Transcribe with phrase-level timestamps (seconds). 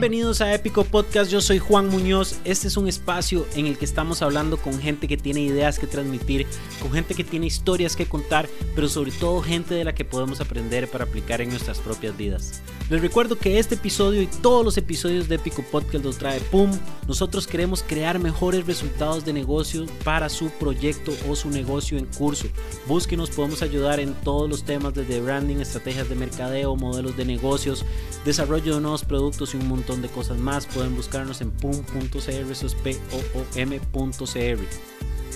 [0.00, 2.38] Bienvenidos a Épico Podcast, yo soy Juan Muñoz.
[2.44, 5.88] Este es un espacio en el que estamos hablando con gente que tiene ideas que
[5.88, 6.46] transmitir,
[6.80, 10.40] con gente que tiene historias que contar, pero sobre todo gente de la que podemos
[10.40, 12.62] aprender para aplicar en nuestras propias vidas.
[12.90, 16.70] Les recuerdo que este episodio y todos los episodios de Épico Podcast los trae PUM.
[17.08, 22.46] Nosotros queremos crear mejores resultados de negocio para su proyecto o su negocio en curso.
[22.86, 27.84] Búsquenos, podemos ayudar en todos los temas desde branding, estrategias de mercadeo, modelos de negocios,
[28.24, 30.66] desarrollo de nuevos productos y un montón de cosas más.
[30.66, 32.18] Pueden buscarnos en pum.cr.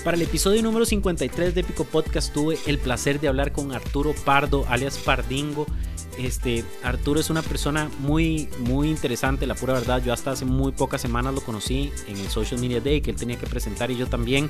[0.03, 4.13] Para el episodio número 53 de Épico Podcast tuve el placer de hablar con Arturo
[4.25, 5.65] Pardo, alias Pardingo.
[6.17, 10.03] Este, Arturo es una persona muy, muy interesante, la pura verdad.
[10.03, 13.17] Yo hasta hace muy pocas semanas lo conocí en el Social Media Day que él
[13.17, 14.49] tenía que presentar y yo también.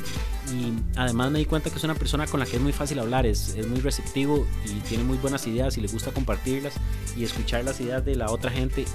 [0.53, 2.99] Y además me di cuenta que es una persona con la que es muy fácil
[2.99, 6.73] hablar, es, es muy receptivo y tiene muy buenas ideas y le gusta compartirlas
[7.16, 8.86] y escuchar las ideas de la otra gente.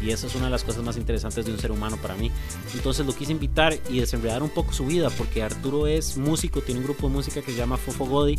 [0.00, 2.16] Y, y esa es una de las cosas más interesantes de un ser humano para
[2.16, 2.30] mí.
[2.74, 6.80] Entonces lo quise invitar y desenredar un poco su vida porque Arturo es músico, tiene
[6.80, 8.36] un grupo de música que se llama Fofo Godi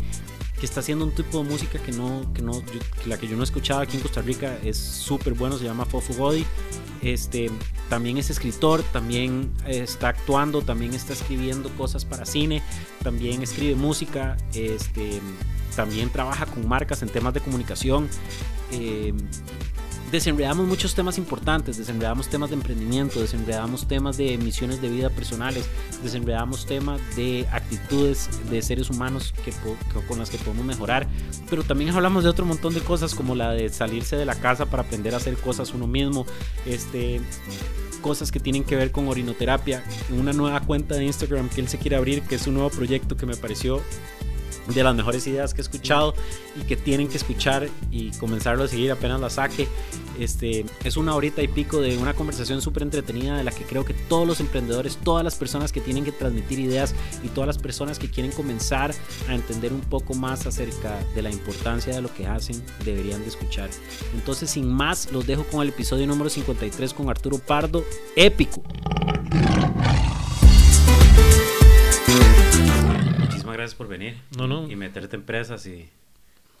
[0.58, 3.36] que está haciendo un tipo de música que no, que no, que la que yo
[3.36, 6.44] no escuchaba aquí en Costa Rica es súper bueno, se llama Fofo Godi.
[7.02, 7.50] Este,
[7.88, 12.62] también es escritor, también está actuando, también está escribiendo cosas para cine,
[13.02, 15.20] también escribe música, este,
[15.76, 18.08] también trabaja con marcas en temas de comunicación.
[18.72, 19.14] Eh,
[20.10, 25.68] desenredamos muchos temas importantes, desenredamos temas de emprendimiento, desenredamos temas de misiones de vida personales,
[26.02, 29.52] desenredamos temas de actitudes de seres humanos que,
[30.06, 31.06] con las que podemos mejorar,
[31.50, 34.66] pero también hablamos de otro montón de cosas como la de salirse de la casa
[34.66, 36.26] para aprender a hacer cosas uno mismo,
[36.66, 37.20] este
[38.02, 39.82] cosas que tienen que ver con orinoterapia,
[40.16, 43.16] una nueva cuenta de Instagram que él se quiere abrir, que es un nuevo proyecto
[43.16, 43.82] que me pareció
[44.74, 46.14] de las mejores ideas que he escuchado
[46.60, 49.68] y que tienen que escuchar y comenzarlo a seguir apenas la saque.
[50.18, 53.84] Este, es una horita y pico de una conversación súper entretenida de la que creo
[53.84, 57.58] que todos los emprendedores, todas las personas que tienen que transmitir ideas y todas las
[57.58, 58.94] personas que quieren comenzar
[59.28, 63.28] a entender un poco más acerca de la importancia de lo que hacen deberían de
[63.28, 63.70] escuchar.
[64.14, 67.84] Entonces, sin más, los dejo con el episodio número 53 con Arturo Pardo,
[68.16, 68.62] épico.
[73.56, 74.16] Gracias por venir.
[74.36, 74.70] No, no.
[74.70, 75.88] Y meterte en presas y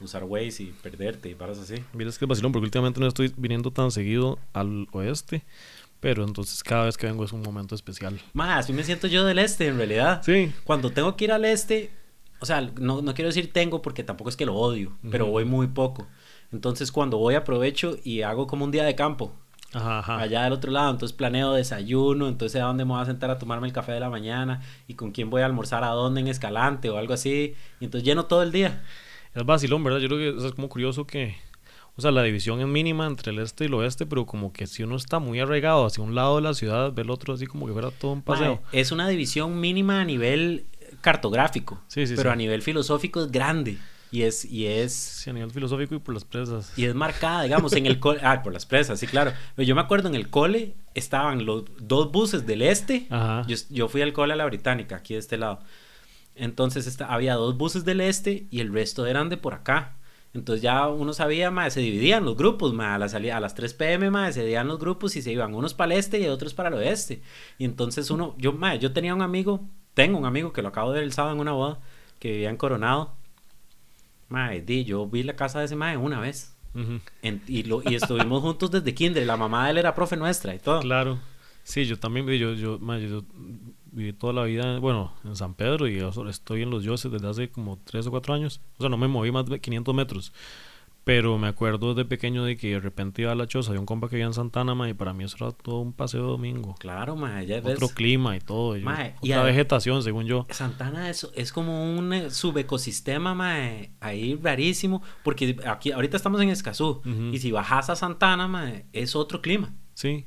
[0.00, 1.74] usar Waze y perderte y paras así.
[1.92, 5.44] Mira, es que es vacilón porque últimamente no estoy viniendo tan seguido al oeste.
[6.00, 8.20] Pero entonces cada vez que vengo es un momento especial.
[8.32, 10.22] Más, así me siento yo del este en realidad.
[10.24, 10.52] Sí.
[10.62, 11.90] Cuando tengo que ir al este,
[12.38, 15.10] o sea, no, no quiero decir tengo porque tampoco es que lo odio, uh -huh.
[15.10, 16.06] pero voy muy poco.
[16.52, 19.32] Entonces cuando voy aprovecho y hago como un día de campo.
[19.74, 20.18] Ajá, ajá.
[20.18, 23.38] allá del otro lado, entonces planeo desayuno, entonces a dónde me voy a sentar a
[23.38, 26.28] tomarme el café de la mañana y con quién voy a almorzar a dónde en
[26.28, 28.82] Escalante o algo así, y entonces lleno todo el día.
[29.34, 29.98] Es vacilón, ¿verdad?
[29.98, 31.36] Yo creo que es como curioso que,
[31.96, 34.66] o sea, la división es mínima entre el este y el oeste, pero como que
[34.66, 37.46] si uno está muy arraigado hacia un lado de la ciudad, ve el otro así
[37.46, 38.62] como que fuera todo un paseo.
[38.72, 40.64] Es una división mínima a nivel
[41.02, 42.32] cartográfico, sí, sí, pero sí.
[42.32, 43.76] a nivel filosófico es grande.
[44.10, 44.92] Y es, y es...
[44.92, 46.72] Sí, a nivel filosófico y por las presas.
[46.76, 48.20] Y es marcada, digamos, en el cole...
[48.24, 49.32] Ah, por las presas, sí, claro.
[49.54, 53.06] Pero yo me acuerdo en el cole estaban los dos buses del este.
[53.10, 53.44] Ajá.
[53.46, 55.60] Yo, yo fui al cole a la británica, aquí de este lado.
[56.34, 59.96] Entonces esta, había dos buses del este y el resto eran de por acá.
[60.34, 63.54] Entonces ya uno sabía, más se dividían los grupos, ma, a, la salida, a las
[63.54, 66.26] 3 pm, ma, se dividían los grupos y se iban unos para el este y
[66.26, 67.22] otros para el oeste.
[67.58, 70.92] Y entonces uno, yo, ma, yo tenía un amigo, tengo un amigo que lo acabo
[70.92, 71.80] de ver el sábado en una boda,
[72.18, 73.16] que vivía en Coronado.
[74.28, 76.54] Mae, di, yo vi la casa de ese mae una vez.
[76.74, 77.00] Uh -huh.
[77.22, 79.26] en, y, lo, y estuvimos juntos desde kinder.
[79.26, 80.80] La mamá de él era profe nuestra y todo.
[80.80, 81.18] Claro.
[81.64, 83.22] Sí, yo también yo, yo, man, yo
[83.92, 87.50] viví toda la vida, bueno, en San Pedro y estoy en los Yoses desde hace
[87.50, 88.60] como 3 o 4 años.
[88.78, 90.32] O sea, no me moví más de 500 metros.
[91.08, 93.86] Pero me acuerdo de pequeño de que de repente iba a la choza de un
[93.86, 96.28] compa que vivía en Santana, ma, y para mí eso era todo un paseo de
[96.28, 96.74] domingo.
[96.78, 97.92] Claro, ma, ya Otro ves.
[97.94, 98.78] clima y todo.
[98.80, 100.46] Ma, otra y a- vegetación, según yo.
[100.50, 106.50] Santana es, es como un eh, subecosistema mae, ahí rarísimo, porque aquí ahorita estamos en
[106.50, 107.00] Escazú
[107.32, 109.74] y si bajas a Santana mae, es otro clima.
[109.94, 110.26] Sí.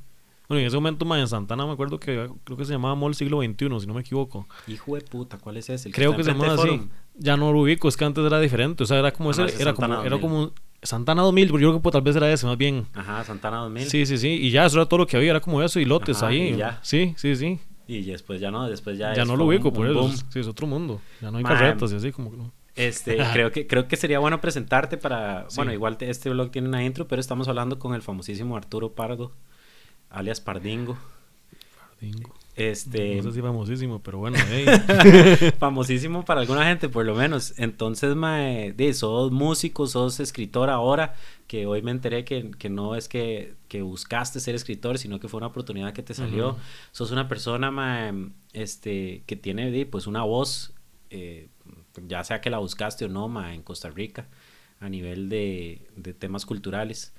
[0.49, 3.13] Bueno, en ese momento, ma, en Santana me acuerdo que creo que se llamaba Mall
[3.13, 4.47] Siglo XXI, si no me equivoco.
[4.67, 5.91] Hijo de puta, ¿cuál es ese?
[5.91, 6.89] Creo que se llamaba así.
[7.13, 8.81] Ya no lo ubico, es que antes era diferente.
[8.81, 10.19] O sea, era como Ah, ese, no, ese es era como, era 2000.
[10.21, 10.51] como
[10.83, 12.87] Santana 2000, pero yo creo que pues, tal vez era ese más bien.
[12.93, 13.85] Ajá, Santana 2000.
[13.87, 14.29] Sí, sí, sí.
[14.29, 16.53] Y ya, eso era todo lo que había, era como eso y lotes Ajá, ahí.
[16.53, 16.79] y ya.
[16.81, 17.59] Sí, sí, sí.
[17.87, 19.99] Y después ya no, después ya Ya, no lo ubico, un- por un eso.
[20.01, 20.15] boom.
[20.29, 21.01] Sí, es otro mundo.
[21.21, 21.53] Ya no hay Man.
[21.53, 22.51] carretas y así como que no.
[22.75, 25.57] Este, creo que creo que sería bueno presentarte para, Sí.
[25.57, 28.93] bueno, igual te- este blog tiene una intro, pero estamos hablando con el famosísimo Arturo
[28.93, 29.33] Pardo,
[30.09, 30.97] alias Pardingo.
[31.99, 32.33] Dingo.
[32.55, 34.65] Este, No sé si famosísimo, pero bueno, hey.
[35.59, 37.53] famosísimo para alguna gente, por lo menos.
[37.57, 41.15] Entonces, mae, de, sos músico, sos escritor ahora,
[41.47, 45.27] que hoy me enteré que, que no es que, que, buscaste ser escritor, sino que
[45.27, 46.49] fue una oportunidad que te salió.
[46.49, 46.59] Ujú.
[46.91, 48.13] Sos una persona, mae,
[48.53, 50.73] este, que tiene, de, pues, una voz,
[51.09, 51.47] eh,
[52.07, 54.27] ya sea que la buscaste o no, mae, en Costa Rica,
[54.79, 57.13] a nivel de, de temas culturales.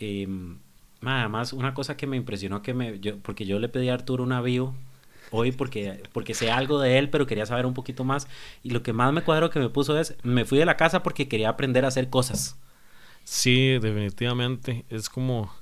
[0.00, 0.58] Mae,
[1.02, 4.24] además, una cosa que me impresionó, que me, yo, porque yo le pedí a Arturo
[4.24, 4.74] una bio
[5.30, 8.28] hoy porque, porque sé algo de él, pero quería saber un poquito más.
[8.62, 11.02] Y lo que más me cuadro que me puso es, me fui de la casa
[11.02, 12.58] porque quería aprender a hacer cosas.
[13.24, 14.84] Sí, definitivamente.
[14.88, 15.52] Es como.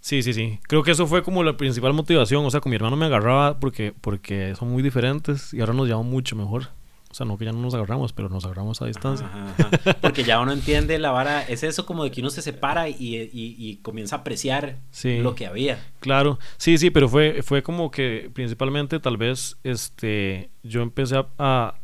[0.00, 0.58] Sí, sí, sí.
[0.68, 2.44] Creo que eso fue como la principal motivación.
[2.44, 5.86] O sea, con mi hermano me agarraba porque, porque son muy diferentes y ahora nos
[5.86, 6.70] llevamos mucho mejor.
[7.10, 9.26] O sea, no que ya no nos agarramos, pero nos agarramos a distancia.
[9.26, 9.94] Ajá, ajá.
[10.00, 12.94] Porque ya uno entiende la vara, es eso como de que uno se separa y,
[13.16, 15.18] y, y comienza a apreciar Sí.
[15.18, 15.78] lo que había.
[16.00, 21.26] Claro, sí, sí, pero fue, fue como que principalmente tal vez este, yo empecé a,
[21.38, 21.74] a-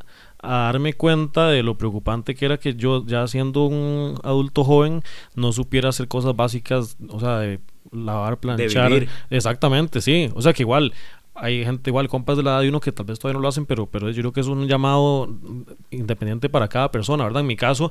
[0.46, 5.02] a darme cuenta de lo preocupante que era que yo ya siendo un adulto joven
[5.34, 7.60] no supiera hacer cosas básicas, o sea, de
[7.92, 8.90] lavar, planchar.
[8.92, 9.08] vivir.
[9.30, 10.28] Exactamente, sí.
[10.34, 10.92] O sea que igual
[11.34, 13.48] hay gente igual, compas de la edad de uno que tal vez todavía no lo
[13.48, 17.40] hacen, pero, pero yo creo que es un llamado mm, independiente para cada persona, ¿verdad?
[17.40, 17.90] En mi caso,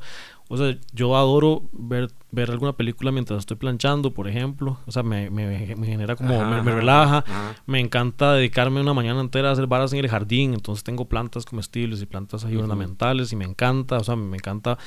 [0.49, 4.77] o sea, yo adoro ver, ver alguna película mientras estoy planchando, por ejemplo.
[4.85, 7.17] O sea, me, me, me genera como, Ajá, me, relaja.
[7.25, 7.55] ajá.
[7.65, 10.53] Me encanta dedicarme una mañana entera a hacer varas en el jardín.
[10.53, 13.97] Entonces tengo plantas comestibles y plantas ahí ornamentales y me encanta.
[13.97, 14.77] O sea, me encanta.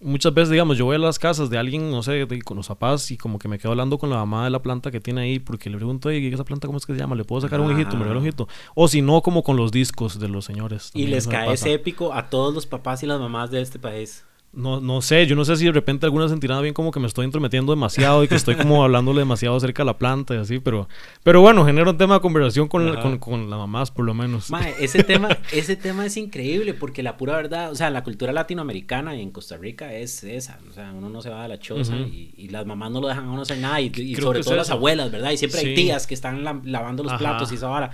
[0.00, 2.68] Muchas veces, digamos, yo voy a las casas de alguien, no sé, de- con los
[2.68, 5.22] papás y como que me quedo hablando con la mamá de la planta que tiene
[5.22, 7.14] ahí porque le pregunto, oye, ¿esa planta cómo es que se llama?
[7.16, 7.96] ¿Le puedo sacar un hijito?
[7.96, 8.48] ¿Me un hijito?
[8.74, 10.90] O si no, como con los discos de los señores.
[10.92, 14.24] Y les cae ese épico a todos los papás y las mamás de este país.
[14.56, 17.06] No, no sé, yo no sé si de repente alguna sentirá bien como que me
[17.08, 20.60] estoy intrometiendo demasiado y que estoy como hablándole demasiado cerca a la planta y así,
[20.60, 20.88] pero,
[21.24, 24.14] pero bueno, genera un tema de conversación con, la- con, con las mamás por lo
[24.14, 24.50] menos.
[24.50, 28.32] Mae, ese tema, ese tema es increíble porque la pura verdad, o sea, la cultura
[28.32, 31.58] latinoamericana y en Costa Rica es esa, o sea, uno no se va de la
[31.58, 32.02] choza Ujú.
[32.04, 34.54] y, y las mamás no lo dejan a uno hacer nada y, y sobre todo
[34.56, 34.74] las eso.
[34.74, 35.30] abuelas, ¿verdad?
[35.32, 35.74] Y siempre hay Sí.
[35.74, 37.18] tías que están la- lavando los Ajá.
[37.18, 37.90] platos y esa vara.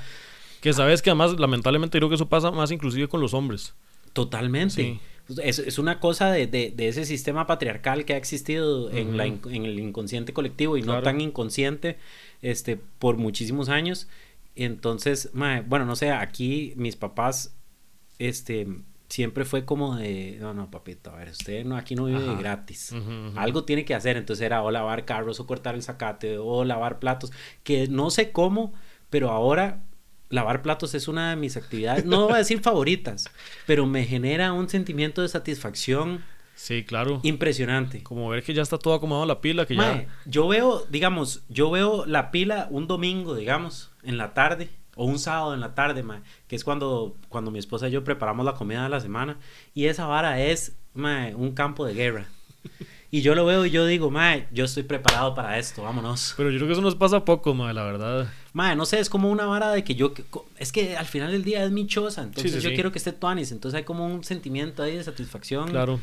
[0.61, 3.73] Que sabes que además lamentablemente creo que eso pasa más inclusive con los hombres.
[4.13, 4.75] Totalmente.
[4.75, 5.01] Sí.
[5.43, 9.27] Es, es una cosa de, de- de ese sistema patriarcal que ha existido en, la
[9.27, 11.99] en el inconsciente colectivo y no tan inconsciente
[12.43, 14.09] este, por muchísimos años.
[14.57, 17.55] Entonces, mae, bueno, no sé, aquí mis papás
[18.19, 18.67] este,
[19.09, 22.37] siempre fue como de, no, no, papito, a ver, usted no, aquí no vive de
[22.39, 22.93] gratis.
[23.39, 26.99] Algo tiene que hacer, entonces era o lavar carros o cortar el zacate o lavar
[26.99, 28.73] platos, que no sé cómo,
[29.09, 29.83] pero ahora
[30.31, 33.29] lavar platos es una de mis actividades, no voy a decir favoritas,
[33.67, 36.25] pero me genera un sentimiento de satisfacción
[36.55, 37.21] Sí, claro.
[37.23, 38.03] impresionante.
[38.03, 40.09] Como ver que ya está todo acomodado la pila, que Mae, ya...
[40.27, 45.19] yo veo, digamos, yo veo la pila un domingo, digamos, en la tarde, o un
[45.19, 48.55] sábado en la tarde, mae, que es cuando, cuando mi esposa y yo preparamos la
[48.55, 49.39] comida de la semana,
[49.73, 52.27] y esa vara es, mae, un campo de guerra.
[53.11, 56.35] Y yo lo veo y yo digo, mae, yo estoy preparado para esto, vámonos.
[56.37, 58.33] Pero yo creo que eso nos pasa poco, madre, la verdad.
[58.53, 60.13] Mae, no sé, es como una vara de que yo,
[60.59, 62.75] es que al final del día es mi choza, entonces sí, yo sí.
[62.75, 66.01] quiero que esté tuanis, entonces hay como un sentimiento ahí de satisfacción Claro.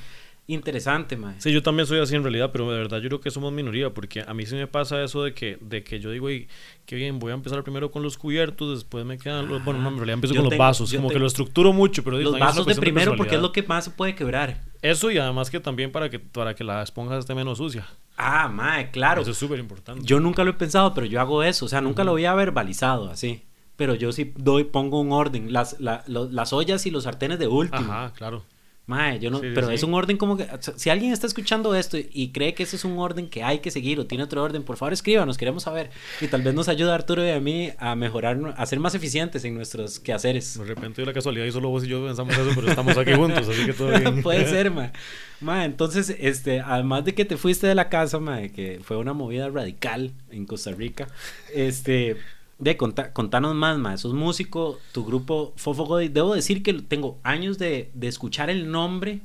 [0.48, 1.36] Interesante, mae.
[1.40, 3.94] Sí, yo también soy así en realidad, pero de verdad yo creo que somos minoría,
[3.94, 6.48] porque a mí sí me pasa eso de que, de que yo digo, "Ey,
[6.86, 9.64] qué bien, voy a empezar primero con los cubiertos, después me quedan los...
[9.64, 12.28] Bueno, no, en realidad empiezo con los vasos, como que lo estructuro mucho, pero Los
[12.28, 14.62] es una vasos de primero porque es lo que más se puede quebrar.
[14.82, 17.86] Eso y además que también para que, para que la esponja esté menos sucia.
[18.16, 19.22] Ah, mae, claro.
[19.22, 20.02] Eso es súper importante.
[20.06, 21.66] Yo nunca lo he pensado, pero yo hago eso.
[21.66, 23.44] O sea, nunca lo había verbalizado así.
[23.76, 25.54] Pero yo sí doy, pongo un orden.
[25.54, 27.92] Las, la- lo- las ollas y los sartenes de último.
[27.94, 28.44] Ajá, claro.
[28.88, 29.74] Mae, yo no, Sí, pero sí.
[29.74, 30.48] es un orden como que.
[30.78, 33.70] Si alguien está escuchando esto y cree que ese es un orden que hay que
[33.70, 35.90] seguir o tiene otro orden, por favor escríbanos, queremos saber.
[36.22, 38.96] Y tal vez nos ayude a Arturo y a mí a mejorar, a ser más
[38.96, 40.58] eficientes en nuestros quehaceres.
[40.58, 43.12] De repente de la casualidad y solo vos y yo pensamos eso, pero estamos aquí
[43.14, 44.22] juntos, así que todo bien.
[44.24, 44.92] Puede ser, ma.
[45.40, 49.14] Ma, entonces, este, además de que te fuiste de la casa, ma, que fue una
[49.14, 51.08] movida radical en Costa Rica,
[51.54, 52.18] este,
[52.60, 57.20] de conta- contanos más, ma, sos músico, tu grupo Fofo Godoy, debo decir que tengo
[57.24, 59.22] años de, de escuchar el nombre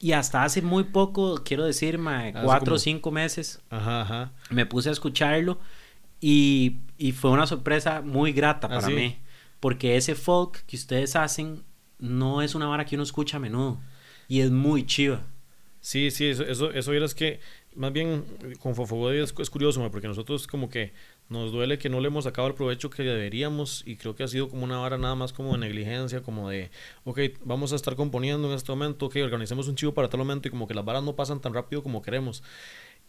[0.00, 4.02] y hasta hace muy poco, quiero decir, ma, Hace cuatro como- o cinco meses, Ajá,
[4.02, 4.32] ajá.
[4.50, 5.58] me puse a escucharlo
[6.20, 8.92] y, y fue una sorpresa muy grata ¿Ah, para sí?
[8.94, 9.16] mí,
[9.60, 11.62] porque ese folk que ustedes hacen
[11.98, 13.78] no es una vara que uno escucha a menudo
[14.28, 15.24] y es muy chiva.
[15.80, 17.40] Sí, sí, eso, eso, eso es que
[17.74, 18.24] más bien
[18.60, 20.92] con Fofogodi es, es curioso, ma, porque nosotros como que
[21.28, 24.28] nos duele que no le hemos sacado el provecho que deberíamos y creo que ha
[24.28, 26.70] sido como una vara nada más como de negligencia, como de,
[27.04, 30.48] ok, vamos a estar componiendo en este momento, ok, organicemos un chivo para tal momento
[30.48, 32.42] y como que las varas no pasan tan rápido como queremos.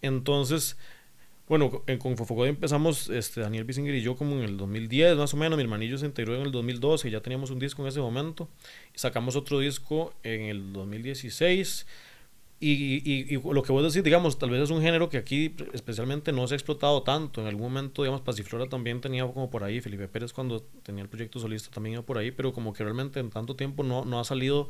[0.02, 0.78] Entonces,
[1.48, 5.34] Bueno, en, con Fofogode empezamos, este, Daniel Bisinger y yo como en el 2010 más
[5.34, 7.88] o menos, mi hermanillo se integró en el 2012 y ya teníamos un disco en
[7.88, 8.48] ese momento,
[8.94, 11.88] sacamos otro disco en el 2016
[12.62, 16.34] y, y, lo que vos decís, digamos, tal vez es un género que aquí especialmente
[16.34, 17.39] no se ha explotado tanto.
[17.39, 21.10] En algún momento, digamos, Pasiflora también tenía como por ahí, Felipe Pérez cuando tenía el
[21.10, 24.20] proyecto solista también iba por ahí, pero como que realmente en tanto tiempo no, no
[24.20, 24.68] ha salido,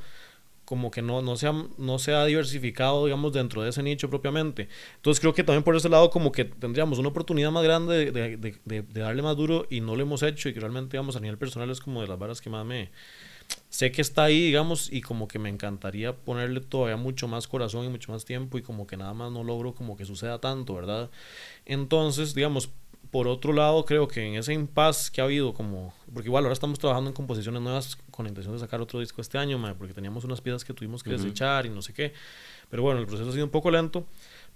[0.65, 4.07] como que no, no, se ha, no se ha diversificado, digamos, dentro de ese nicho
[4.07, 4.69] propiamente.
[4.97, 8.37] Entonces creo que también por ese lado como que tendríamos una oportunidad más grande de,
[8.37, 11.15] de, de, de darle más duro y no lo hemos hecho y que realmente, digamos,
[11.15, 12.91] a nivel personal es como de las varas que más me
[13.69, 17.85] sé que está ahí, digamos, y como que me encantaría ponerle todavía mucho más corazón
[17.85, 20.73] y mucho más tiempo y como que nada más no logro como que suceda tanto,
[20.75, 21.09] ¿verdad?
[21.65, 22.69] Entonces, digamos,
[23.11, 26.53] por otro lado, creo que en ese impasse que ha habido, como, porque igual ahora
[26.53, 29.93] estamos trabajando en composiciones nuevas con la intención de sacar otro disco este año, porque
[29.93, 32.13] teníamos unas piezas que tuvimos que desechar y no sé qué,
[32.69, 34.05] pero bueno, el proceso ha sido un poco lento,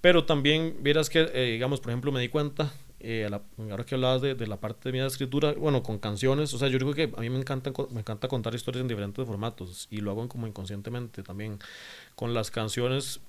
[0.01, 2.71] pero también vieras que, eh, digamos, por ejemplo, me di cuenta
[3.03, 3.29] eh,
[3.69, 6.69] ahora que hablabas de, de, la parte de mi escritura, bueno, con canciones, o sea,
[6.69, 9.97] yo creo que a mí me encanta, me encanta contar historias en diferentes formatos y
[9.97, 11.59] lo hago como inconscientemente también.
[12.15, 13.19] Con las canciones,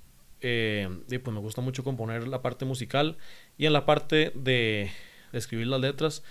[0.40, 3.16] eh, pues me gusta mucho componer la parte musical
[3.58, 4.92] y en la parte de,
[5.32, 6.22] de escribir las letras,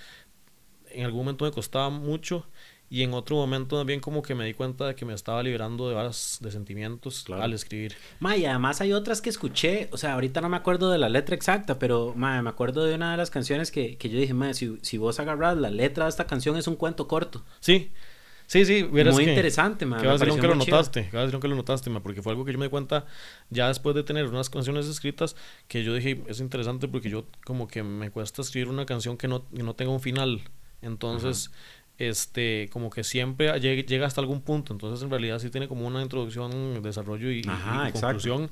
[0.91, 2.45] en algún momento me costaba mucho
[2.90, 5.90] y en otro momento también como que me di cuenta de que me estaba liberando
[5.90, 7.96] de varios de sentimientos al escribir.
[8.20, 11.10] Ma, y además hay otras que escuché, o sea, ahorita no me acuerdo de la
[11.10, 14.34] letra exacta, pero ma, me acuerdo de una de las canciones que, que yo dije,
[14.34, 17.44] ma, si, si vos agarras la letra de esta canción es un cuento corto.
[17.60, 17.92] Sí,
[18.46, 20.02] Sí, sí, Muy interesante, man.
[20.02, 22.04] Que va a ser que lo notaste, que va a ser que lo notaste, man,
[22.04, 23.06] porque fue algo que yo me di cuenta
[23.50, 25.36] ya después de tener unas canciones escritas
[25.68, 29.28] que yo dije, es interesante porque yo como que me cuesta escribir una canción que
[29.28, 30.42] no, que no tenga un final.
[30.82, 31.52] Entonces,
[31.97, 34.73] este, como que siempre llega, hasta algún punto.
[34.73, 37.43] Entonces, en realidad sí tiene como una introducción, desarrollo y,
[37.93, 38.50] conclusión.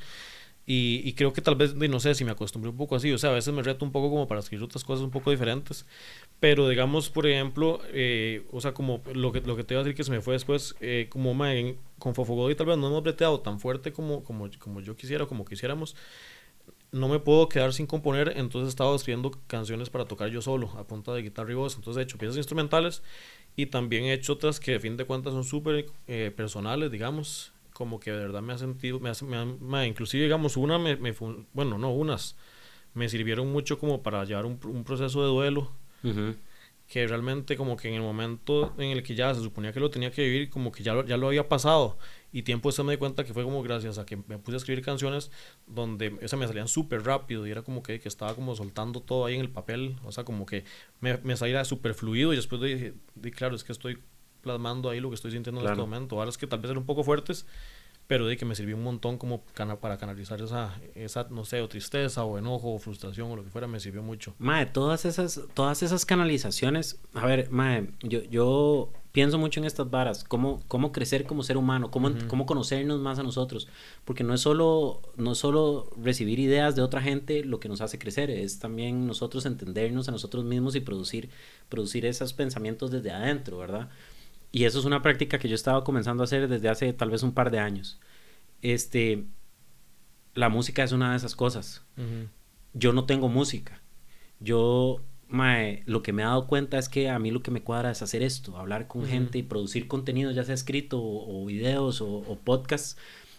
[0.73, 3.31] Y, creo que tal vez, no sé, si me acostumbré un poco así, o sea,
[3.31, 5.85] a veces me reto un poco como para escribir otras cosas un poco diferentes,
[6.39, 9.83] pero digamos, por ejemplo, eh, o sea, como lo que, lo que te iba a
[9.83, 11.35] decir que se me fue después, eh, como
[11.99, 15.43] con Fofogodi tal vez no hemos breteado tan fuerte como, como, como yo quisiera, como
[15.43, 15.95] quisiéramos,
[16.91, 20.71] no me puedo quedar sin componer, entonces he estado escribiendo canciones para tocar yo solo,
[20.77, 23.01] a punta de guitarra y voz, entonces he hecho piezas instrumentales
[23.55, 27.53] y también he hecho otras que de fin de cuentas son súper eh, personales, digamos,
[27.73, 31.13] como que de verdad me ha sentido, me, hace, me, inclusive digamos una, me, me,
[31.53, 32.35] bueno, no, unas,
[32.93, 35.71] me sirvieron mucho como para llevar un, un proceso de duelo
[36.91, 39.89] que realmente como que en el momento en el que ya se suponía que lo
[39.89, 41.97] tenía que vivir, como que ya lo, ya lo había pasado.
[42.31, 44.57] Y tiempo después me di cuenta que fue como gracias a que me puse a
[44.57, 45.31] escribir canciones
[45.67, 49.25] donde o me salían súper rápido y era como que, que, estaba como soltando todo
[49.25, 49.97] ahí en el papel.
[50.05, 50.63] O sea, como que
[51.01, 53.99] me, me salía súper fluido y después dije, di, claro, es que estoy
[54.41, 56.17] plasmando ahí lo que estoy sintiendo en este momento.
[56.17, 57.45] Ahora es que tal vez eran un poco fuertes,
[58.11, 59.41] pero de que me sirvió un montón como
[59.79, 63.49] para canalizar esa, esa, no sé, o tristeza o enojo o frustración o lo que
[63.49, 64.35] fuera, me sirvió mucho.
[64.37, 69.89] Mae, todas esas, todas esas canalizaciones, a ver, mae, yo, yo pienso mucho en estas
[69.89, 73.69] varas, cómo, cómo crecer como ser humano, cómo, cómo conocernos más a nosotros,
[74.03, 77.79] porque no es, solo, no es solo recibir ideas de otra gente lo que nos
[77.79, 81.29] hace crecer, es también nosotros entendernos a nosotros mismos y producir,
[81.69, 83.87] producir esos pensamientos desde adentro, ¿verdad?
[84.51, 87.23] Y eso es una práctica que yo estaba comenzando a hacer desde hace tal vez
[87.23, 87.99] un par de años.
[88.61, 89.25] Este,
[90.33, 91.85] la música es una de esas cosas.
[92.73, 93.81] Yo no tengo música.
[94.39, 95.01] Yo,
[95.85, 98.01] lo que me he dado cuenta es que a mí lo que me cuadra es
[98.01, 102.37] hacer esto, hablar con gente y producir contenido, ya sea escrito o, videos o, o
[102.37, 102.97] podcasts.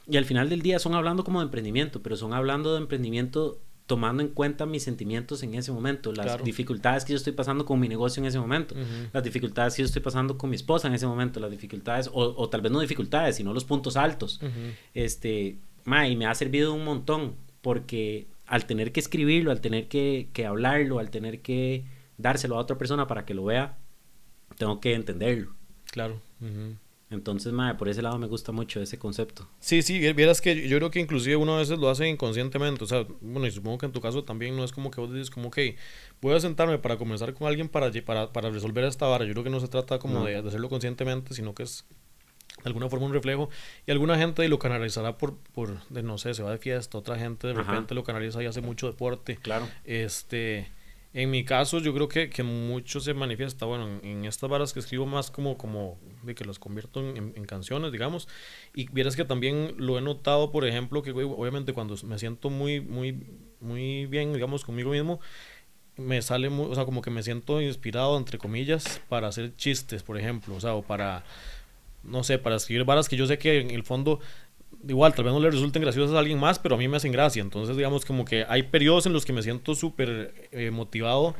[0.08, 3.60] Y al final del día son hablando como de emprendimiento, pero son hablando de emprendimiento
[3.92, 7.78] tomando en cuenta mis sentimientos en ese momento, las dificultades que yo estoy pasando con
[7.78, 8.74] mi negocio en ese momento,
[9.12, 12.48] las dificultades que yo estoy pasando con mi esposa en ese momento, las dificultades, o,
[12.48, 14.40] tal vez no dificultades, sino los puntos altos.
[14.94, 15.58] Este,
[16.08, 20.46] y me ha servido un montón, porque al tener que escribirlo, al tener que, que
[20.46, 21.84] hablarlo, al tener que
[22.16, 23.76] dárselo a otra persona para que lo vea,
[24.56, 25.52] tengo que entenderlo.
[25.90, 26.18] Claro.
[27.12, 29.48] Entonces, madre, por ese lado me gusta mucho ese concepto.
[29.60, 32.84] Sí, sí, vieras que yo creo que inclusive uno a veces lo hace inconscientemente.
[32.84, 35.12] O sea, bueno, y supongo que en tu caso también no es como que vos
[35.12, 35.58] dices como, ok,
[36.20, 39.24] voy a sentarme para conversar con alguien para, para, para resolver esta vara.
[39.24, 41.84] Yo creo que no se trata como de, hacerlo conscientemente, sino que es
[42.62, 43.50] de alguna forma un reflejo.
[43.86, 47.18] Y alguna gente lo canalizará por, por de, no sé, se va de fiesta, otra
[47.18, 49.36] gente de repente lo canaliza y hace mucho deporte.
[49.36, 49.68] Claro.
[49.84, 50.70] Este
[51.14, 54.80] en mi caso, yo creo que, que mucho se manifiesta, bueno, en, estas varas que
[54.80, 58.28] escribo más como, como de que las convierto en, canciones, digamos.
[58.74, 62.80] Y vieras que también lo he notado, por ejemplo, que obviamente cuando me siento muy,
[62.80, 63.26] muy,
[63.60, 65.20] muy bien, digamos, conmigo mismo,
[65.98, 70.02] me sale, muy, o sea, como que me siento inspirado, entre comillas, para hacer chistes,
[70.02, 71.24] por ejemplo, o sea, o para,
[72.04, 74.20] no sé, para escribir varas que yo sé que en el fondo
[74.88, 77.12] igual, tal vez no le resulten graciosas a alguien más, pero a mí me hacen
[77.12, 77.40] gracia.
[77.42, 81.34] Entonces, digamos, como que hay periodos en los que me siento súper eh, motivado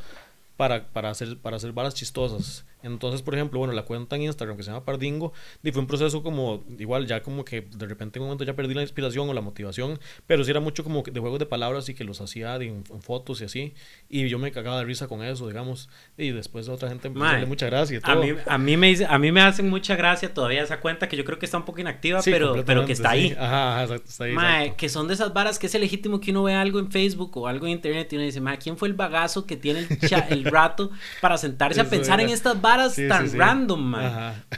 [0.57, 2.65] para, para, hacer, para hacer varas chistosas.
[2.83, 5.87] Entonces, por ejemplo, bueno, la cuenta en Instagram que se llama Pardingo, y fue un
[5.87, 9.29] proceso como, igual, ya como que de repente en un momento ya perdí la inspiración
[9.29, 12.21] o la motivación, pero sí era mucho como de juegos de palabras y que los
[12.21, 13.75] hacía en, fotos y así,
[14.09, 17.47] y yo me cagaba de risa con eso, digamos, y después otra gente me hace
[17.47, 18.01] mucha gracia.
[18.03, 21.17] A, mí, a, mí me a mí me hacen mucha gracia todavía esa cuenta que
[21.17, 23.35] yo creo que está un poco inactiva, pero, pero que está ahí.
[23.39, 24.73] Ajá, exacto, está ahí.
[24.77, 27.47] que son de esas varas que es legítimo que uno vea algo en Facebook o
[27.47, 29.89] algo en Internet y uno dice, mae, ¿quién fue el bagazo que tiene el,
[30.31, 32.72] el rato para sentarse a pensar en estas varas
[33.09, 33.95] tan sí, random,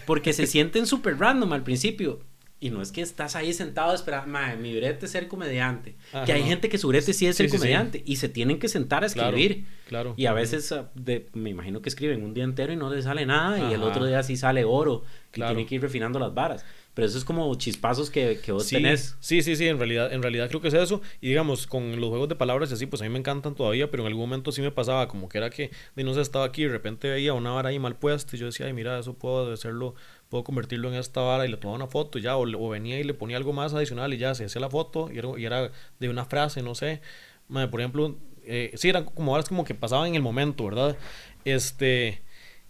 [0.06, 2.21] Porque se sienten súper random al principio.
[2.61, 5.97] Y no es que estás ahí sentado esperando, mi brete es ser comediante.
[6.25, 8.02] Que hay gente que su brete sí es ser comediante.
[8.06, 9.66] Y se tienen que sentar a escribir.
[9.87, 10.14] Claro.
[10.16, 13.04] Y a veces, ah, de, me imagino que escriben un día entero y no les
[13.04, 13.71] sale nada.
[13.71, 15.04] Y el otro día sí sale oro.
[15.35, 16.64] Y tienen que ir refinando las varas.
[16.95, 19.17] Pero eso es como chispazos que, que vos tenés.
[19.19, 21.03] Sí, sí, sí, en realidad, en realidad creo que es eso.
[21.21, 23.91] Y digamos, con los juegos de palabras y así, pues a mí me encantan todavía,
[23.91, 26.45] pero en algún momento sí me pasaba como que era que de no sé, estaba
[26.45, 28.97] aquí y de repente veía una vara ahí mal puesta y yo decía, ay, mira,
[28.99, 29.97] eso puedo hacerlo,
[30.29, 33.05] puedo convertirlo en esta vara y le tomaba una foto y ya, o, venía y
[33.05, 35.73] le ponía algo más adicional y ya se hacía la foto y era, y era
[35.99, 37.01] de una frase, no sé.
[37.49, 40.97] por ejemplo, eh, sí, eran como varas como que pasaban en el momento, ¿verdad?
[41.45, 42.23] Este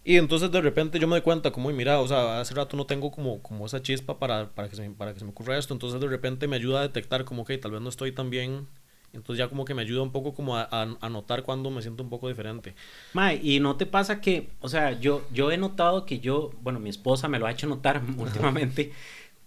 [0.07, 2.85] y entonces de repente yo me doy cuenta como, mira, o sea, hace rato no
[2.85, 5.57] tengo como, como esa chispa para, para, que se me, para que se me ocurra
[5.57, 8.29] esto, entonces de repente me ayuda a detectar como que tal vez no estoy tan
[8.29, 8.67] bien,
[9.13, 12.03] entonces ya como que me ayuda un poco como a, a, notar cuando me siento
[12.03, 12.75] un poco diferente.
[13.13, 16.79] Mae, y no te pasa que, o sea, yo, yo he notado que yo, bueno,
[16.79, 18.93] mi esposa me lo ha hecho notar últimamente,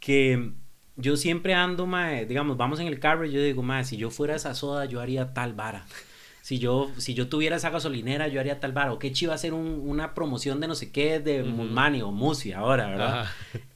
[0.00, 0.50] que
[0.96, 4.34] yo siempre ando, mae, digamos, vamos en el carro yo digo, mae, si yo fuera
[4.34, 5.86] esa soda yo haría tal vara
[6.48, 9.52] si yo, si yo tuviera esa gasolinera, yo haría tal bar, o qué chiva hacer
[9.52, 13.26] una promoción de no sé qué, de Mulmani o Musi ahora, ¿verdad?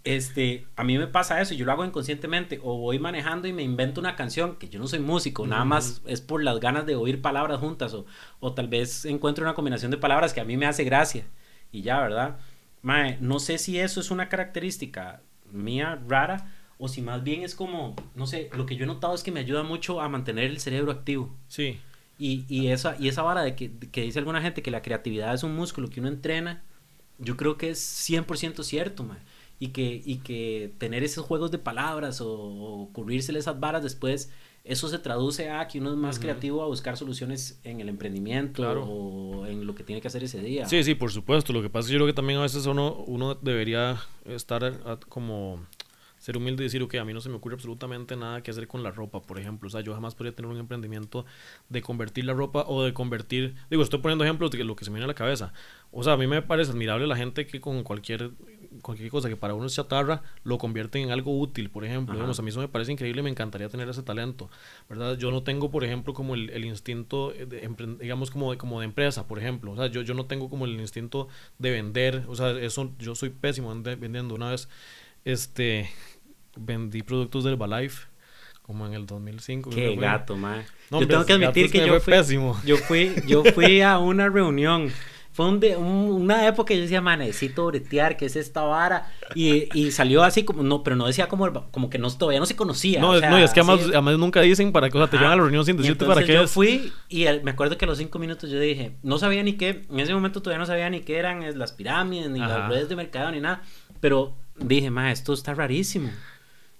[0.04, 3.62] Este, a mí me pasa eso, yo lo hago inconscientemente, o voy manejando y me
[3.62, 6.96] invento una canción, que yo no soy músico, nada más es por las ganas de
[6.96, 8.06] oír palabras juntas, o,
[8.40, 11.26] o tal vez encuentro una combinación de palabras que a mí me hace gracia,
[11.72, 12.38] y ya, ¿verdad?
[12.80, 17.54] Mae, no sé si eso es una característica mía rara, o si más bien es
[17.54, 20.44] como, no sé, lo que yo he notado es que me ayuda mucho a mantener
[20.44, 21.36] el cerebro activo.
[21.48, 21.78] Sí.
[22.24, 25.34] Y, y, esa, y esa vara de que, que, dice alguna gente que la creatividad
[25.34, 26.62] es un músculo que uno entrena,
[27.18, 29.18] yo creo que es 100% cierto, man.
[29.58, 34.30] Y que, y que tener esos juegos de palabras o, ocurrírsele esas varas después,
[34.62, 38.62] eso se traduce a que uno es más creativo a buscar soluciones en el emprendimiento
[38.70, 40.68] o en lo que tiene que hacer ese día.
[40.68, 41.52] Sí, sí, por supuesto.
[41.52, 45.00] Lo que pasa es que yo creo que también a veces uno, uno debería estar
[45.08, 45.66] como
[46.22, 48.68] ser humilde y decir, ok, a mí no se me ocurre absolutamente nada que hacer
[48.68, 49.66] con la ropa, por ejemplo.
[49.66, 51.26] O sea, yo jamás podría tener un emprendimiento
[51.68, 54.92] de convertir la ropa o de convertir, digo, estoy poniendo ejemplos de lo que se
[54.92, 55.52] me viene a la cabeza.
[55.90, 58.30] O sea, a mí me parece admirable la gente que con cualquier,
[58.82, 62.14] cualquier cosa que para uno es chatarra, lo convierte en algo útil, por ejemplo.
[62.14, 64.48] Digamos, a mí eso me parece increíble y me encantaría tener ese talento,
[64.88, 65.18] ¿verdad?
[65.18, 67.68] Yo no tengo, por ejemplo, como el, el instinto, de,
[68.00, 69.72] digamos, como de, como de empresa, por ejemplo.
[69.72, 71.26] O sea, yo, yo no tengo como el instinto
[71.58, 74.36] de vender, o sea, eso, yo soy pésimo vendiendo.
[74.36, 74.68] Una vez,
[75.24, 75.88] este
[76.56, 78.06] vendí productos del Herbalife
[78.62, 79.70] como en el 2005.
[79.70, 80.64] Qué gato, man.
[80.90, 82.14] yo tengo que admitir que yo fui,
[82.64, 84.90] yo fui, yo fui a una reunión.
[85.32, 89.10] Fue un de, una época que yo decía, man, necesito bretear, que es esta vara.
[89.34, 92.44] Y, y, salió así como, no, pero no decía como, como que no, todavía no
[92.44, 93.00] se conocía.
[93.00, 95.32] No, no y es que además, además, nunca dicen para qué, o sea, te llevan
[95.32, 96.50] a la reunión sin decirte para qué yo es.
[96.50, 99.86] fui y me acuerdo que a los cinco minutos yo dije, no sabía ni qué,
[99.90, 102.96] en ese momento todavía no sabía ni qué eran las pirámides, ni las redes de
[102.96, 103.62] mercado, ni nada.
[104.00, 106.10] Pero dije, man, esto está rarísimo.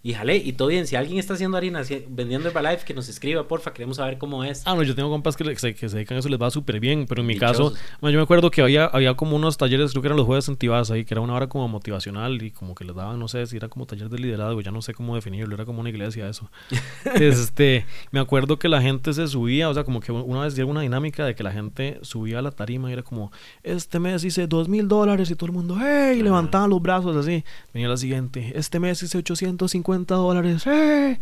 [0.05, 3.47] Y jale, y todo bien, si alguien está haciendo harina vendiendo Herbalife, que nos escriba,
[3.47, 4.63] porfa, queremos saber cómo es.
[4.67, 6.81] Ah, no, yo tengo compas que, se, que se dedican a eso, les va súper
[6.81, 10.03] bien, pero en mi caso, yo me acuerdo que había, había como unos talleres, creo
[10.03, 12.75] que eran los jueves en Tibás ahí, que era una hora como motivacional y como
[12.75, 15.15] que les daban, no sé si era como taller de liderazgo, ya no sé cómo
[15.15, 16.51] definirlo, era como una iglesia eso.
[17.21, 20.73] este, me acuerdo que la gente se subía, o sea, como que una vez llegó
[20.73, 23.31] una dinámica de que la gente subía a la tarima y era como,
[23.63, 26.21] este mes hice dos mil dólares y todo el mundo, ¡hey!
[26.23, 27.45] Levantaban los brazos así.
[27.73, 30.67] Venía la siguiente, este mes hice 850 dólares.
[30.67, 31.19] ¡Eh!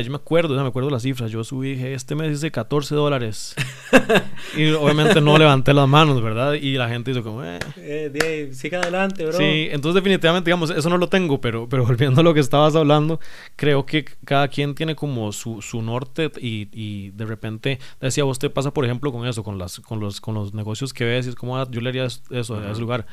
[0.00, 1.30] yo me acuerdo, me acuerdo las cifras.
[1.30, 3.54] Yo subí, dije, este mes hice 14 dólares.
[4.56, 6.54] y obviamente no levanté las manos, ¿verdad?
[6.54, 7.58] Y la gente hizo como, eh.
[7.76, 9.36] eh sigue adelante, bro.
[9.36, 12.74] Sí, entonces definitivamente, digamos, eso no lo tengo, pero, pero volviendo a lo que estabas
[12.74, 13.20] hablando,
[13.56, 18.38] creo que cada quien tiene como su, su norte y, y de repente, decía, vos
[18.38, 21.26] te pasa, por ejemplo, con eso, con, las, con, los, con los negocios que ves
[21.26, 23.06] y es como, ah, yo le haría eso a ese lugar.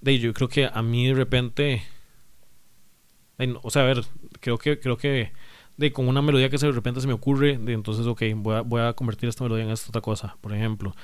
[0.00, 1.82] De yo creo que a mí de repente
[3.62, 4.04] o sea, a ver,
[4.40, 5.32] creo que, creo que
[5.76, 8.60] de con una melodía que de repente se me ocurre, de entonces, ok, voy a,
[8.62, 10.94] voy a convertir esta melodía en esta otra cosa, por ejemplo.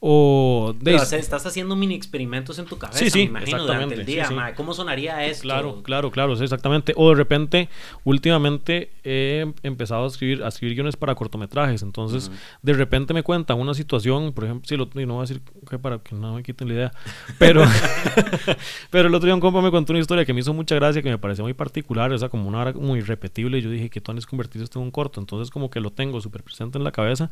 [0.00, 3.24] O de, Pero, o sea, estás haciendo mini experimentos en tu cabeza, Sí, sí, me
[3.24, 4.26] imagino, durante el día.
[4.26, 5.42] sí, ¿Cómo sonaría esto?
[5.42, 6.92] Claro, claro, claro, sí, exactamente.
[6.96, 7.68] O de repente,
[8.04, 11.82] últimamente he empezado a escribir, a escribir guiones para cortometrajes.
[11.82, 12.30] Entonces,
[12.62, 15.78] de repente me cuentan una situación, por ejemplo, lo, y no voy a decir que
[15.80, 16.92] para que no me quiten la idea,
[17.38, 17.64] pero,
[18.90, 21.02] pero el otro día un compa me contó una historia que me hizo mucha gracia,
[21.02, 23.58] que me pareció muy particular, o sea, como una hora muy repetible.
[23.58, 25.18] Y yo dije que tú es convertir esto en un corto.
[25.18, 27.30] Entonces, como que lo tengo súper presente en la cabeza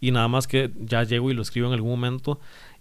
[0.00, 2.07] y nada más que ya llego y lo escribo en algún momento.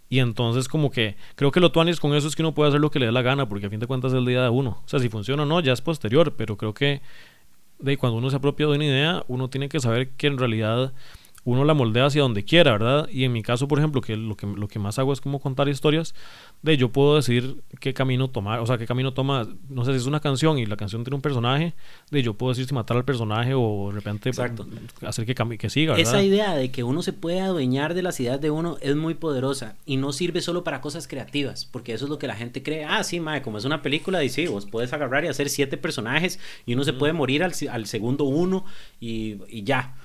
[0.10, 2.80] Y entonces como que creo que lo tuanis con eso es que uno puede hacer
[2.80, 4.50] lo que le dé la gana, porque a fin de cuentas es el día de
[4.50, 4.82] uno.
[4.86, 7.02] O sea, si funciona o no, ya es posterior, pero creo que
[7.80, 10.94] de cuando uno se apropia de una idea, uno tiene que saber que en realidad
[11.48, 13.08] uno la moldea hacia donde quiera, ¿verdad?
[13.10, 15.40] Y en mi caso, por ejemplo, que lo que, lo que más hago es como
[15.40, 16.14] contar historias,
[16.62, 19.98] de yo puedo decidir qué camino tomar, o sea, qué camino toma, no sé si
[20.00, 21.74] es una canción y la canción tiene un personaje,
[22.12, 24.68] de yo puedo decir si matar al personaje o de repente Exacto.
[25.06, 26.16] hacer que, que siga, ¿verdad?
[26.16, 29.14] Esa idea de que uno se puede adueñar de las ideas de uno es muy
[29.14, 32.62] poderosa y no sirve solo para cosas creativas, porque eso es lo que la gente
[32.62, 32.84] cree.
[32.84, 35.78] Ah, sí, mae, como es una película, y sí, vos puedes agarrar y hacer siete
[35.78, 38.66] personajes y uno se puede morir al, al segundo uno
[39.00, 39.96] y, y ya.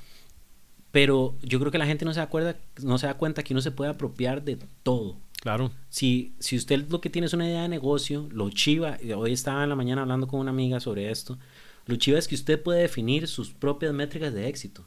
[0.93, 3.63] Pero yo creo que la gente no se, acuerda, no se da cuenta que uno
[3.63, 5.17] se puede apropiar de todo.
[5.41, 5.73] Claro.
[5.89, 9.63] Si, si usted lo que tiene es una idea de negocio, lo chiva, hoy estaba
[9.65, 11.39] en la mañana hablando con una amiga sobre esto,
[11.87, 14.87] lo chiva es que usted puede definir sus propias métricas de éxito.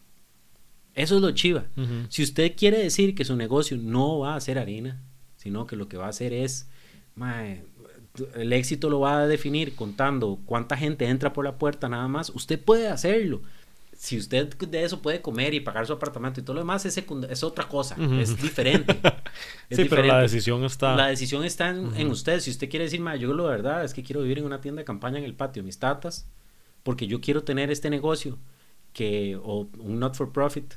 [0.93, 1.65] Eso es lo chiva.
[2.07, 5.01] Si usted quiere decir que su negocio no va a ser harina,
[5.35, 6.69] sino que lo que va a hacer es,
[7.15, 7.65] mae,
[8.35, 12.29] el éxito lo va a definir contando cuánta gente entra por la puerta nada más,
[12.29, 13.41] usted puede hacerlo.
[13.97, 16.97] Si usted de eso puede comer y pagar su apartamento y todo lo demás, es,
[16.97, 18.99] es otra cosa, es diferente.
[19.69, 20.95] Es sí, pero la decisión está...
[20.95, 22.39] La decisión está en, en usted.
[22.39, 24.81] Si usted quiere decir, "Ma, yo lo verdad es que quiero vivir en una tienda
[24.81, 26.29] de campaña en el patio de mis tatas,
[26.83, 28.37] porque yo quiero tener este negocio
[28.93, 30.75] que, o un not for profit,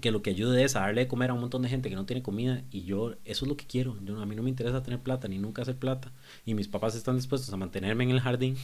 [0.00, 1.94] que lo que ayude es a darle de comer a un montón de gente que
[1.94, 3.96] no tiene comida y yo eso es lo que quiero.
[4.04, 6.12] Yo, a mí no me interesa tener plata ni nunca hacer plata
[6.44, 8.56] y mis papás están dispuestos a mantenerme en el jardín.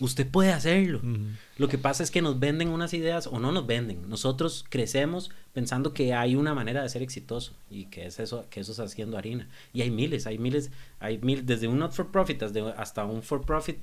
[0.00, 0.98] Usted puede hacerlo.
[0.98, 1.18] Ujú.
[1.58, 4.08] Lo que pasa es que nos venden unas ideas o no nos venden.
[4.08, 8.60] Nosotros crecemos pensando que hay una manera de ser exitoso y que es eso, que
[8.60, 9.48] eso es haciendo harina.
[9.74, 10.70] Y hay miles, hay miles,
[11.00, 13.78] hay mil, desde un not for profit hasta, un for profit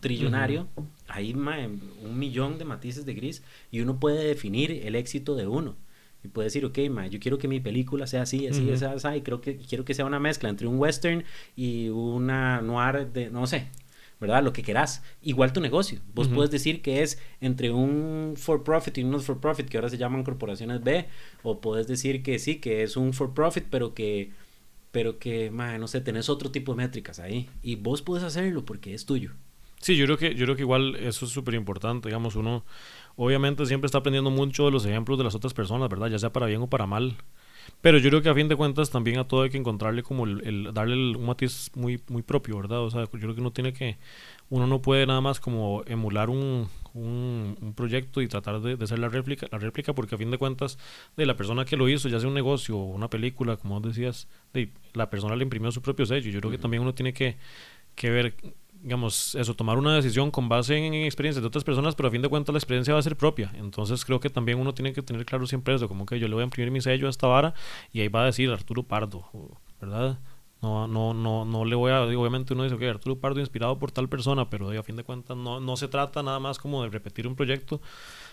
[0.00, 0.68] trillonario,
[1.08, 5.46] hay mae, un millón de matices de gris y uno puede definir el éxito de
[5.46, 5.74] uno.
[6.22, 8.74] Y puede decir, ok, ma, yo quiero que mi película sea así, así, Ujú.
[8.74, 11.24] así, así, y creo que quiero que sea una mezcla entre un western
[11.56, 13.68] y una noir de, no sé,
[14.20, 14.44] ¿verdad?
[14.44, 15.02] Lo que querás.
[15.22, 16.00] Igual tu negocio.
[16.14, 19.78] Vos puedes decir que es entre un for profit y un not for profit, que
[19.78, 21.06] ahora se llaman corporaciones B,
[21.42, 24.30] o puedes decir que sí, que es un for profit, pero que,
[24.90, 27.48] pero que, ma, no sé, tenés otro tipo de métricas ahí.
[27.62, 29.32] Y vos puedes hacerlo porque es tuyo.
[29.80, 32.66] Sí, yo creo que, yo creo que igual eso es súper importante, digamos, uno
[33.24, 36.08] obviamente siempre está aprendiendo mucho de los ejemplos de las otras personas, ¿verdad?
[36.08, 37.16] Ya sea para bien o para mal.
[37.82, 40.24] Pero yo creo que a fin de cuentas también a todo hay que encontrarle como
[40.26, 42.80] el, el- darle el- un matiz muy, muy propio, ¿verdad?
[42.80, 43.98] O sea, yo creo que uno tiene que,
[44.50, 48.84] uno no puede nada más como emular un, un, un proyecto y tratar de, de
[48.84, 50.78] hacer la réplica, la réplica, porque a fin de cuentas,
[51.16, 53.88] de la persona que lo hizo, ya sea un negocio o una película, como vos
[53.94, 56.30] decías, de, la persona le imprimió su propio sello.
[56.30, 57.36] Yo creo que también uno tiene que,
[57.94, 58.34] que ver
[58.82, 62.10] digamos, eso, tomar una decisión con base en, en experiencias de otras personas, pero a
[62.10, 63.52] fin de cuentas la experiencia va a ser propia.
[63.54, 66.34] Entonces creo que también uno tiene que tener claro siempre eso, como que yo le
[66.34, 67.54] voy a imprimir mi sello a esta vara
[67.92, 69.24] y ahí va a decir Arturo Pardo,
[69.80, 70.18] ¿verdad?
[70.62, 73.92] No, no, no, no le voy a, obviamente uno dice, ok, Arturo Pardo inspirado por
[73.92, 76.90] tal persona, pero a fin de cuentas no, no se trata nada más como de
[76.90, 77.80] repetir un proyecto,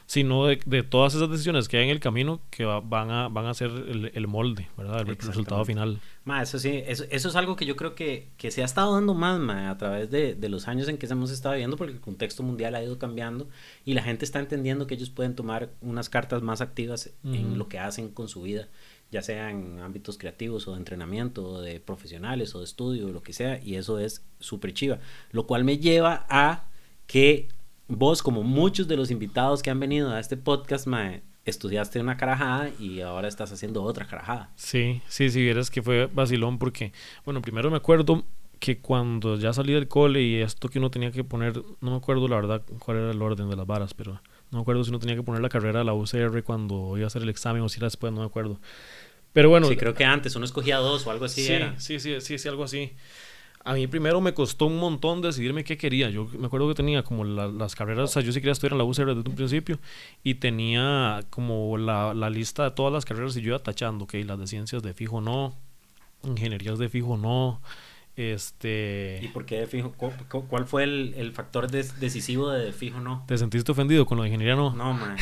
[0.09, 3.27] sino de, de todas esas decisiones que hay en el camino que va- van, a,
[3.27, 5.01] van a ser el, el molde, ¿verdad?
[5.01, 5.99] El resultado final.
[6.23, 8.93] Ma, eso sí, eso, eso es algo que yo creo que, que se ha estado
[8.93, 11.93] dando más ma, a través de, de los años en que hemos estado viviendo, porque
[11.93, 13.49] el contexto mundial ha ido cambiando
[13.83, 17.67] y la gente está entendiendo que ellos pueden tomar unas cartas más activas en lo
[17.67, 18.69] que hacen con su vida,
[19.11, 23.11] ya sea en ámbitos creativos o de entrenamiento, o de profesionales o de estudio, o
[23.11, 24.99] lo que sea, y eso es súper chiva.
[25.31, 26.69] Lo cual me lleva a
[27.07, 27.49] que
[27.87, 32.17] vos, como muchos de los invitados que han venido a este podcast, ma, estudiaste una
[32.17, 34.51] carajada y ahora estás haciendo otra carajada.
[34.55, 36.91] Sí, sí, si vieras que fue vacilón porque,
[37.25, 38.23] bueno, primero me acuerdo
[38.59, 41.97] que cuando ya salí del cole y esto que uno tenía que poner, no me
[41.97, 44.13] acuerdo la verdad cuál era el orden de las varas, pero
[44.51, 47.05] no me acuerdo si uno tenía que poner la carrera de la UCR cuando iba
[47.05, 48.59] a hacer el examen o si era después, no me acuerdo.
[49.33, 51.79] Pero bueno, sí, creo que antes uno escogía dos o algo así sí, era.
[51.79, 52.93] sí, sí, sí, sí, algo así.
[53.69, 56.09] A mí primero me costó un montón decidirme qué quería.
[56.09, 58.71] Yo me acuerdo que tenía como la- las carreras, o sea, yo sí quería estudiar
[58.73, 59.77] en la UCR desde un principio
[60.23, 64.13] y tenía como la, la lista de todas las carreras y yo iba tachando, ok,
[64.25, 65.53] las de ciencias de fijo no,
[66.23, 67.61] ingenierías de fijo no,
[68.17, 69.19] Este...
[69.21, 69.93] ¿Y por qué de fijo?
[69.93, 73.23] ¿Cuál fue el, factor decisivo de, fijo no?
[73.27, 74.73] ¿Te sentiste ofendido con lo de ingeniería no?
[74.73, 75.15] No, man.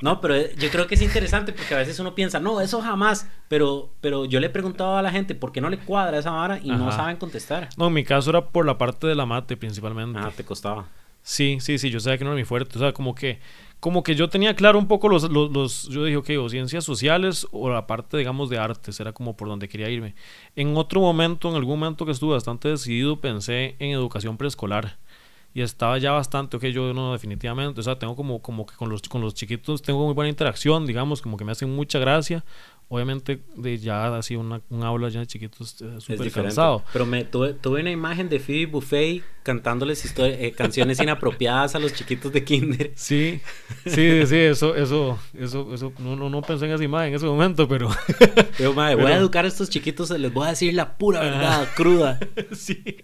[0.00, 0.20] No.
[0.20, 3.28] pero eh, yo creo que es interesante porque a veces uno piensa, no, eso jamás.
[3.48, 6.30] Pero, pero yo le he preguntado a la gente por qué no le cuadra esa
[6.30, 7.68] vara y no saben contestar.
[7.76, 10.20] No, en mi caso era por la parte de la mate principalmente.
[10.22, 10.86] Ah, te costaba.
[11.22, 12.78] Sí, sí, sí, yo sabía que no era mi fuerte.
[12.78, 13.40] O sea, como que
[13.82, 17.48] como que yo tenía claro un poco los, los, yo dije, ok, o ciencias sociales
[17.50, 20.14] o la parte, digamos, de artes, era como por donde quería irme.
[20.54, 24.98] En otro momento, en algún momento que estuve bastante decidido, pensé en educación preescolar.
[25.52, 28.88] Y estaba ya bastante, ok, yo no, definitivamente, o sea, tengo como, como que con
[28.88, 32.44] los, con los chiquitos tengo muy buena interacción, digamos, como que me hacen mucha gracia
[32.92, 36.84] obviamente de ya así una, un aula ya de chiquitos eh, súper cansado.
[36.92, 41.94] Pero me tuve, tuve, una imagen de Phoebe Buffet cantándoles eh, canciones inapropiadas a los
[41.94, 42.92] chiquitos de kinder.
[43.02, 43.40] Sí,
[43.86, 47.24] sí, sí, eso, eso, eso, eso, no, no, no pensé en esa imagen en ese
[47.24, 47.88] momento, pero...
[48.58, 51.68] pero, madre, voy a educar a estos chiquitos, les voy a decir la pura verdad,
[51.74, 52.20] cruda.
[52.52, 52.98] sí.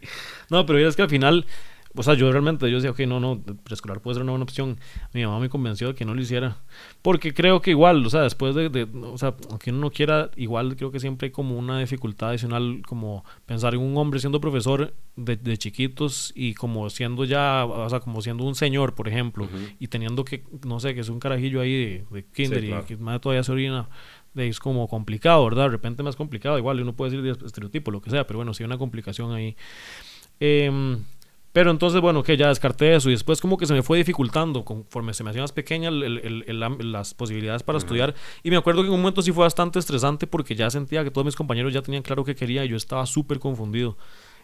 [0.51, 1.46] No, pero es que al final
[1.94, 4.79] o sea, yo realmente, yo decía, ok, no, no, preescolar puede ser una buena opción.
[5.12, 6.59] Mi mamá me convenció de que no lo hiciera.
[7.03, 10.77] Porque creo que igual, o sea, después de, o sea, aunque uno no quiera, igual
[10.77, 14.94] creo que siempre hay como una dificultad adicional, como pensar en un hombre siendo profesor
[15.16, 19.48] de, chiquitos y como siendo ya, o sea, como siendo un señor, por ejemplo,
[19.79, 23.20] y teniendo que, no sé, que es un carajillo ahí de, kinder y que más
[23.20, 23.88] todavía se orina
[24.37, 25.64] es como complicado, ¿verdad?
[25.64, 28.55] De repente más complicado, igual uno puede decir de estereotipo, lo que sea, pero bueno,
[28.55, 29.57] sí hay una complicación ahí.
[30.38, 30.70] Eh,
[31.53, 34.65] pero entonces, bueno, que ya descarté eso y después como que se me fue dificultando
[34.65, 38.15] conforme se me hacían más pequeñas las posibilidades para estudiar.
[38.43, 41.11] Y me acuerdo que en un momento sí fue bastante estresante porque ya sentía que
[41.11, 43.97] todos mis compañeros ya tenían claro qué quería y yo estaba súper confundido.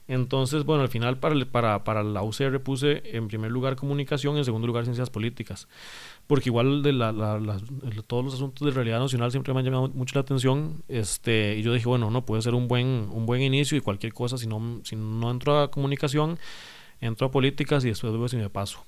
[0.07, 4.45] Entonces, bueno, al final para, para, para la UCR puse en primer lugar comunicación, en
[4.45, 5.67] segundo lugar ciencias políticas,
[6.27, 7.11] porque igual de la,
[8.07, 11.63] todos los asuntos de realidad nacional siempre me han llamado mucho la atención, este, y
[11.63, 14.47] yo dije, bueno, no puede ser un buen, un buen inicio y cualquier cosa, si
[14.47, 16.39] no, si no entro a comunicación,
[17.05, 18.85] entro a políticas y después veo si me paso.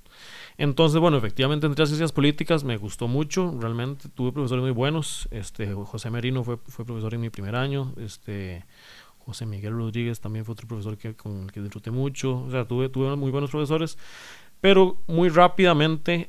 [0.59, 5.29] Entonces, bueno, efectivamente entré a ciencias políticas, me gustó mucho, realmente tuve profesores muy buenos,
[5.31, 8.64] este, José Merino fue, fue profesor en mi primer año, este,
[9.18, 12.66] José Miguel Rodríguez también fue otro profesor que, con el que disfruté mucho, o sea,
[12.66, 13.98] tuve, tuve muy buenos profesores,
[14.61, 16.29] pero muy rápidamente,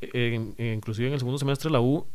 [0.57, 2.05] inclusive en el segundo semestre de la U,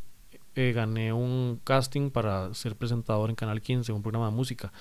[0.55, 4.73] eh, gané un casting para ser presentador en Canal 15, un programa de música.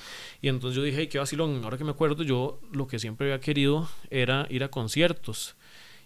[0.42, 1.64] Y entonces yo dije, hey, qué vacilón.
[1.64, 5.56] Ahora que me acuerdo, yo lo que siempre había querido era ir a conciertos.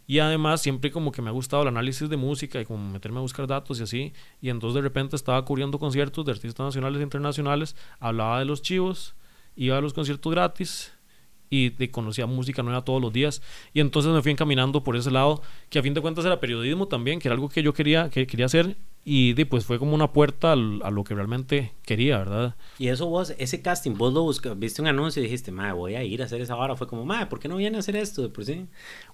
[0.07, 3.17] Y además siempre como que me ha gustado el análisis de música y como meterme
[3.17, 4.13] a buscar datos y así.
[4.41, 8.61] Y entonces de repente estaba cubriendo conciertos de artistas nacionales e internacionales, hablaba de los
[8.61, 9.15] chivos,
[9.55, 10.94] iba a los conciertos gratis
[11.49, 13.41] y, conocía música nueva todos los días.
[13.73, 16.87] Y entonces me fui encaminando por ese lado, que a fin de cuentas era periodismo
[16.87, 18.75] también, que era algo que yo quería, que quería hacer
[19.07, 22.55] y pues fue como una puerta a lo que realmente quería, ¿verdad?
[22.79, 25.93] Y eso vos, ese casting, vos lo buscaste, viste un anuncio y dijiste, madre, voy
[25.93, 26.75] a ir a hacer esa hora.
[26.75, 28.65] Fue como, madre, ¿por qué no viene a hacer esto de por sí?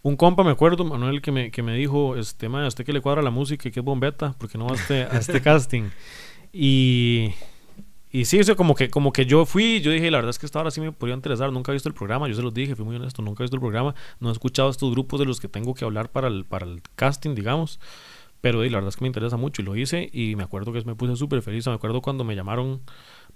[0.01, 2.93] Un compa, me acuerdo, Manuel, que me, que me dijo, este, madre, a usted que
[2.93, 5.41] le cuadra la música y que es bombeta, porque no va a este, a este
[5.41, 5.89] casting?
[6.53, 7.31] Y,
[8.11, 10.45] y sí, eso como que, como que yo fui, yo dije, la verdad es que
[10.45, 12.75] esta hora sí me podría interesar, nunca he visto el programa, yo se los dije,
[12.75, 15.39] fui muy honesto, nunca he visto el programa, no he escuchado estos grupos de los
[15.39, 17.79] que tengo que hablar para el, para el casting, digamos.
[18.41, 20.83] Pero la verdad es que me interesa mucho y lo hice y me acuerdo que
[20.83, 21.67] me puse súper feliz.
[21.67, 22.81] Me acuerdo cuando me llamaron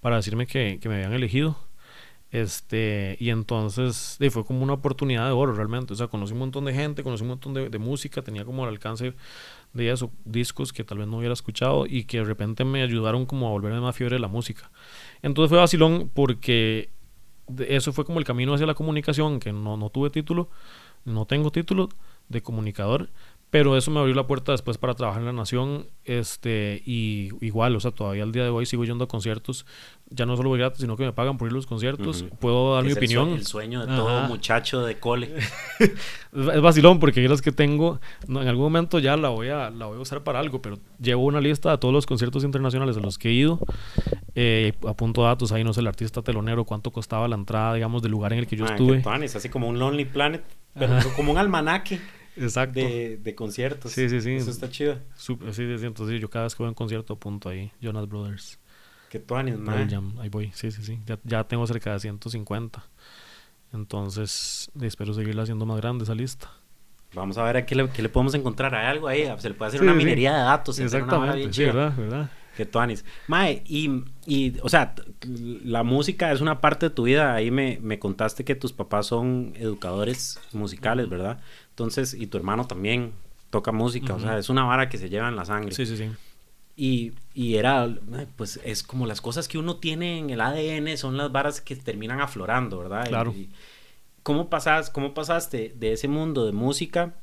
[0.02, 1.58] para decirme que, que me habían elegido.
[2.32, 5.94] Este, y entonces fue como una oportunidad de oro realmente.
[5.94, 8.64] O sea, conocí un montón de gente, conocí un montón de, de música, tenía como
[8.64, 9.14] el alcance
[9.76, 13.26] de esos discos que tal vez no hubiera escuchado y que de repente me ayudaron
[13.26, 14.72] como a volverme más fiebre de la música.
[15.22, 16.90] Entonces fue vacilón porque
[17.68, 20.50] eso fue como el camino hacia la comunicación, que no, no tuve título,
[21.04, 21.90] no tengo título
[22.30, 23.10] de comunicador,
[23.56, 25.88] pero eso me abrió la puerta después para trabajar en La Nación.
[26.04, 29.66] Este, y igual, o sea, todavía al día de hoy sigo yendo a conciertos.
[30.10, 32.26] Ya no solo voy gratis, sino que me pagan por ir a los conciertos.
[32.42, 33.30] Puedo dar mi opinión.
[33.30, 35.30] el sueño de todo muchacho de cole.
[35.80, 40.00] es vacilón porque las que tengo, en algún momento ya la voy, a, la voy
[40.00, 43.18] a usar para algo, pero llevo una lista de todos los conciertos internacionales a los
[43.18, 43.62] que he ido.
[44.36, 48.12] Eh, apunto datos ahí, no sé, el artista telonero, cuánto costaba la entrada, digamos, del
[48.12, 49.02] lugar en el que yo estuve.
[49.24, 52.02] Es así como un Lonely Planet, pero como un almanaque.
[52.38, 52.80] Exacto.
[52.80, 53.92] De, de, conciertos.
[53.92, 54.32] Sí, sí, sí.
[54.36, 55.00] Eso está chido.
[55.16, 55.86] sí, sí, sí.
[55.86, 57.72] Entonces, yo cada vez que voy a un concierto apunto ahí.
[57.82, 58.60] Jonas Brothers.
[59.10, 60.14] Que tú man.
[60.20, 60.52] Ahí voy.
[60.54, 61.00] Sí, sí, sí.
[61.06, 62.84] Ya, ya, tengo cerca de 150.
[63.74, 66.52] Entonces, espero seguirla haciendo más grande esa lista.
[67.14, 68.76] Vamos a ver a qué le, qué le podemos encontrar.
[68.76, 69.26] ¿Hay algo ahí?
[69.38, 70.80] Se le puede hacer una minería de datos.
[70.80, 71.54] Exactamente.
[71.54, 72.30] Sí, verdad, verdad.
[72.58, 73.04] Que tuanis.
[73.28, 74.96] Mae, y, y, o sea,
[75.64, 77.34] la música es una parte de tu vida.
[77.34, 81.40] Ahí me, me contaste que tus papás son educadores musicales, ¿verdad?
[81.76, 83.12] Entonces, y tu hermano también
[83.50, 85.76] toca música, o sea, es una vara que se lleva en la sangre.
[85.76, 86.10] Sí, sí, sí.
[86.78, 87.94] Y, y era,
[88.38, 91.76] pues es como las cosas que uno tiene en el ADN son las varas que
[91.76, 93.08] terminan aflorando, ¿verdad?
[93.10, 93.34] Claro.
[93.36, 93.50] Y-
[94.24, 97.16] ¿cómo, pasas, ¿Cómo pasaste de ese mundo de música,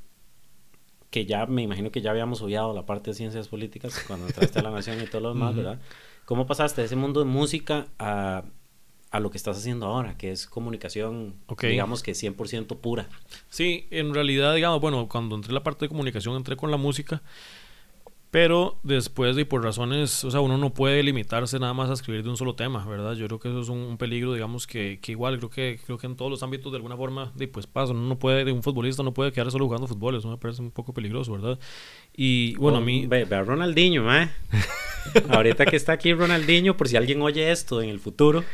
[1.09, 4.59] que ya me imagino que ya habíamos obviado la parte de ciencias políticas cuando entraste
[4.59, 5.63] a la Nación y todo lo demás, Ujú.
[5.63, 5.81] ¿verdad?
[6.27, 8.45] ¿Cómo pasaste de ese mundo de música a,
[9.13, 11.65] a lo que estás haciendo ahora, que es comunicación, Ok.
[11.65, 13.09] digamos que 100% pura?
[13.51, 16.79] Sí, en realidad, digamos, bueno, cuando entré en la parte de comunicación entré con la
[16.79, 17.23] música,
[18.31, 22.23] pero después y por razones, o sea, uno no puede limitarse nada más a escribir
[22.23, 23.13] de un solo tema, ¿verdad?
[23.13, 25.99] Yo creo que eso es un, un peligro, digamos, que, que igual creo que creo
[25.99, 28.63] que en todos los ámbitos de alguna forma, de, pues pasa, uno no puede, un
[28.63, 31.59] futbolista no puede quedar solo jugando fútbol, eso me parece un poco peligroso, ¿verdad?
[32.17, 33.05] Y bueno, a mí...
[33.07, 34.31] Ve, ve a Ronaldinho, mae.
[35.29, 38.45] ahorita que está aquí Ronaldinho, por si alguien oye esto en el futuro,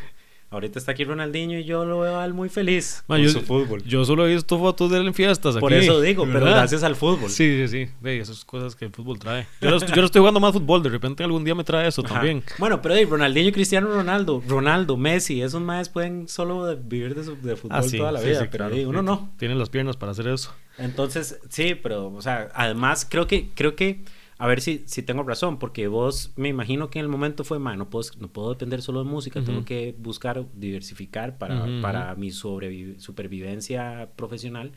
[0.50, 3.30] ahorita está aquí Ronaldinho y yo lo veo a él muy feliz Ma, con yo,
[3.30, 3.82] su fútbol.
[3.84, 6.82] yo solo he visto fotos de él en fiestas por aquí, eso digo, pero gracias
[6.82, 7.30] al fútbol.
[7.30, 7.92] Sí, sí, sí.
[8.00, 9.46] Ve, esas cosas que el fútbol trae.
[9.60, 12.14] Yo no, yo estoy jugando más fútbol, de repente algún día me trae eso Ajá.
[12.14, 12.42] también.
[12.58, 17.40] Bueno, pero hey, Ronaldinho Cristiano Ronaldo, Ronaldo, Messi, esos más pueden solo vivir de, su-
[17.40, 18.74] de fútbol Ah, sí, toda la sí, vida, sí, pero claro.
[18.76, 19.30] hey, uno no.
[19.38, 20.52] Tienen las piernas para hacer eso.
[20.78, 24.04] Entonces, sí, pero, o sea, además creo que, creo que,
[24.38, 27.58] a ver si, si tengo razón, porque vos me imagino que en el momento fue,
[27.58, 32.14] man, no puedo, no puedo depender solo de música, tengo que buscar diversificar para, para
[32.14, 34.72] mi sobrevi- supervivencia profesional.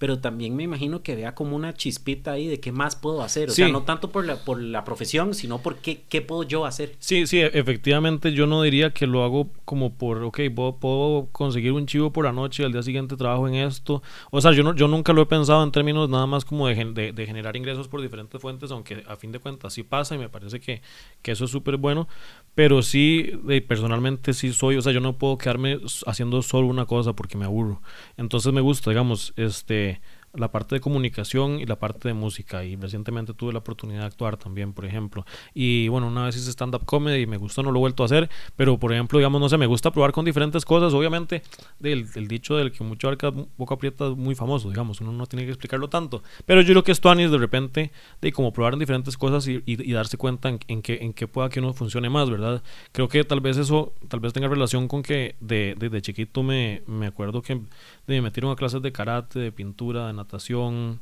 [0.00, 3.50] Pero también me imagino que vea como una chispita ahí de qué más puedo hacer.
[3.50, 6.64] O sea, no tanto por la, por la profesión, sino por qué, qué puedo yo
[6.64, 6.96] hacer.
[7.00, 11.28] Sí, sí, e- efectivamente yo no diría que lo hago como por, ok, puedo, puedo
[11.32, 14.02] conseguir un chivo por la noche y al día siguiente trabajo en esto.
[14.30, 16.74] O sea, yo, no, yo nunca lo he pensado en términos nada más como de,
[16.74, 20.18] de, de generar ingresos por diferentes fuentes, aunque a fin de cuentas sí pasa y
[20.18, 20.80] me parece que,
[21.20, 22.08] que eso es súper bueno.
[22.54, 23.30] Pero sí,
[23.68, 27.44] personalmente sí soy, o sea, yo no puedo quedarme haciendo solo una cosa porque me
[27.44, 27.80] aburro.
[28.16, 30.00] Entonces me gusta, digamos, este way
[30.34, 32.64] la parte de comunicación y la parte de música.
[32.64, 35.24] Y recientemente tuve la oportunidad de actuar también por ejemplo.
[35.54, 38.02] Y bueno una vez hice stand up comedy y me gustó no lo he vuelto
[38.02, 38.30] a hacer.
[38.56, 41.42] Pero por ejemplo digamos no sé me gusta probar con diferentes cosas obviamente
[41.78, 45.26] del, el dicho del que mucho abarca poco aprieta es muy famoso digamos uno no
[45.26, 46.22] tiene que explicarlo tanto.
[46.46, 47.90] Pero yo creo que esto Anis de repente
[48.20, 51.26] de como probar en diferentes cosas y, y- darse cuenta en, en que en qué
[51.26, 52.62] pueda que uno funcione más verdad
[52.92, 56.82] creo que tal vez eso tal vez tenga relación con que de- desde chiquito me,
[56.86, 57.60] me acuerdo que de,
[58.06, 61.00] me metieron a clases de karate de pintura de natación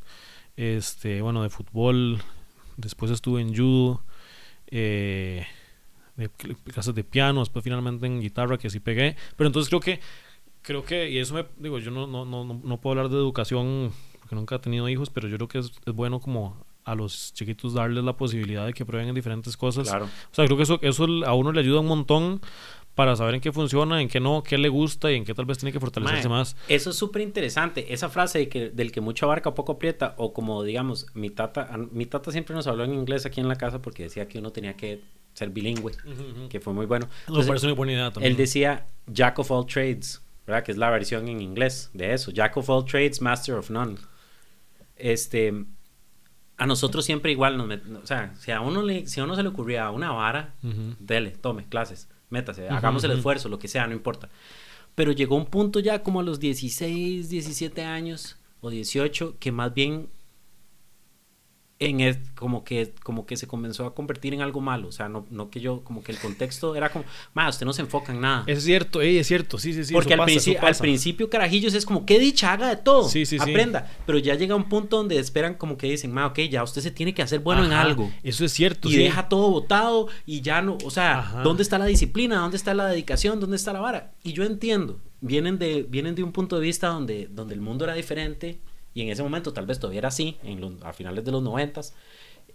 [0.56, 2.18] este bueno de fútbol
[2.76, 4.02] después estuve en judo
[4.70, 5.46] eh,
[6.16, 9.80] de cl- clases de piano después finalmente en guitarra que sí pegué pero entonces creo
[9.80, 10.00] que
[10.62, 13.16] creo que y eso me digo yo no no, no, no- no puedo hablar de
[13.16, 16.94] educación porque nunca he tenido hijos pero yo creo que es, es bueno como a
[16.94, 20.06] los chiquitos darles la posibilidad de que prueben en diferentes cosas Claro.
[20.06, 22.40] o sea creo que eso eso a uno le ayuda un montón
[22.98, 25.44] para saber en qué funciona en qué no qué le gusta y en qué tal
[25.44, 27.92] vez tiene que fortalecerse más Eso es súper interesante.
[27.94, 31.70] Esa frase de que, del que mucho abarca, poco aprieta, o como digamos, mi tata,
[31.92, 34.50] mi tata siempre nos habló en inglés aquí en la casa porque decía que uno
[34.50, 35.00] tenía que
[35.32, 35.92] ser bilingüe,
[36.50, 37.06] que fue muy bueno.
[37.06, 40.64] me Entonces, parece una buena idea también él decía Jack of all trades, ¿verdad?
[40.64, 42.32] Que es la versión en inglés de eso.
[42.32, 43.94] Jack of all trades, master of none.
[44.96, 45.54] Este,
[46.56, 49.36] a nosotros siempre igual nos met- o sea, si a uno le, si a uno
[49.36, 50.96] se le ocurría una vara, Ujú.
[50.98, 54.28] dele, tome, clases, métase, hagamos el esfuerzo, lo que sea, no importa.
[54.94, 59.72] Pero llegó un punto ya como a los 16, 17 años o 18 que más
[59.72, 60.08] bien
[61.80, 65.08] en es, como que como que se comenzó a convertir en algo malo, o sea,
[65.08, 68.12] no, no que yo como que el contexto era como, más usted no se enfoca
[68.12, 68.42] en nada.
[68.46, 71.86] es cierto ey, es cierto sí sí sí Porque al, pasa, al principio, carajillos, es
[71.86, 73.08] como, qué dicha, haga de todo.
[73.08, 73.50] Sí, sí, sí.
[73.50, 73.90] aprenda.
[74.06, 76.90] Pero ya llega un punto donde esperan como que dicen, ma, ok, ya usted se
[76.90, 78.10] tiene que hacer bueno en algo.
[78.22, 78.88] Eso es cierto.
[78.88, 81.42] Y deja todo botado y ya no, o sea, Ajá.
[81.42, 82.38] ¿dónde está la disciplina?
[82.38, 83.40] ¿Dónde está la dedicación?
[83.40, 84.12] ¿Dónde está la vara?
[84.24, 87.84] Y yo entiendo, vienen de, vienen de un punto de vista donde, donde el mundo
[87.84, 88.60] era diferente
[88.98, 91.40] y en ese momento tal vez todavía era así, en los, a finales de los
[91.40, 91.94] noventas,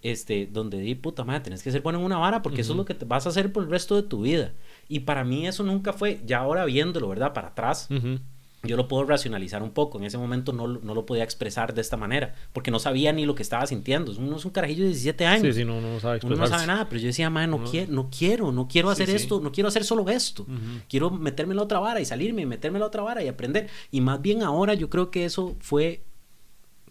[0.01, 2.77] este, donde di, puta madre, tenés que ser bueno en una vara porque eso es
[2.77, 4.51] lo que te vas a hacer por el resto de tu vida.
[4.89, 7.31] Y para mí eso nunca fue, ya ahora viéndolo, ¿verdad?
[7.31, 8.19] Para atrás, Ujú.
[8.63, 9.97] yo lo puedo racionalizar un poco.
[9.99, 13.25] En ese momento no, no lo podía expresar de esta manera, porque no sabía ni
[13.25, 14.11] lo que estaba sintiendo.
[14.17, 15.55] Uno es un carajillo de 17 años.
[15.55, 17.89] Sí, sí, no, no sabe Uno no sabe nada, pero yo decía, madre, no, quiero,
[17.93, 19.15] no quiero, no quiero Sí, hacer sí.
[19.15, 20.43] esto, no quiero hacer solo esto.
[20.43, 20.81] Ujú.
[20.89, 23.29] Quiero meterme en la otra vara y salirme, y meterme en la otra vara y
[23.29, 23.69] aprender.
[23.89, 26.03] Y más bien ahora yo creo que eso fue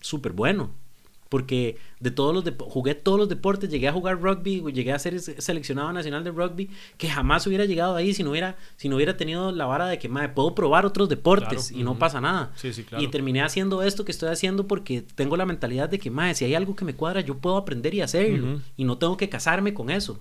[0.03, 0.71] súper bueno.
[1.29, 5.19] Porque de todos los jugué todos los deportes, llegué a jugar rugby, llegué a ser
[5.19, 8.97] se- seleccionado nacional de rugby, que jamás hubiera llegado ahí si no hubiera, si no
[8.97, 12.21] hubiera tenido la vara de que madre, puedo probar otros deportes Claro, y no pasa
[12.21, 12.53] nada.
[12.57, 13.03] Sí, sí, claro.
[13.03, 16.45] Y terminé haciendo esto que estoy haciendo porque tengo la mentalidad de que, madre, si
[16.45, 18.61] hay algo que me cuadra, yo puedo aprender y hacerlo.
[18.77, 20.21] Y no tengo que casarme con eso.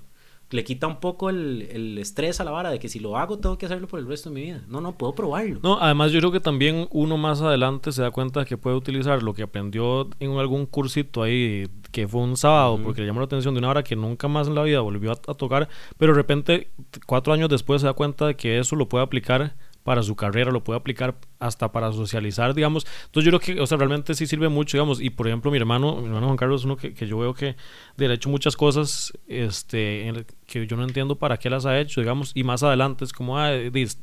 [0.52, 3.40] Le quita un poco el, el, estrés a la vara de que si lo hago
[3.40, 4.62] tengo que hacerlo por el resto de mi vida.
[4.68, 5.60] No, no, puedo probarlo.
[5.64, 9.24] No, además yo creo que también uno más adelante se da cuenta que puede utilizar
[9.24, 13.25] lo que aprendió en algún cursito ahí, que fue un sábado, porque le llamó la
[13.25, 16.13] atención de una hora que nunca más en la vida volvió a, a tocar, pero
[16.13, 16.69] de repente
[17.06, 20.52] cuatro años después se da cuenta de que eso lo puede aplicar para su carrera,
[20.52, 22.86] lo puede aplicar hasta para socializar, digamos.
[23.06, 25.02] Entonces yo creo que, o sea, realmente sí sirve mucho, digamos.
[25.02, 27.34] Y por ejemplo, mi hermano, mi hermano Juan Carlos es uno que, que yo veo
[27.34, 27.56] que
[27.98, 30.08] de hecho muchas cosas este,
[30.52, 32.33] que yo no entiendo para qué las ha hecho, digamos.
[32.35, 33.52] Y más adelante es como, ah,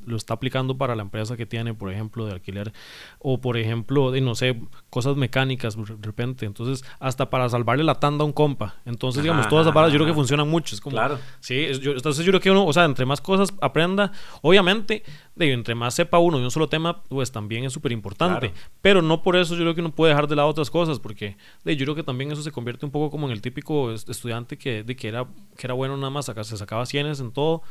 [0.06, 2.72] lo está aplicando para la empresa que tiene, por ejemplo, de alquiler.
[3.18, 6.46] O por ejemplo, de no sé, cosas mecánicas de repente.
[6.46, 8.76] Entonces, hasta para salvarle la tanda a un compa.
[8.86, 10.74] Entonces, digamos, todas esas varas yo creo que funcionan mucho.
[10.74, 11.18] Es como, claro.
[11.40, 15.02] Sí, yo, entonces yo creo que uno, o sea, entre más cosas aprenda, obviamente,
[15.36, 18.52] de, entre más sepa uno de un solo tema, pues también es súper importante.
[18.80, 21.36] Pero no por eso yo creo que uno puede dejar de lado otras cosas, porque
[21.64, 24.56] de, yo creo que también eso se convierte un poco como en el típico estudiante
[24.56, 25.26] que, de, que, era,
[25.56, 27.62] que era bueno nada más, se sacaba cienes en todo,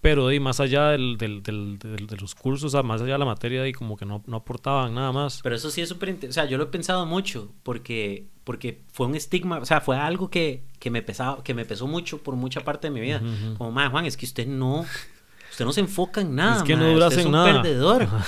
[0.00, 3.62] pero de, más allá del, del, del, de los cursos, más allá de la materia,
[3.62, 5.40] de, como que no, no aportaban nada más.
[5.42, 9.06] Pero eso sí es súper O sea, yo lo he pensado mucho, porque, porque fue
[9.06, 12.34] un estigma, o sea, fue algo que, que, me, pesaba, que me pesó mucho por
[12.36, 13.20] mucha parte de mi vida.
[13.58, 14.86] Como, madre Juan, es que usted no
[15.50, 16.58] usted no se enfoca en nada.
[16.58, 17.62] Es que no duras en nada.
[17.62, 18.08] perdedor.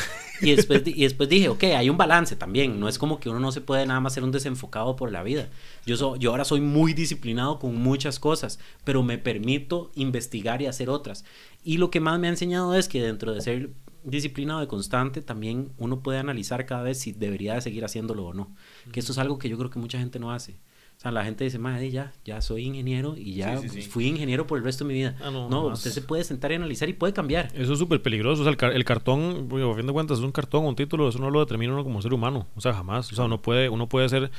[0.42, 2.78] Y después, y después dije, ok, hay un balance también.
[2.80, 5.22] No es como que uno no se puede nada más ser un desenfocado por la
[5.22, 5.48] vida.
[5.86, 10.90] Yo, yo ahora soy muy disciplinado con muchas cosas, pero me permito investigar y hacer
[10.90, 11.24] otras.
[11.64, 13.70] Y lo que más me ha enseñado es que dentro de ser
[14.04, 18.34] disciplinado y constante, también uno puede analizar cada vez si debería de seguir haciéndolo o
[18.34, 18.54] no.
[18.90, 20.56] Que esto es algo que yo creo que mucha gente no hace.
[21.02, 24.58] O sea, la gente dice, madre, ya, ya soy ingeniero y ya fui ingeniero por
[24.58, 25.16] el resto de mi vida.
[25.20, 27.48] Ah, no, usted se puede sentar y analizar y puede cambiar.
[27.56, 28.42] Eso es súper peligroso.
[28.42, 31.28] O sea, el, cartón, a fin de cuentas, es un cartón, un título, eso no
[31.30, 32.46] lo determina uno como ser humano.
[32.54, 33.10] O sea, jamás.
[33.10, 34.30] O sea, uno puede, uno puede ser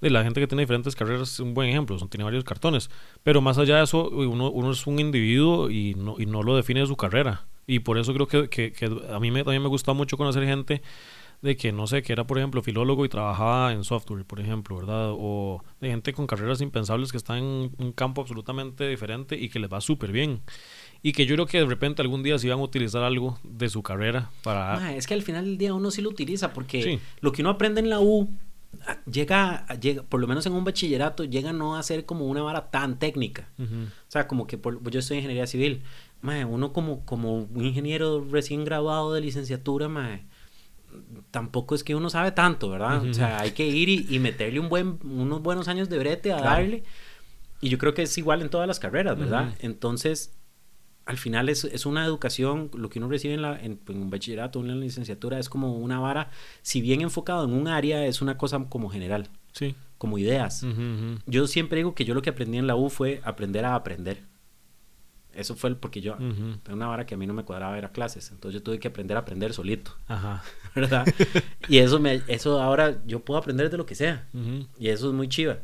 [0.00, 2.90] de la gente que tiene diferentes carreras es un buen ejemplo, son, tiene varios cartones.
[3.22, 6.56] Pero más allá de eso, uno, uno es un individuo y no, y no lo
[6.56, 7.46] define su carrera.
[7.68, 10.44] Y por eso creo que, que, que a mí me, también me gusta mucho conocer
[10.46, 10.82] gente
[11.40, 14.76] de que no sé, que era por ejemplo filólogo y trabajaba en software, por ejemplo,
[14.76, 15.10] ¿verdad?
[15.12, 19.58] O de gente con carreras impensables que están en un campo absolutamente diferente y que
[19.58, 20.40] les va súper bien.
[21.02, 23.68] Y que yo creo que de repente algún día sí van a utilizar algo de
[23.68, 24.96] su carrera para...
[24.96, 27.80] es que al final del día uno sí lo utiliza porque lo que uno aprende
[27.80, 28.28] en la U
[28.84, 32.42] ah, llega, llega, por lo menos en un bachillerato, llega no a ser como una
[32.42, 33.48] vara tan técnica.
[33.60, 35.82] O sea, como que por, yo estoy en ingeniería civil.
[36.22, 40.24] uno como, como un ingeniero recién graduado de licenciatura, mae,
[41.30, 43.04] tampoco es que uno sabe tanto, ¿verdad?
[43.04, 46.40] O sea, hay que ir y, meterle un buen, unos buenos años de brete a
[46.40, 46.84] darle.
[47.60, 49.54] Y yo creo que es igual en todas las carreras, ¿verdad?
[49.60, 50.38] Entonces,
[51.08, 54.60] al final es, es, una educación, lo que uno recibe en, la, en, un bachillerato,
[54.60, 56.30] en una licenciatura, es como una vara,
[56.60, 59.28] si bien enfocado en un área, es una cosa como general.
[59.52, 59.74] Sí.
[59.96, 60.64] Como ideas.
[61.26, 64.22] Yo siempre digo que yo lo que aprendí en la U fue aprender a aprender.
[65.32, 68.30] Eso fue porque yo, tengo una vara que a mí no me cuadraba era clases,
[68.32, 70.42] entonces yo tuve que aprender a aprender solito, Ajá.
[70.74, 71.06] ¿verdad?
[71.68, 74.28] y eso, me, eso ahora yo puedo aprender de lo que sea,
[74.78, 75.58] y eso es muy chiva.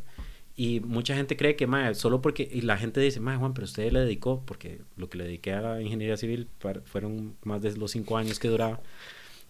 [0.56, 3.64] Y mucha gente cree que, mae, solo porque, y la gente dice, mae, Juan, pero
[3.64, 6.48] usted le dedicó, porque lo que le dediqué a la ingeniería civil
[6.84, 8.80] fueron más de los cinco años que duraba.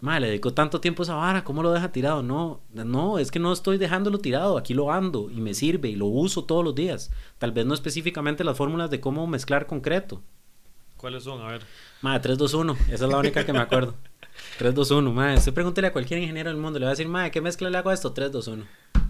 [0.01, 2.23] Mae, le dedicó tanto tiempo a esa vara, ¿cómo lo deja tirado?
[2.23, 5.97] No, no, es que no estoy dejándolo tirado, aquí lo ando y me sirve y
[5.97, 7.11] lo uso todos los días.
[7.39, 10.23] Tal vez no específicamente las fórmulas de cómo mezclar concreto.
[10.97, 11.43] ¿Cuáles son?
[11.43, 11.63] A ver.
[12.03, 13.95] Mae, 3, 2, 1, esa es la única que me acuerdo.
[14.59, 17.09] 3, 2, 1, mae, usted pregúntele a cualquier ingeniero del mundo, le va a decir,
[17.09, 18.13] mae, ¿qué mezcla le hago a esto?
[18.13, 18.65] 3, 2, 1.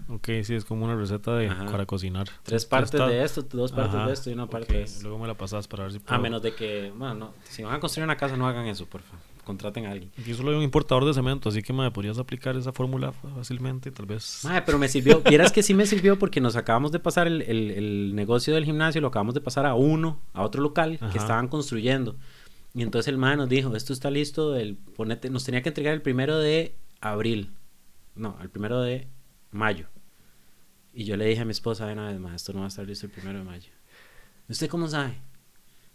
[0.07, 2.27] Ok, sí, es como una receta de, para cocinar.
[2.43, 5.01] Tres partes de esto, dos partes de esto y una parte de esto.
[5.03, 6.15] Luego me la pasas para ver si puedo.
[6.15, 8.85] A menos de que, bueno, no, si van a construir una casa no hagan eso,
[8.85, 10.11] por favor contraten a alguien.
[10.25, 13.91] Yo solo hay un importador de cemento, así que me podrías aplicar esa fórmula fácilmente,
[13.91, 14.41] tal vez.
[14.43, 17.43] Madre, pero me sirvió, vieras que sí me sirvió porque nos acabamos de pasar el,
[17.43, 21.47] el, negocio del gimnasio, lo acabamos de pasar a uno, a otro local que estaban
[21.47, 22.15] construyendo.
[22.75, 25.93] Y entonces el madre nos dijo, esto está listo, el, ponete, nos tenía que entregar
[25.93, 27.51] el primero de abril,
[28.15, 29.07] no, el primero de
[29.51, 29.87] mayo.
[30.93, 32.85] Y yo le dije a mi esposa, una vez más, esto no va a estar
[32.85, 33.71] listo el primero de mayo.
[34.49, 35.13] ¿Usted cómo sabe?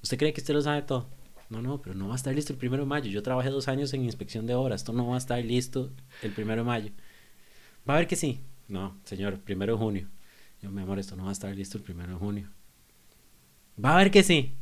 [0.02, 1.06] ¿Usted cree que usted lo sabe todo?
[1.50, 3.10] No, no, pero no va a estar listo el primero de mayo.
[3.10, 4.80] Yo trabajé dos años en inspección de obras.
[4.80, 5.90] Esto no va a estar listo
[6.22, 6.92] el primero de mayo.
[7.88, 8.40] Va a ver que sí.
[8.68, 10.08] No, señor, primero de junio.
[10.62, 12.48] Yo, mi amor, esto no va a estar listo el primero de junio.
[13.82, 14.54] Va a ver que sí.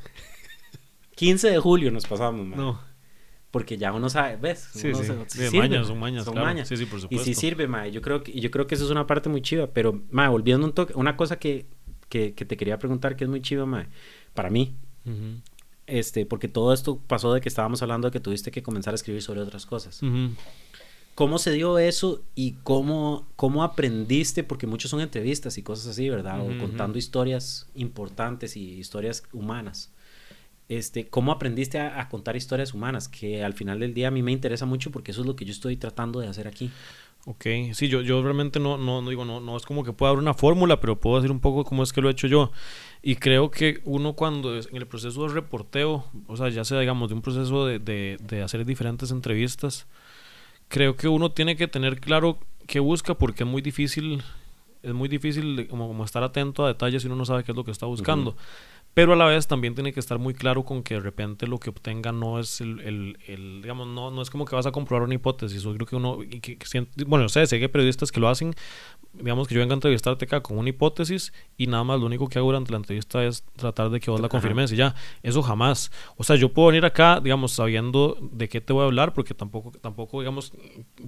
[1.18, 2.56] 15 de julio nos pasamos, man.
[2.56, 2.80] No.
[3.50, 4.68] Porque ya uno sabe, ¿ves?
[4.72, 5.02] Sí, sí.
[5.26, 6.68] sirve, mañas, son mañas, son mañas.
[6.68, 7.28] Sí, sí, por supuesto.
[7.28, 7.88] Y sí sirve, ma.
[7.88, 9.66] Yo creo que, yo creo que eso es una parte muy chiva.
[9.66, 11.66] Pero, ma, volviendo un toque, una cosa que,
[12.08, 13.88] que, que, te quería preguntar que es muy chiva, ma.
[14.32, 14.76] Para mí,
[15.88, 18.96] este, porque todo esto pasó de que estábamos hablando de que tuviste que comenzar a
[18.96, 20.00] escribir sobre otras cosas.
[21.16, 24.44] ¿Cómo se dio eso y cómo, cómo aprendiste?
[24.44, 26.42] Porque muchos son entrevistas y cosas así, ¿verdad?
[26.42, 29.90] O contando historias importantes y historias humanas.
[30.68, 33.08] Este, ¿cómo aprendiste a, contar historias humanas?
[33.08, 35.44] Que al final del día a mí me interesa mucho porque eso es lo que
[35.44, 36.70] yo estoy tratando de hacer aquí.
[37.24, 40.12] Ok, sí, yo, yo realmente no, no, no digo, no, no es como que pueda
[40.12, 42.52] dar una fórmula, pero puedo decir un poco cómo es que lo he hecho yo.
[43.02, 46.80] Y creo que uno cuando es en el proceso de reporteo, o sea, ya sea
[46.80, 49.86] digamos de un proceso de, de, de hacer diferentes entrevistas,
[50.68, 54.22] creo que uno tiene que tener claro qué busca porque es muy difícil,
[54.82, 57.56] es muy difícil como, como, estar atento a detalles si uno no sabe qué es
[57.56, 58.36] lo que está buscando
[58.99, 61.61] pero a la vez también tiene que estar muy claro con que de repente lo
[61.61, 64.72] que obtenga no es el, el, el digamos, no, no es como que vas a
[64.72, 66.59] comprobar una hipótesis, yo creo que uno, y que,
[67.07, 68.57] bueno, sé, sé que hay periodistas que lo hacen,
[69.12, 72.28] digamos que yo venga a entrevistarte acá con una hipótesis y nada más lo único
[72.28, 75.42] que hago durante la entrevista es tratar de que vos la confirmes y ya, eso
[75.42, 75.92] jamás.
[76.16, 79.32] O sea, yo puedo venir acá, digamos, sabiendo de qué te voy a hablar, porque
[79.32, 80.53] tampoco, tampoco digamos,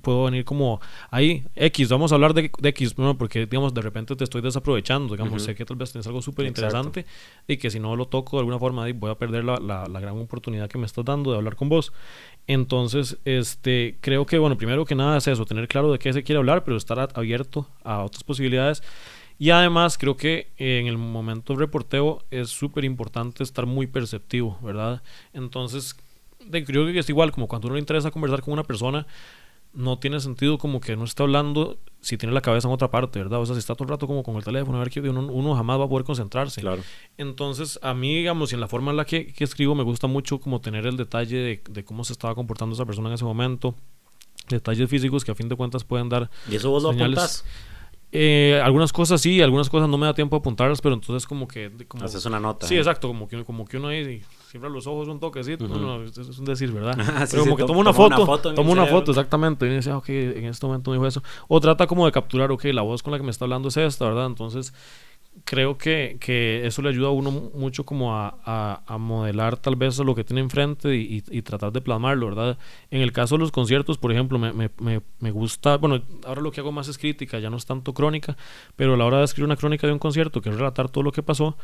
[0.03, 0.81] puedo venir como
[1.11, 5.15] ahí, X, vamos a hablar de, de X, porque, digamos, de repente te estoy desaprovechando,
[5.15, 7.05] digamos, sé que tal vez tienes algo súper interesante
[7.49, 10.69] y que si no lo toco de alguna forma voy a perder la, gran oportunidad
[10.69, 11.93] que me estás dando de hablar con vos.
[12.47, 16.23] Entonces, este, creo que, bueno, primero que nada es eso, tener claro de qué se
[16.23, 18.83] quiere hablar, pero estar abierto a otras posibilidades.
[19.39, 24.59] Y además, creo que en el momento de reporteo es súper importante estar muy perceptivo,
[24.63, 25.03] ¿verdad?
[25.33, 25.97] Entonces,
[26.51, 29.07] creo que es igual, como cuando uno le interesa conversar con una persona,
[29.73, 33.19] no tiene sentido como que no está hablando si tiene la cabeza en otra parte,
[33.19, 33.41] ¿verdad?
[33.41, 35.21] O sea, si está todo el rato como con el teléfono, a ver que uno,
[35.27, 36.61] uno jamás va a poder concentrarse.
[36.61, 36.83] Claro.
[37.19, 40.07] Entonces, a mí, digamos, y en la forma en la que, que escribo, me gusta
[40.07, 43.25] mucho como tener el detalle de, de, cómo se estaba comportando esa persona en ese
[43.25, 43.75] momento,
[44.49, 46.31] detalles físicos que a fin de cuentas pueden dar.
[46.51, 47.45] ¿Y eso vos lo apuntas?
[48.13, 51.47] Eh, algunas cosas sí, algunas cosas no me da tiempo a apuntarlas, pero entonces como
[51.47, 51.71] que...
[51.87, 52.67] Como, Haces una nota.
[52.67, 56.39] Sí, exacto, como que, como que uno ahí cierra los ojos un toquecito, no, es
[56.39, 56.97] un decir, ¿verdad?
[57.31, 60.67] pero como que toma una foto, toma una foto, exactamente, y dice, ok, en este
[60.67, 61.23] momento me dijo eso.
[61.47, 63.77] O trata como de capturar, ok, la voz con la que me está hablando es
[63.77, 64.27] esta, ¿verdad?
[64.27, 64.75] Entonces
[65.45, 69.99] creo que, que, eso le ayuda a uno mucho como a, a, modelar tal vez
[69.99, 72.59] lo que tiene enfrente y, y, tratar de plasmarlo, ¿verdad?
[72.91, 74.71] En el caso de los conciertos, por ejemplo, me, me,
[75.19, 78.37] me, gusta, bueno, ahora lo que hago más es crítica, ya no es tanto crónica,
[78.77, 81.05] pero a la hora de escribir una crónica de un concierto, que es relatar todo
[81.05, 81.57] lo que pasó,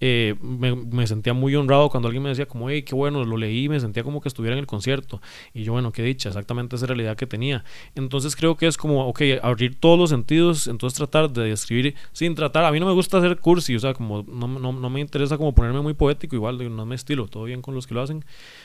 [0.00, 3.68] eh, me, sentía muy honrado cuando alguien me decía como, hey, qué bueno, lo leí,
[3.68, 5.20] me sentía como que estuviera en el concierto.
[5.52, 7.64] Y yo, bueno, qué dicha, exactamente esa realidad que tenía.
[7.94, 12.34] Entonces creo que es como, ok, abrir todos los sentidos, entonces tratar de describir sin
[12.34, 15.00] tratar, a mí no me gusta hacer cursi, o sea, como no, no, no me
[15.00, 18.02] interesa como ponerme muy poético, igual no me estilo, todo bien con los que lo
[18.02, 18.24] hacen,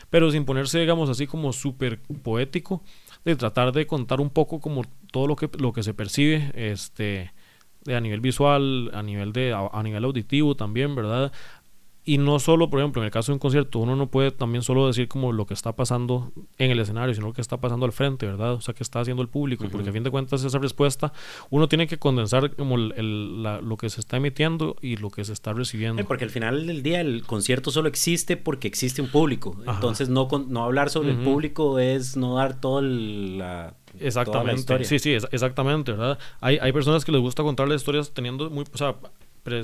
[0.09, 2.84] pero sin ponerse, digamos, así como súper poético,
[3.25, 7.31] de tratar de contar un poco como todo lo que, lo que se percibe, este
[7.88, 11.31] a nivel visual, a nivel, de, a, nivel auditivo también, ¿verdad?
[12.05, 14.61] Y no solo, por ejemplo, en el caso de un concierto, uno no puede también
[14.61, 17.86] solo decir como lo que está pasando en el escenario, sino lo que está pasando
[17.86, 18.53] al frente, ¿verdad?
[18.53, 21.13] O sea, que está haciendo el público, porque a fin de cuentas esa respuesta,
[21.49, 25.23] uno tiene que condensar como el, la, lo que se está emitiendo y lo que
[25.23, 26.03] se está recibiendo.
[26.03, 29.55] porque al final del día el concierto solo existe porque existe un público.
[29.65, 34.86] Entonces no, no hablar sobre el público es no dar toda la Exactamente.
[34.86, 36.20] Sí, sí, exactamente, ¿verdad?
[36.41, 38.95] Hay, hay personas que les gusta contarles historias teniendo muy, o sea,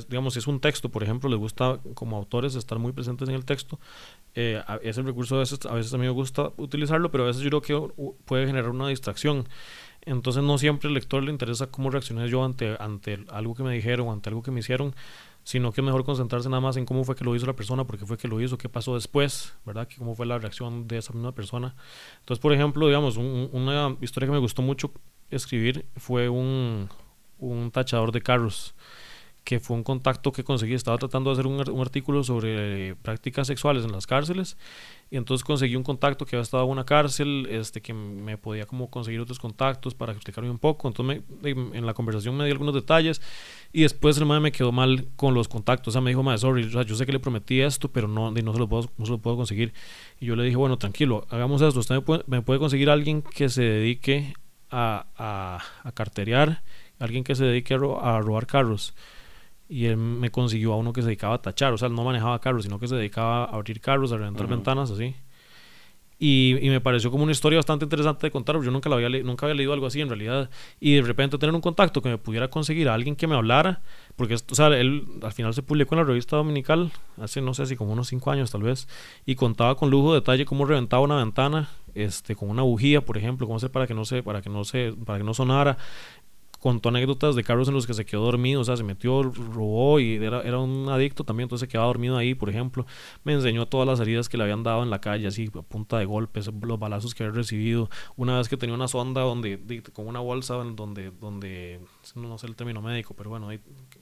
[0.09, 3.35] digamos, si es un texto, por ejemplo, les gusta como autores estar muy presentes en
[3.35, 3.79] el texto.
[4.35, 7.41] Eh, ese recurso a veces, a veces a mí me gusta utilizarlo, pero a veces
[7.41, 9.47] yo creo que puede generar una distracción.
[10.01, 13.73] Entonces no siempre al lector le interesa cómo reaccioné yo ante, ante algo que me
[13.73, 14.95] dijeron ante algo que me hicieron,
[15.43, 17.85] sino que es mejor concentrarse nada más en cómo fue que lo hizo la persona,
[17.85, 19.87] por qué fue que lo hizo, qué pasó después, ¿verdad?
[19.97, 21.75] Cómo fue la reacción de esa misma persona.
[22.19, 24.91] Entonces, por ejemplo, digamos, una historia que me gustó mucho
[25.29, 26.89] escribir fue un,
[27.39, 28.75] un tachador de carros
[29.43, 33.47] que fue un contacto que conseguí, estaba tratando de hacer un, un, artículo sobre prácticas
[33.47, 34.57] sexuales en las cárceles
[35.09, 38.65] y entonces conseguí un contacto que había estado en una cárcel, este, que me podía
[38.65, 42.53] como conseguir otros contactos para explicarme un poco, entonces me, en la conversación me dio
[42.53, 43.21] algunos detalles
[43.71, 46.39] y después el madre me quedó mal con los contactos, o sea, me dijo, madre,
[46.39, 48.89] sorry, o sea, yo sé que le prometí esto, pero no, no, se lo puedo,
[48.97, 49.73] no se lo puedo conseguir
[50.19, 52.93] y yo le dije, bueno, tranquilo, hagamos esto, usted me puede, me puede conseguir a
[52.93, 54.33] alguien que se dedique
[54.71, 56.63] a, a, a carterear,
[56.99, 58.93] alguien que se dedique a, a robar carros
[59.69, 62.39] y él me consiguió a uno que se dedicaba a tachar, o sea, no manejaba
[62.39, 65.15] carros, sino que se dedicaba a abrir carros, a reventar ventanas, así.
[66.21, 69.45] Y, me pareció como una historia bastante interesante de contar, yo nunca, la había nunca
[69.45, 70.49] había leído algo así en realidad.
[70.81, 73.81] Y de repente tener un contacto que me pudiera conseguir a alguien que me hablara,
[74.17, 76.91] porque o sea, él al final se publicó en la revista dominical,
[77.21, 78.89] hace no sé si como unos cinco años tal vez,
[79.25, 83.17] y contaba con lujo de detalle cómo reventaba una ventana, este, con una bujía, por
[83.17, 85.77] ejemplo, cómo hacer para que no se, para que no se, para que no sonara,
[86.59, 89.99] contó anécdotas de carros en los que se quedó dormido, o sea, se metió, robó
[89.99, 92.85] y era, era un adicto también, entonces se quedaba dormido ahí, por ejemplo.
[93.23, 95.97] Me enseñó todas las heridas que le habían dado en la calle, así a punta
[95.97, 97.89] de golpes, los balazos que había recibido.
[98.15, 101.79] Una vez que tenía una sonda donde, con una bolsa donde, donde
[102.15, 103.59] no sé el término médico, pero bueno, ahí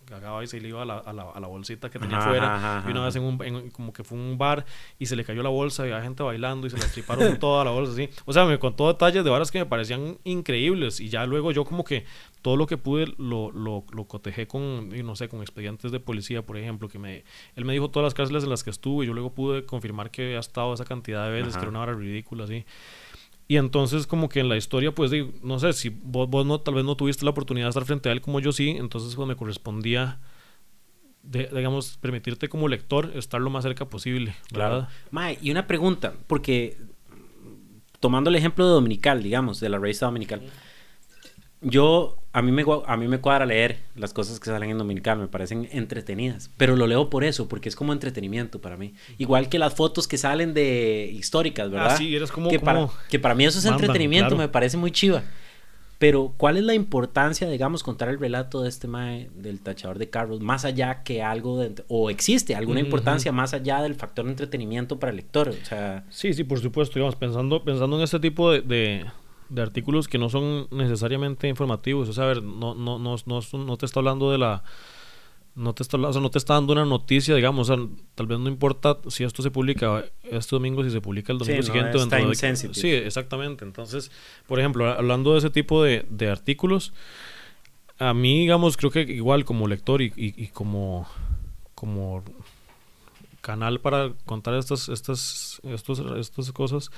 [0.08, 2.84] cagaba y se le iba a la, a la, a la bolsita que tenía afuera.
[2.88, 4.66] y una vez en un, en, como que fue un bar
[4.98, 7.64] y se le cayó la bolsa y había gente bailando y se la estriparon toda
[7.64, 8.10] la bolsa así.
[8.26, 11.66] O sea, me contó detalles de varas que me parecían increíbles y ya luego yo
[11.66, 12.06] como que
[12.42, 16.46] todo lo que pude lo, lo, lo cotejé con, no sé, con expedientes de policía,
[16.46, 17.24] por ejemplo, que me,
[17.56, 20.12] él me dijo todas las cárceles en las que estuve y yo luego pude confirmar
[20.12, 22.66] que había estado esa cantidad de veces, que era una vara ridícula así.
[23.48, 26.60] Y entonces como que en la historia, pues digo, no sé, si vos, vos no,
[26.60, 29.16] tal vez no tuviste la oportunidad de estar frente a él como yo sí, entonces
[29.16, 30.20] pues me correspondía,
[31.24, 34.36] de, digamos, permitirte como lector estar lo más cerca posible.
[34.52, 34.90] ¿verdad?
[35.12, 35.38] Claro.
[35.42, 36.78] y una pregunta, porque
[38.00, 40.42] tomando el ejemplo de Dominical, digamos, de la revista Dominical,
[41.70, 45.18] yo, a mí, me, a mí me cuadra leer las cosas que salen en Dominical,
[45.18, 48.94] me parecen entretenidas, pero lo leo por eso, porque es como entretenimiento para mí.
[49.18, 51.92] Igual que las fotos que salen de históricas, ¿verdad?
[51.92, 52.50] Ah, sí, eres como...
[52.50, 55.24] Que, para, que para mí eso es entretenimiento, me parece muy chiva.
[56.00, 60.12] Pero, ¿cuál es la importancia, digamos, contar el relato de este mae del tachador de
[60.12, 64.32] carros, más allá que algo de, o existe alguna importancia más allá del factor de
[64.32, 65.50] entretenimiento para el lector?
[65.50, 69.06] O sea, sí, sí, por supuesto, digamos, pensando, pensando en este tipo de de
[69.58, 72.10] artículos que no son necesariamente informativos.
[72.10, 74.64] O sea, a ver, no, no, no, no, no te está hablando de la...
[75.56, 77.84] No te, está, o sea, no te está dando una noticia, digamos, o sea,
[78.14, 81.64] tal vez no importa si esto se publica este domingo, si se publica el domingo
[81.64, 81.98] siguiente.
[81.98, 83.66] No de, sí, exactamente.
[83.66, 84.12] Entonces,
[84.46, 86.94] por ejemplo, hablando de ese tipo de, de artículos,
[87.98, 91.08] a mí, digamos, creo que igual como lector y, y, y como,
[91.74, 92.24] como
[93.42, 96.92] canal para contar estas, estas, estos, estas cosas,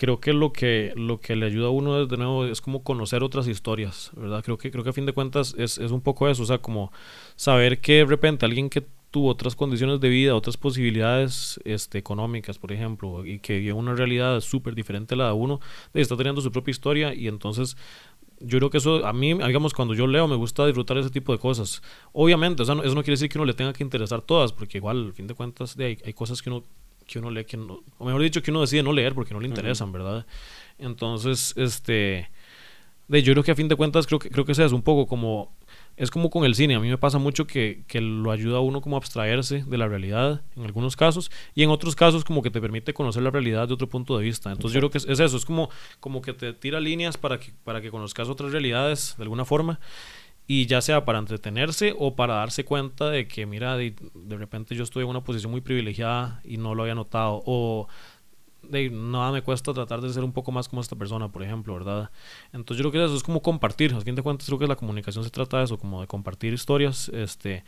[0.00, 3.22] creo que lo que lo que le ayuda a uno de nuevo es como conocer
[3.22, 4.42] otras historias, ¿verdad?
[4.42, 6.56] Creo que creo que a fin de cuentas es, es un poco eso, o sea,
[6.56, 6.90] como
[7.36, 12.56] saber que de repente alguien que tuvo otras condiciones de vida, otras posibilidades este, económicas,
[12.58, 15.60] por ejemplo, y que vive una realidad súper diferente a la de uno,
[15.92, 17.76] está teniendo su propia historia y entonces
[18.40, 21.30] yo creo que eso, a mí, digamos, cuando yo leo me gusta disfrutar ese tipo
[21.32, 21.82] de cosas.
[22.14, 24.78] Obviamente, o sea, eso no quiere decir que uno le tenga que interesar todas, porque
[24.78, 26.62] igual, al fin de cuentas, hay, hay cosas que uno
[27.10, 29.40] que uno lee, que no, o mejor dicho, que uno decide no leer porque no
[29.40, 30.24] le interesan, ¿verdad?
[30.78, 32.30] Entonces, este,
[33.08, 35.08] de, yo creo que a fin de cuentas creo que, creo que es un poco
[35.08, 35.52] como,
[35.96, 38.60] es como con el cine, a mí me pasa mucho que, que lo ayuda a
[38.60, 42.42] uno como a abstraerse de la realidad en algunos casos y en otros casos como
[42.42, 44.52] que te permite conocer la realidad de otro punto de vista.
[44.52, 47.40] Entonces yo creo que es, es, eso, es como, como que te tira líneas para
[47.40, 49.80] que, para que conozcas otras realidades de alguna forma
[50.52, 53.94] y ya sea para entretenerse o para darse cuenta de que, mira, de,
[54.30, 57.86] repente yo estoy en una posición muy privilegiada y no lo había notado, o
[58.64, 61.74] de nada me cuesta tratar de ser un poco más como esta persona, por ejemplo,
[61.74, 62.10] ¿verdad?
[62.52, 64.74] Entonces yo creo que eso es como compartir, al fin de cuentas creo que la
[64.74, 67.62] comunicación se trata de eso, como de compartir historias, este,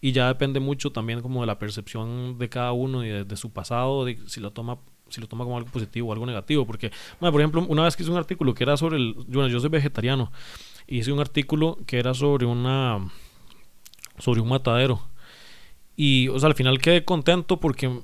[0.00, 3.50] y ya depende mucho también como de la percepción de cada uno y de, su
[3.50, 4.78] pasado, de si lo toma
[5.08, 8.02] si lo toma como algo positivo o algo negativo, porque, por ejemplo, una vez que
[8.02, 10.30] hice un artículo que era sobre el, bueno, yo soy vegetariano,
[10.88, 13.10] hice un artículo que era sobre una
[14.18, 15.00] sobre un matadero.
[15.96, 18.00] Y o sea al final quedé contento porque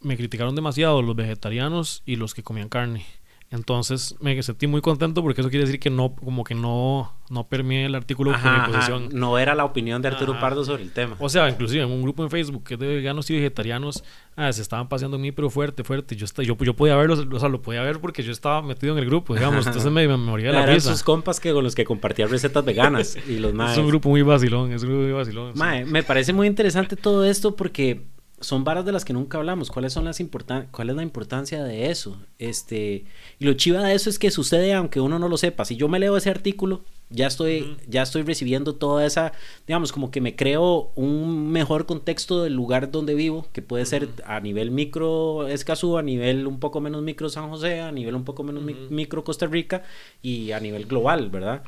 [0.00, 3.06] me criticaron demasiado los vegetarianos y los que comían carne
[3.50, 7.44] entonces me sentí muy contento porque eso quiere decir que no, como que no, no
[7.46, 9.10] permeé el artículo ajá, mi posición.
[9.12, 11.16] No era la opinión de Arturo Pardo sobre el tema.
[11.20, 14.02] O sea, inclusive en un grupo en Facebook que es de veganos y vegetarianos,
[14.34, 16.16] ah, se estaban paseando en mí, pero fuerte, fuerte.
[16.16, 18.98] Yo, yo, yo podía verlo, o sea, lo podía ver porque yo estaba metido en
[18.98, 19.66] el grupo, digamos.
[19.66, 23.16] Entonces me, me moría la Eran sus compas que con los que compartían recetas veganas
[23.28, 23.72] y los más.
[23.74, 25.52] Es un grupo muy vacilón, es un grupo muy vacilón.
[25.54, 28.02] Mae, me parece muy interesante todo esto porque
[28.40, 29.70] son varas de las que nunca hablamos.
[29.70, 32.18] ¿Cuáles son las importan ¿Cuál es la importancia de eso?
[32.38, 33.04] Este,
[33.38, 35.64] y lo chiva de eso es que sucede aunque uno no lo sepa.
[35.64, 39.32] Si yo me leo ese artículo, ya estoy, ya estoy recibiendo toda esa,
[39.66, 44.08] digamos, como que me creo un mejor contexto del lugar donde vivo, que puede ser
[44.26, 48.24] a nivel micro Escazú, a nivel un poco menos micro San José, a nivel un
[48.24, 49.84] poco menos micro Costa Rica
[50.22, 51.62] y a nivel global, ¿verdad?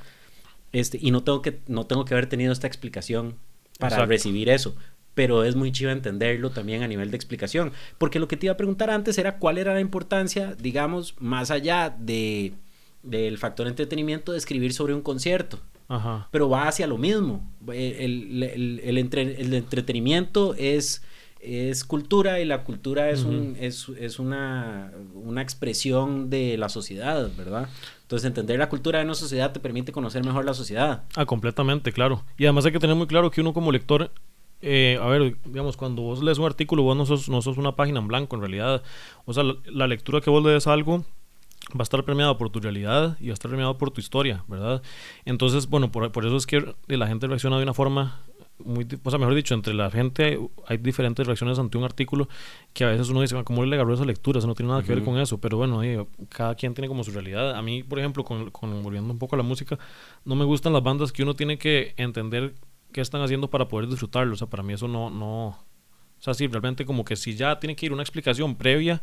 [0.72, 3.36] Este, y no tengo que, no tengo que haber tenido esta explicación
[3.78, 4.74] para recibir eso
[5.16, 7.72] pero es muy chido entenderlo también a nivel de explicación.
[7.96, 11.50] Porque lo que te iba a preguntar antes era cuál era la importancia, digamos, más
[11.50, 12.52] allá de,
[13.02, 15.58] del factor entretenimiento de escribir sobre un concierto.
[15.88, 16.28] Ajá.
[16.30, 17.50] Pero va hacia lo mismo.
[17.66, 21.02] El, el, el, entretenimiento es,
[21.40, 27.30] es cultura y la cultura es, un, es, es una, una expresión de la sociedad,
[27.38, 27.70] ¿verdad?
[28.02, 31.04] Entonces, entender la cultura de una sociedad te permite conocer mejor la sociedad.
[31.14, 32.22] Ah, completamente, claro.
[32.36, 34.12] Y además hay que tener muy claro que uno como lector
[34.62, 37.76] eh, a ver, digamos, cuando vos lees un artículo, vos no sos, no sos una
[37.76, 38.82] página en blanco, en realidad.
[39.24, 41.04] O sea, la, lectura que vos lees algo
[41.72, 44.44] va a estar premiada por tu realidad y va a estar premiado por tu historia,
[44.48, 44.82] ¿verdad?
[45.24, 48.20] Entonces, bueno, por, por eso es que la gente reacciona de una forma
[48.64, 52.28] muy, o sea, mejor dicho, entre la gente hay diferentes reacciones ante un artículo
[52.72, 54.38] que a veces uno dice, ¿cómo le agarró esa lectura?
[54.38, 55.82] Eso no tiene nada que ver con eso, pero bueno,
[56.30, 57.54] cada quien tiene como su realidad.
[57.54, 59.78] A mí, por ejemplo, con, con, volviendo un poco a la música,
[60.24, 62.54] no me gustan las bandas que uno tiene que entender
[62.92, 64.34] qué están haciendo para poder disfrutarlo.
[64.34, 67.58] O sea, para mí eso no, no, o sea, sí, realmente como que si ya
[67.58, 69.02] tiene que ir una explicación previa,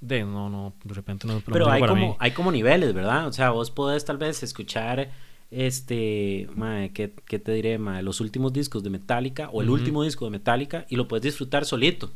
[0.00, 1.40] de no, no, de repente no.
[1.40, 3.26] Pero hay como, hay como niveles, ¿verdad?
[3.26, 5.10] O sea, vos podés tal vez escuchar
[5.50, 8.02] este, mae, ¿qué, ¿qué, te diré, mae?
[8.02, 11.64] Los últimos discos de Metallica o el último disco de Metallica y lo puedes disfrutar
[11.64, 12.10] solito.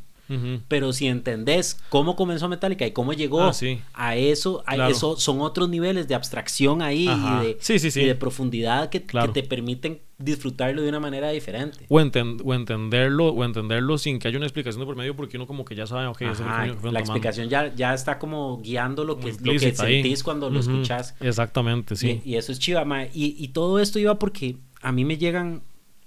[0.69, 3.53] Pero si entendés cómo comenzó Metallica y cómo llegó Ah,
[3.95, 8.03] a eso, a eso son otros niveles de abstracción ahí y de, sí, sí, sí.
[8.03, 11.87] y de, profundidad que, que, te permiten disfrutarlo de una manera diferente.
[11.89, 15.37] O, enten o, entenderlo o entenderlo sin que haya una explicación de por medio porque
[15.37, 18.59] uno como que ya sabe, ok, Ajá, es el La explicación ya, ya está como
[18.59, 21.15] guiando lo que, lo que sentís cuando lo escuchás.
[21.21, 22.23] Exactamente, sí.
[22.25, 25.63] Y, y eso es chiva, y, y todo esto iba porque a mí me llegan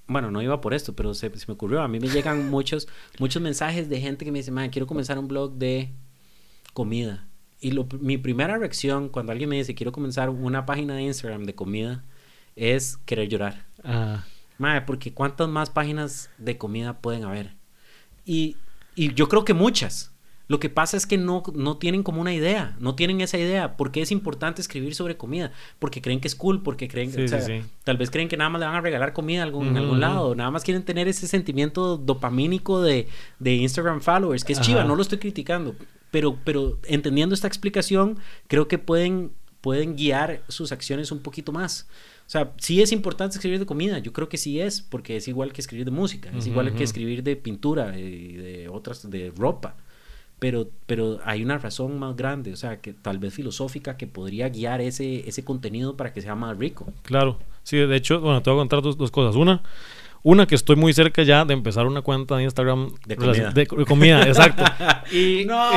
[0.07, 1.81] bueno, no iba por esto, pero se, se, me ocurrió.
[1.81, 2.87] A mí me llegan muchos,
[3.19, 5.93] muchos mensajes de gente que me dice, man, quiero comenzar un blog de
[6.73, 7.27] comida.
[7.59, 11.45] Y lo, mi primera reacción cuando alguien me dice, quiero comenzar una página de Instagram
[11.45, 12.03] de comida,
[12.55, 13.65] es querer llorar.
[13.83, 14.25] Ah.
[14.57, 17.55] Madre, porque ¿cuántas más páginas de comida pueden haber?
[18.25, 18.57] Y,
[18.95, 20.12] y yo creo que muchas.
[20.53, 23.75] Lo que pasa es que no, no tienen como una idea, no tienen esa idea.
[23.75, 25.51] ¿Por qué es importante escribir sobre comida?
[25.79, 27.67] Porque creen que es cool, porque creen que, sí, o sea, sí, sí.
[27.83, 30.35] tal vez creen que nada más le van a regalar comida algún, en algún lado,
[30.35, 33.07] nada más quieren tener ese sentimiento dopamínico de,
[33.39, 34.67] de Instagram followers, que es Ajá.
[34.67, 35.75] chiva, no lo estoy criticando,
[36.11, 41.87] pero, pero entendiendo esta explicación, creo que pueden, pueden guiar sus acciones un poquito más.
[42.27, 45.27] O sea, sí es importante escribir de comida, yo creo que sí es, porque es
[45.27, 48.69] igual que escribir de música, es Uh -huh, igual que escribir de pintura y de
[48.69, 49.77] otras, de ropa
[50.43, 54.49] pero, pero hay una razón más grande, o sea, que tal vez filosófica, que podría
[54.49, 56.85] guiar ese, ese contenido para que sea más rico.
[57.03, 59.37] Claro, sí, de hecho, bueno, te voy a contar dos, dos cosas.
[59.37, 59.63] Una,
[60.23, 63.65] una que estoy muy cerca ya de empezar una cuenta de Instagram de comida, de,
[63.65, 64.63] de comida exacto.
[65.11, 65.69] y no,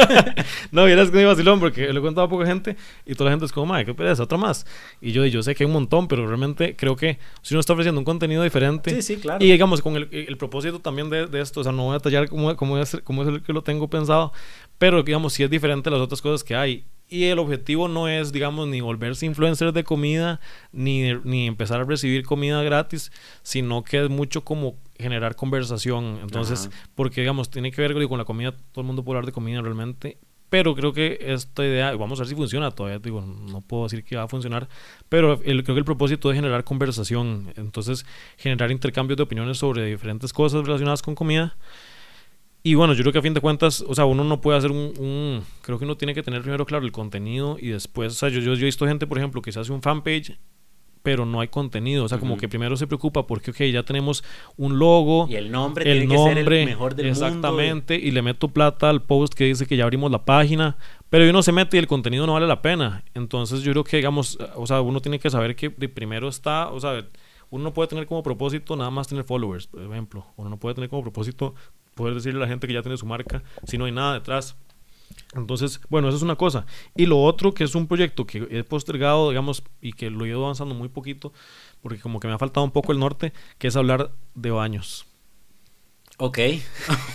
[0.72, 3.32] no, vieras que me vacilón porque le he contado a poca gente y toda la
[3.32, 4.66] gente es como, madre, qué pereza, otra más.
[5.00, 7.72] Y yo, yo sé que hay un montón, pero realmente creo que si uno está
[7.72, 9.42] ofreciendo un contenido diferente, sí, sí, claro.
[9.42, 11.98] y digamos con el, el propósito también de, de, esto, o sea, no voy a
[11.98, 14.32] detallar cómo, cómo, es, cómo es el que lo tengo pensado,
[14.76, 16.84] pero digamos, si es diferente a las otras cosas que hay.
[17.12, 20.40] Y el objetivo no es, digamos, ni volverse influencer de comida,
[20.72, 26.20] ni, ni empezar a recibir comida gratis, sino que es mucho como generar conversación.
[26.22, 26.88] Entonces, Ajá.
[26.94, 29.60] porque, digamos, tiene que ver con la comida, todo el mundo puede hablar de comida
[29.60, 30.16] realmente,
[30.48, 34.04] pero creo que esta idea, vamos a ver si funciona, todavía digo, no puedo decir
[34.04, 34.68] que va a funcionar,
[35.10, 38.06] pero el, creo que el propósito es generar conversación, entonces
[38.38, 41.56] generar intercambios de opiniones sobre diferentes cosas relacionadas con comida.
[42.62, 44.70] Y bueno, yo creo que a fin de cuentas, o sea, uno no puede hacer
[44.70, 48.16] un, un, Creo que uno tiene que tener primero claro el contenido y después, o
[48.16, 50.38] sea, yo, yo, yo he visto gente, por ejemplo, que se hace un fanpage
[51.02, 52.20] pero no hay contenido, o sea, uh -huh.
[52.22, 54.22] como que primero se preocupa porque, ok, ya tenemos
[54.56, 55.26] un logo.
[55.28, 58.08] Y el nombre el tiene nombre, que ser el mejor del Exactamente, mundo.
[58.08, 60.76] y le meto plata al post que dice que ya abrimos la página,
[61.10, 63.04] pero uno se mete y el contenido no vale la pena.
[63.14, 66.70] Entonces yo creo que, digamos, o sea, uno tiene que saber que de primero está,
[66.70, 67.04] o sea,
[67.50, 70.24] uno no puede tener como propósito nada más tener followers, por ejemplo.
[70.36, 71.54] Uno no puede tener como propósito
[71.94, 74.56] poder decirle a la gente que ya tiene su marca si no hay nada detrás.
[75.34, 76.66] Entonces, bueno, eso es una cosa.
[76.96, 80.28] Y lo otro, que es un proyecto que he postergado, digamos, y que lo he
[80.28, 81.32] ido avanzando muy poquito,
[81.80, 85.06] porque como que me ha faltado un poco el norte, que es hablar de baños.
[86.18, 86.38] Ok,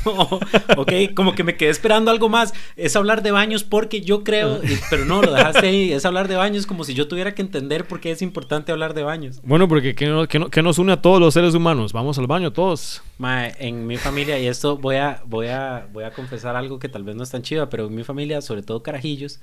[0.76, 2.54] ok, como que me quedé esperando algo más.
[2.76, 5.94] Es hablar de baños porque yo creo, pero no, lo dejaste ahí.
[5.94, 8.94] Es hablar de baños como si yo tuviera que entender por qué es importante hablar
[8.94, 9.40] de baños.
[9.44, 11.94] Bueno, porque ¿qué, no, qué, no, qué nos une a todos los seres humanos?
[11.94, 13.02] Vamos al baño todos.
[13.18, 16.90] Mae, en mi familia, y esto voy a, voy, a, voy a confesar algo que
[16.90, 19.40] tal vez no es tan chido, pero en mi familia, sobre todo carajillos,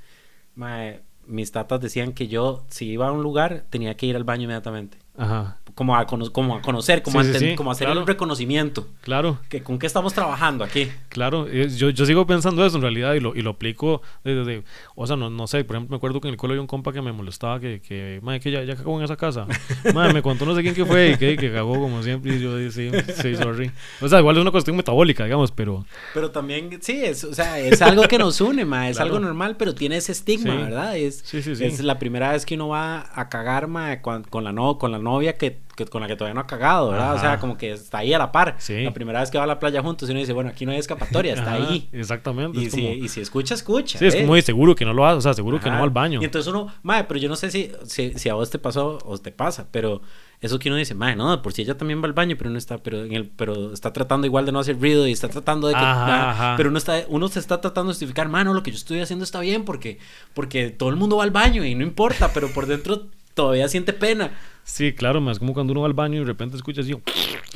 [0.56, 4.24] mae, mis tatas decían que yo, si iba a un lugar, tenía que ir al
[4.24, 5.03] baño inmediatamente.
[5.16, 5.58] Ajá.
[5.74, 8.00] Como a, como a conocer, como, sí, a, sí, sí, como a hacer claro.
[8.02, 8.86] el reconocimiento.
[9.00, 9.40] Claro.
[9.48, 10.88] Que, ¿Con qué estamos trabajando aquí?
[11.08, 14.64] Claro, yo, yo sigo pensando eso en realidad y lo, y lo aplico desde, desde,
[14.94, 16.68] o sea, no, no sé, por ejemplo, me acuerdo que en el colegio había un
[16.68, 19.48] compa que me molestaba que, que madre, que ya, ya cagó en esa casa.
[19.94, 22.40] madre, me contó no sé quién que fue y que, que cagó como siempre y
[22.40, 23.72] yo dije, sí, sí, sorry.
[24.00, 25.84] O sea, igual es una cuestión metabólica, digamos, pero...
[26.12, 29.14] Pero también, sí, es, o sea, es algo que nos une, ma, es Claro.
[29.16, 30.54] algo normal, pero tiene ese estigma.
[30.54, 30.96] ¿verdad?
[30.96, 31.64] Es, Sí, sí, sí.
[31.64, 34.92] es la primera vez que uno va a cagar, ma, con, con la, no, con
[34.92, 37.14] la novia que, que- con la que todavía no ha cagado, ¿verdad?
[37.14, 38.56] O sea, como que está ahí a la par.
[38.58, 38.82] Sí.
[38.82, 40.78] La primera vez que va a la playa juntos uno dice, bueno, aquí no hay
[40.78, 41.88] escapatoria, está Ajá, ahí.
[41.92, 42.58] Exactamente.
[42.58, 43.98] Y es si, como, y si escucha, escucha.
[43.98, 44.22] sí, es ¿eh?
[44.26, 46.20] como seguro que no lo hace, o sea, seguro que no va al baño.
[46.20, 48.98] Y entonces uno, madre, pero yo no sé si, si, si a vos te pasó
[49.04, 50.00] o te pasa, pero
[50.40, 52.58] eso que uno dice, madre, no, por si ella también va al baño, pero no
[52.58, 55.68] está, pero en el, pero está tratando igual de no hacer ruido y está tratando
[55.68, 56.54] de que, Ajá, ajá.
[56.56, 59.24] pero uno está, uno se está tratando de justificar, mano, lo que yo estoy haciendo
[59.24, 59.98] está bien porque,
[60.34, 63.92] porque todo el mundo va al baño y no importa, pero por dentro todavía siente
[63.92, 64.30] pena.
[64.66, 66.96] Sí, claro, más como cuando uno va al baño y de repente escucha así.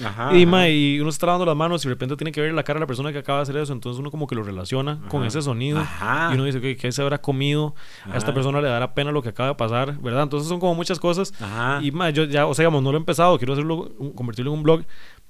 [0.04, 0.36] Ajá.
[0.36, 2.62] y, ma, y uno está lavando las manos y de repente tiene que ver la
[2.62, 3.72] cara de la persona que acaba de hacer eso.
[3.72, 5.28] Entonces uno como que lo relaciona con Ajá.
[5.28, 5.78] ese sonido.
[5.80, 6.28] Ajá.
[6.30, 7.74] Y uno dice que, que se habrá comido.
[8.12, 10.24] A esta persona le dará pena lo que acaba de pasar, ¿verdad?
[10.24, 11.32] Entonces son como muchas cosas.
[11.80, 13.38] Y ma, yo ya, o sea, digamos, no lo he empezado.
[13.38, 14.82] Quiero hacerlo, convertirlo en un blog.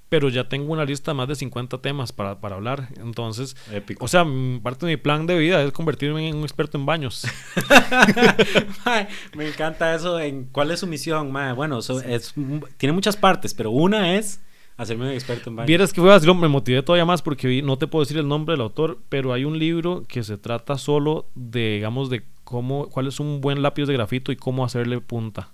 [0.09, 2.89] Pero ya tengo una lista de más de 50 temas para, para hablar.
[2.97, 4.05] Entonces, Épico.
[4.05, 4.27] o sea,
[4.63, 7.27] parte de mi plan de vida es convertirme en un experto en baños.
[8.87, 10.19] Mae, me encanta eso.
[10.19, 11.31] En, ¿Cuál es su misión?
[11.31, 11.53] Mae?
[11.53, 12.35] Bueno, es,
[12.79, 14.41] tiene muchas partes, pero una es
[14.79, 15.67] hacerme un experto en baño.
[15.67, 18.55] Vieras que fue así, me motivé todavía más porque no te puedo decir el nombre
[18.55, 23.09] del autor, pero hay un libro que se trata solo de, digamos, de cómo, cuál
[23.09, 25.51] es un buen lápiz de grafito y cómo hacerle punta.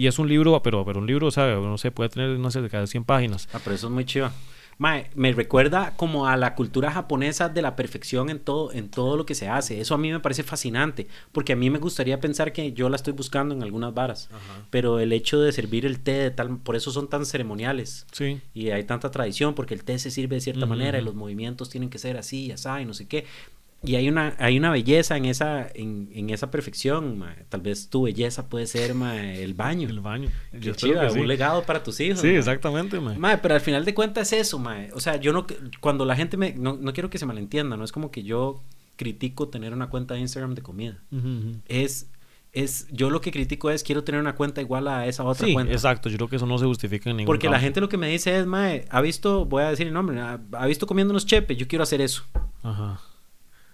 [0.00, 2.50] Y es un libro, pero, pero un libro, o sea, no sé, puede tener, no
[2.50, 3.50] sé, de 100 páginas.
[3.52, 4.32] Ah, pero eso es muy chiva.
[4.78, 9.18] Mae, me recuerda como a la cultura japonesa de la perfección en todo, en todo
[9.18, 9.78] lo que se hace.
[9.78, 12.96] Eso a mí me parece fascinante, porque a mí me gustaría pensar que yo la
[12.96, 14.30] estoy buscando en algunas varas.
[14.70, 18.06] Pero el hecho de servir el té de tal, por eso son tan ceremoniales.
[18.10, 18.40] Sí.
[18.54, 21.68] Y hay tanta tradición, porque el té se sirve de cierta manera y los movimientos
[21.68, 23.26] tienen que ser así, así, y no sé qué.
[23.82, 27.18] Y hay una, hay una belleza en esa, en, en esa perfección.
[27.18, 27.44] mae.
[27.48, 29.88] Tal vez tu belleza puede ser mae, el baño.
[29.88, 30.28] El baño.
[30.52, 31.18] Qué Yo espero chiva, que sí.
[31.20, 32.20] un legado para tus hijos.
[32.20, 33.00] Sí, exactamente.
[33.00, 34.90] Mae, pero al final de cuentas es eso, mae.
[34.92, 35.46] O sea, yo no...
[35.80, 36.52] Cuando la gente me...
[36.52, 38.62] No, no quiero que se malentienda, no es como que yo
[38.96, 40.98] critico tener una cuenta de Instagram de comida.
[41.66, 42.06] Es...
[42.52, 45.52] Es, yo lo que critico es quiero tener una cuenta igual a esa otra Sí,
[45.52, 45.72] cuenta.
[45.72, 46.08] exacto.
[46.08, 48.08] Yo creo que eso no se justifica en ningún Porque la gente lo que me
[48.08, 51.26] dice es, mae, ha visto, voy a decir el nombre, ha, ha visto comiendo unos
[51.26, 52.24] chepes, yo quiero hacer eso,
[52.64, 53.00] Ajá.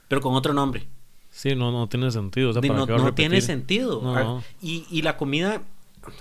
[0.08, 0.86] Pero con otro nombre.
[1.30, 2.50] Sí, no, no tiene sentido.
[2.50, 4.00] O sea, Di- ¿para no tiene sentido.
[4.02, 4.38] No.
[4.38, 5.62] Ah, Y, y la comida,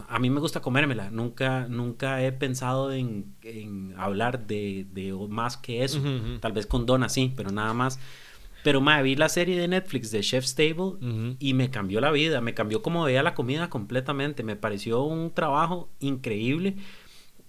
[0.09, 1.09] a mí me gusta comérmela.
[1.09, 6.01] Nunca, nunca he pensado en, en hablar de, de más que eso.
[6.41, 7.99] Tal vez con Donna sí, pero nada más.
[8.63, 12.41] Pero ma, vi la serie de Netflix de Chef's Table y me cambió la vida.
[12.41, 14.43] Me cambió como veía la comida completamente.
[14.43, 16.75] Me pareció un trabajo increíble.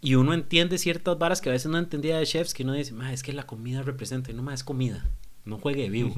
[0.02, 2.92] Y uno entiende ciertas varas que a veces no entendía de chefs, que uno dice,
[2.92, 5.04] ma, es que la comida representa, y no, ma, es comida,
[5.46, 6.14] no juegue de vivo.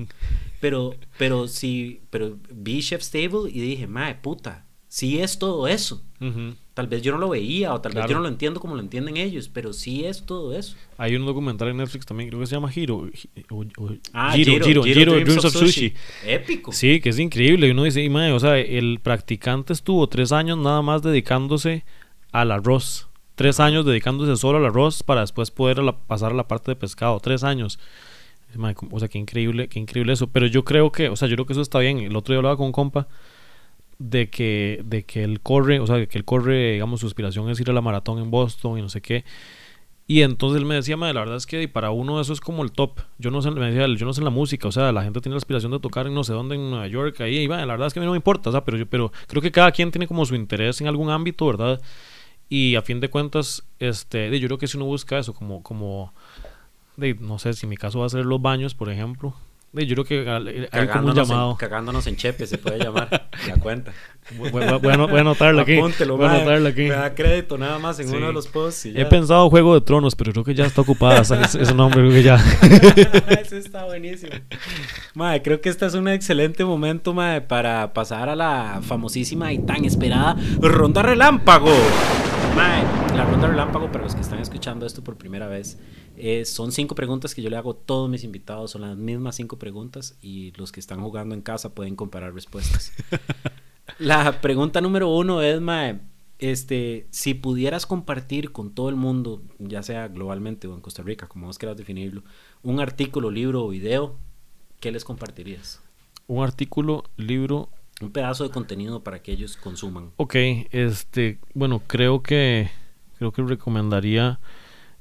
[0.60, 6.02] pero, pero sí, pero vi Chef's Table y dije, ma, puta, sí es todo eso.
[6.74, 8.80] Tal vez yo no lo veía o tal vez yo no lo entiendo como lo
[8.80, 10.76] entienden ellos, pero sí es todo eso.
[10.96, 13.06] Hay un documental en Netflix también, creo que se llama Hiro.
[13.12, 15.92] Gi- o- o- Ah, Giro, Giro, Giro, Dreams of Sushi.
[16.24, 16.72] Épico.
[16.72, 17.66] Sí, que es increíble.
[17.66, 21.84] Y uno dice, y mae, o sea, el practicante estuvo tres años nada más dedicándose
[22.30, 23.08] al arroz.
[23.34, 26.76] Tres años dedicándose solo al arroz para después poder la- pasar a la parte de
[26.76, 27.18] pescado.
[27.20, 27.78] Tres años.
[28.90, 30.28] O sea, qué increíble, qué increíble eso.
[30.28, 31.98] Pero yo creo que, o sea, yo creo que eso está bien.
[31.98, 33.08] El otro día hablaba con un compa
[33.98, 37.60] de que, de que él corre, o sea, que él corre, digamos, su aspiración es
[37.60, 39.24] ir a la maratón en Boston y no sé qué.
[40.06, 42.62] Y entonces él me decía, "Mae, la verdad es que para uno eso es como
[42.64, 43.00] el top.
[43.18, 45.34] Yo no sé, me decía, yo no sé la música, o sea, la gente tiene
[45.34, 47.74] la aspiración de tocar en no sé dónde, en Nueva York, ahí, y bueno, la
[47.74, 49.52] verdad es que a mí no me importa, o sea, pero yo, pero creo que
[49.52, 51.80] cada quien tiene como su interés en algún ámbito, ¿verdad?
[52.48, 56.14] Y a fin de cuentas, este, yo creo que si uno busca eso, como, como,
[56.98, 59.34] de, no sé, si mi caso va a ser los baños, por ejemplo,
[59.72, 61.50] de, yo creo que al- hay como un Cagándonos, llamado.
[61.52, 63.92] en, cagándonos en chepe se puede llamar la cuenta.
[64.38, 65.78] Voy, voy- voy a, voy a anotarlo aquí.
[65.78, 66.36] Apúntelo, voy a mae.
[66.40, 66.82] anotarlo aquí.
[66.82, 68.16] Me da crédito nada más en Sí.
[68.16, 68.86] uno de los posts.
[68.86, 69.08] y He ya.
[69.08, 72.22] pensado Juego de Tronos, pero creo que ya está ocupada ese, ese nombre, creo que
[72.22, 72.36] ya.
[73.40, 74.32] Eso está buenísimo.
[75.14, 79.58] Mae, creo que este es un excelente momento, mae, para pasar a la famosísima y
[79.60, 81.70] tan esperada Ronda Relámpago.
[82.56, 82.82] Mae,
[83.16, 85.78] la Ronda Relámpago, para los que están escuchando esto por primera vez,
[86.20, 88.70] eh, son cinco preguntas que yo le hago a todos mis invitados.
[88.72, 92.92] Son las mismas cinco preguntas y los que están jugando en casa pueden comparar respuestas.
[93.98, 96.00] La pregunta número uno es, mae,
[96.38, 101.26] este, si pudieras compartir con todo el mundo, ya sea globalmente o en Costa Rica,
[101.26, 102.22] como vos quieras definirlo,
[102.62, 104.16] un artículo, libro o video,
[104.80, 105.82] ¿qué les compartirías?
[106.26, 107.70] Un artículo, libro.
[108.00, 110.12] Un pedazo de contenido para que ellos consuman.
[110.16, 110.36] Ok,
[110.70, 112.70] este, bueno, creo que
[113.18, 114.38] creo que recomendaría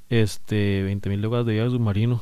[0.09, 2.21] este 20.000 leguas de viaje submarino,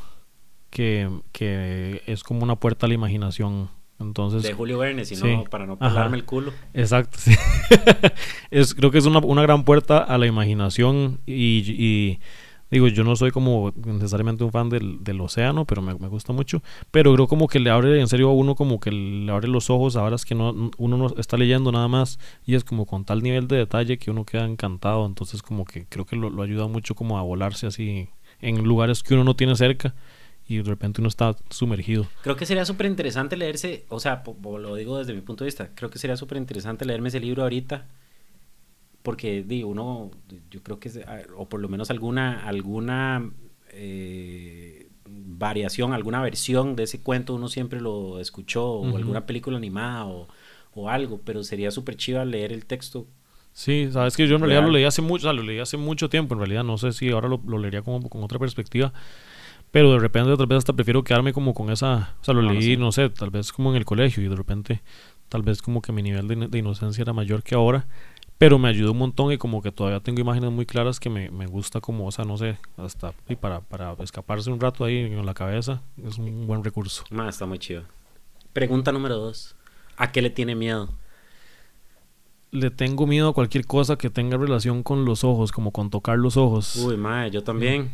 [0.70, 3.70] que, que es como una puerta a la imaginación.
[4.00, 5.24] Entonces, De Julio Verne, si sí.
[5.26, 6.52] no, para no pelarme el culo.
[6.74, 7.34] Exacto, sí.
[8.52, 12.20] es, creo que es una, una gran puerta a la imaginación y, y
[12.72, 16.34] digo, yo no soy como necesariamente un fan del, del océano, pero me, me gusta
[16.34, 16.62] mucho,
[16.92, 19.70] pero creo como que le abre en serio a uno como que le abre los
[19.70, 23.06] ojos a horas que no, uno no está leyendo nada más y es como con
[23.06, 26.44] tal nivel de detalle que uno queda encantado, entonces como que creo que lo, lo
[26.44, 28.10] ayuda mucho como a volarse así
[28.42, 29.96] en lugares que uno no tiene cerca
[30.48, 32.08] y de repente uno está sumergido.
[32.22, 35.72] Creo que sería súper interesante leerse, o sea, lo digo desde mi punto de vista,
[35.74, 37.88] creo que sería súper interesante leerme ese libro ahorita,
[39.06, 40.12] porque digo, uno,
[40.52, 43.32] yo creo que, es, ah, o por lo menos alguna, alguna
[43.72, 50.08] eh, variación, alguna versión de ese cuento uno siempre lo escuchó, o alguna película animada
[50.08, 50.28] o,
[50.74, 53.08] o algo, pero sería súper chiva leer el texto
[53.54, 54.64] Sí, sabes que yo en realidad Real.
[54.64, 56.92] lo leí hace mucho, o sea, lo leí hace mucho tiempo, en realidad no sé
[56.92, 58.92] si ahora lo, lo leería como con otra perspectiva,
[59.72, 62.54] pero de repente otra vez hasta prefiero quedarme como con esa, o sea, lo No,
[62.54, 62.78] no leí, sé.
[62.78, 64.84] no sé, tal vez como en el colegio y de repente
[65.30, 67.88] tal vez como que mi nivel de inocencia era mayor que ahora,
[68.38, 71.30] pero me ayudó un montón y como que todavía tengo imágenes muy claras que me,
[71.32, 74.98] me gusta como, o sea, no sé, hasta y para, para escaparse un rato ahí
[74.98, 77.04] en la cabeza, es un buen recurso.
[77.10, 77.84] Ma, está muy chido.
[78.54, 79.56] Pregunta número dos.
[79.98, 80.90] ¿A qué le tiene miedo?
[82.52, 86.18] Le tengo miedo a cualquier cosa que tenga relación con los ojos, como con tocar
[86.18, 86.76] los ojos.
[86.78, 87.92] Uy, mae, yo también.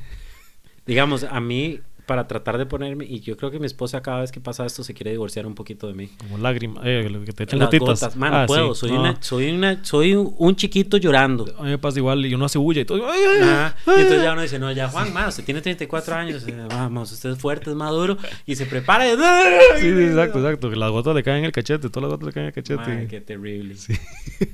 [0.86, 4.32] Digamos, a mí, para tratar de ponerme, y yo creo que mi esposa cada vez
[4.32, 6.10] que pasa esto se quiere divorciar un poquito de mí.
[6.18, 7.88] Como lágrimas, eh, que te echan Las gotitas.
[8.02, 8.74] gotas, man, no Ah, puedo.
[8.76, 11.45] sí, soy, una, soy, una, soy un, un chiquito llorando.
[11.58, 13.10] A mí me pasa igual y uno hace bulla y todo.
[13.10, 13.76] ¡ay, ay, Ajá.
[13.86, 13.93] ay!
[13.97, 17.12] Y entonces ya uno dice, no, ya Juan, man, usted tiene 34 años, eh, vamos,
[17.12, 19.08] usted es fuerte, es maduro, y se prepara.
[19.08, 19.16] y-
[19.80, 20.70] Sí, sí, exacto, exacto.
[20.70, 22.54] Que las gotas le caen en el cachete, todas las gotas le caen en el
[22.54, 22.82] cachete.
[22.95, 23.76] Mae, qué terrible.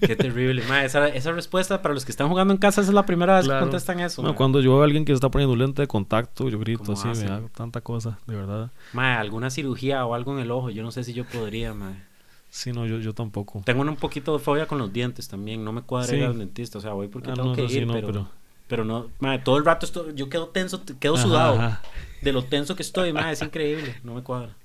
[0.06, 0.64] Qué terrible.
[0.68, 3.36] Mae, esa, esa respuesta para los que están jugando en casa esa es la primera
[3.38, 3.60] vez Claro.
[3.62, 4.22] que contestan eso.
[4.22, 6.84] No, cuando yo veo a alguien que se está poniendo lente de contacto, yo grito
[6.86, 8.72] ¿Cómo así, me da tanta cosa, de verdad.
[8.94, 11.96] Mae, alguna cirugía o algo en el ojo, yo no sé si yo podría, mae.
[12.50, 13.62] Sí, no, yo, yo tampoco.
[13.66, 16.26] Tengo un poquito de fobia con los dientes también, no me cuadra ir Sí.
[16.26, 18.08] al dentista, o sea, voy porque Ah, tengo no, que eso sí, ir, no, pero,
[18.08, 18.30] pero-
[18.68, 21.82] pero no, mae, todo el rato estoy, yo quedo tenso, quedo Ajá, sudado ajá.
[22.22, 24.56] de lo tenso que estoy, mae, es increíble, no me cuadra.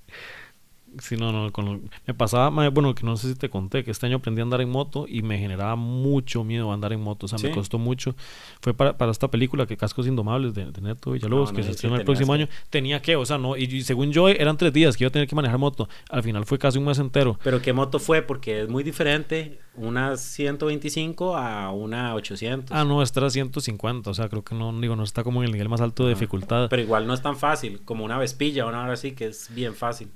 [0.99, 3.90] Sí, no, no, con lo- me pasaba, bueno, que no sé si te conté, que
[3.90, 7.26] este año aprendí a andar en moto y me generaba mucho miedo andar en moto,
[7.26, 8.14] o sea, me costó mucho.
[8.61, 11.62] Fue para, para esta película que Cascos Indomables de, de Neto Villalobos, No, no, que
[11.62, 14.28] se estrena el próximo que- año, tenía que, o sea, no, y, y según yo
[14.28, 16.84] eran tres días que iba a tener que manejar moto, al final fue casi un
[16.84, 17.38] mes entero.
[17.43, 22.76] Pero qué moto fue, porque es muy diferente una 125 a una 800.
[22.76, 25.47] Ah, no, esta era 150, o sea, creo que no, digo, no está como en
[25.47, 26.68] el nivel más alto de dificultad.
[26.68, 29.49] Pero igual no es tan fácil, como una Vespilla o una hora así, que es
[29.55, 30.09] bien fácil.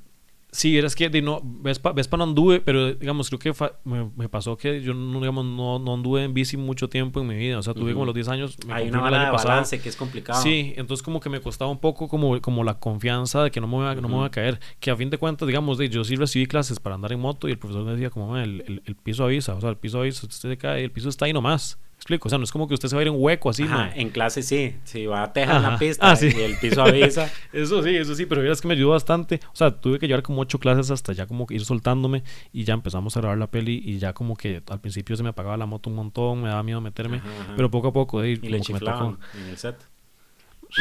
[0.57, 4.11] Sí, era que de no, Vespa, Vespa no anduve, pero digamos, creo que fa- me,
[4.17, 7.35] me pasó que yo no, digamos, no, no anduve en bici mucho tiempo en mi
[7.37, 7.59] vida.
[7.59, 8.57] O sea, tuve como los 10 años.
[8.67, 9.49] me Hay una año de pasado.
[9.51, 10.43] balance que es complicado.
[10.43, 13.67] Sí, entonces como que me costaba un poco como, como la confianza de que no
[13.67, 14.59] me, voy a, no me voy a caer.
[14.81, 17.49] Que a fin de cuentas, digamos, de, yo sí recibí clases para andar en moto
[17.49, 19.77] y el profesor me decía como, "Ma, el, el, el piso avisa, o sea, el
[19.77, 21.79] piso avisa, usted se cae, el piso está ahí nomás.
[21.97, 23.65] Explico, o sea, no es como que usted se va a ir en hueco así,
[23.65, 23.93] Ajá, no.
[23.95, 26.29] en clase sí, si va a tejar la pista Ah, sí.
[26.37, 27.31] y el piso avisa.
[27.53, 29.41] Eso sí, eso sí, pero verás que me ayudó bastante.
[29.53, 32.23] O sea, tuve que llevar como ocho clases hasta ya como que ir soltándome
[32.53, 35.31] y ya empezamos a grabar la peli y ya como que al principio se me
[35.31, 38.33] apagaba la moto un montón, me daba miedo meterme, Ajá, pero poco a poco, eh,
[38.33, 39.23] y le que me chiflaban tocó.
[39.39, 39.77] en el set.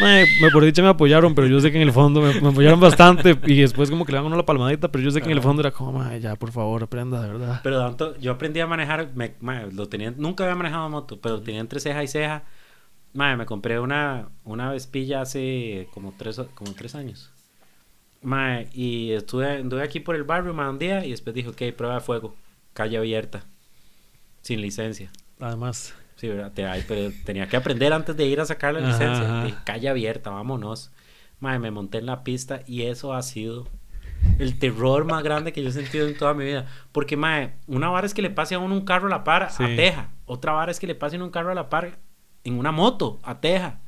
[0.01, 2.49] Me, me- por dicha me apoyaron, pero yo sé que en el fondo me, me
[2.49, 5.21] apoyaron bastante y después como que le dan a uno la palmadita, pero yo sé
[5.21, 7.61] que en el fondo era como, "Mae, ya por favor, aprenda, de verdad.
[7.63, 11.41] Pero tanto, yo aprendí a manejar, me, mae, lo tenía, nunca había manejado moto, pero
[11.41, 12.43] tenía entre ceja y ceja.
[13.13, 17.31] Mae, me compré una, una Vespilla hace como tres, como tres años.
[18.21, 21.61] Mae, y estuve, anduve aquí por el barrio mae, un día y después dije, ok,
[21.77, 22.35] prueba de fuego,
[22.73, 23.45] calle abierta,
[24.41, 25.11] sin licencia.
[25.39, 26.51] Además, Sí, ¿verdad?
[26.53, 29.43] Te- ay, pero tenía que aprender antes de ir a sacar la licencia.
[29.43, 29.63] ajá.
[29.65, 30.91] Calle abierta, vámonos.
[31.39, 33.67] Mae, me monté en la pista y eso ha sido
[34.39, 36.65] el terror más grande que yo he sentido en toda mi vida.
[36.93, 39.51] Porque, mae, una vara es que le pase a uno un carro a la par
[39.51, 39.63] Sí.
[39.63, 40.09] a Teja.
[40.25, 41.99] Otra vara es que le pase un carro a la par
[42.45, 43.81] en una moto a Teja.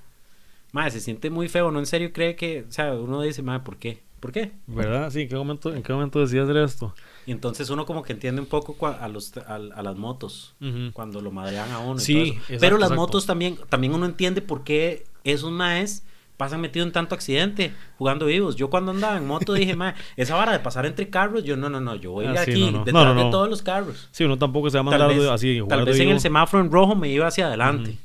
[0.74, 1.72] Mae, se siente muy feo.
[1.72, 4.04] No en serio cree que, o sea, uno dice, mae, ¿por qué?
[4.20, 4.52] ¿Por qué?
[4.68, 5.10] ¿verdad?
[5.12, 6.94] Sí, ¿en qué momento, en qué momento decías esto?
[7.28, 10.56] Y entonces uno como que entiende un poco a, los, a, a las motos.
[10.94, 11.98] Cuando lo madrean a uno.
[11.98, 12.34] y Sí, todo eso.
[12.40, 13.02] exacto, Pero las exacto.
[13.02, 16.04] motos también, también uno entiende por qué esos maes
[16.38, 18.56] pasan metidos en tanto accidente jugando vivos.
[18.56, 21.68] Yo cuando andaba en moto dije, mae, esa vara de pasar entre carros, yo no,
[21.70, 22.86] no, no, yo voy Ah, sí, aquí no, no.
[22.86, 24.08] detrás No, de todos los carros.
[24.12, 25.60] Sí, uno tampoco se va a Tal mandar vez, de- así.
[25.68, 27.98] tal vez en el semáforo en rojo me iba hacia adelante.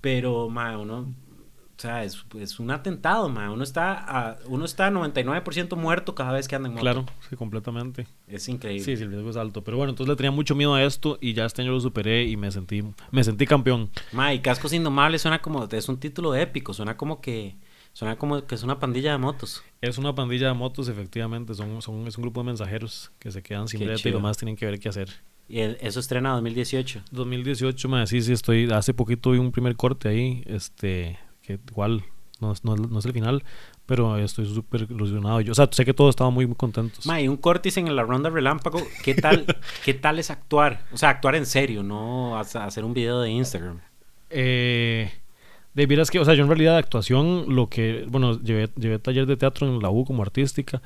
[0.00, 1.06] Pero, mae, uno,
[1.80, 3.48] o sea, es, es un atentado, mae.
[3.48, 6.82] Uno está, a, uno está 99% muerto cada vez que anda en moto.
[6.82, 8.06] Claro, sí, completamente.
[8.28, 8.84] Es increíble.
[8.84, 9.64] Sí, sí, el riesgo es alto.
[9.64, 12.24] Pero bueno, entonces le tenía mucho miedo a esto y ya este año lo superé
[12.26, 13.88] y me sentí, me sentí campeón.
[14.12, 17.56] Mae, y Cascos Indomables suena como, es un título épico, suena como que,
[17.94, 19.62] suena como que es una pandilla de motos.
[19.80, 21.54] Es una pandilla de motos, efectivamente.
[21.54, 24.36] Son, son, es un grupo de mensajeros que se quedan sin brete y lo más
[24.36, 25.08] tienen que ver qué hacer.
[25.48, 27.04] Y el- eso estrena 2018.
[27.10, 28.70] 2018, me sí, sí, estoy.
[28.70, 31.18] Hace poquito vi un primer corte ahí, este,
[31.58, 32.02] que igual
[32.40, 33.42] no, es- no, no es el final,
[33.86, 35.40] pero estoy súper ilusionado.
[35.40, 37.04] Yo, o sea, sé que todos estaban muy, muy contentos.
[37.06, 39.44] Mae, un Cortis en la ronda relámpago, ¿qué tal,
[39.84, 40.84] qué tal es actuar?
[40.92, 43.80] O sea, actuar en serio, no hace- hacer un video de Instagram.
[44.30, 45.10] Eh,
[45.74, 48.98] de veras que, o sea, yo en realidad de actuación, lo que, bueno, llevé, llevé
[48.98, 50.80] taller de teatro en la U como artística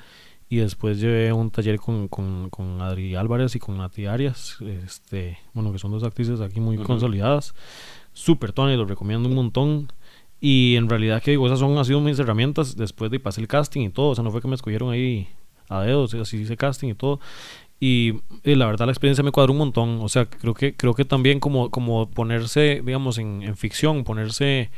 [0.48, 5.38] y después llevé un taller con, con, con Adri Álvarez y con Nati Arias, este,
[5.52, 6.86] bueno, que son dos actrices aquí muy Ujú.
[6.86, 7.54] consolidadas.
[8.12, 9.92] Súper Tony, los recomiendo un montón.
[10.46, 13.48] Y en realidad que digo, esas son, han sido mis herramientas después de pasar el
[13.48, 14.10] casting y todo.
[14.10, 15.26] O sea, no fue que me escogieron ahí
[15.70, 17.18] a dedos, así hice casting y todo.
[17.80, 20.00] Y, la verdad la experiencia me cuadró un montón.
[20.02, 24.70] O sea, creo que, creo que también como, como ponerse, digamos, en, en ficción, ponerse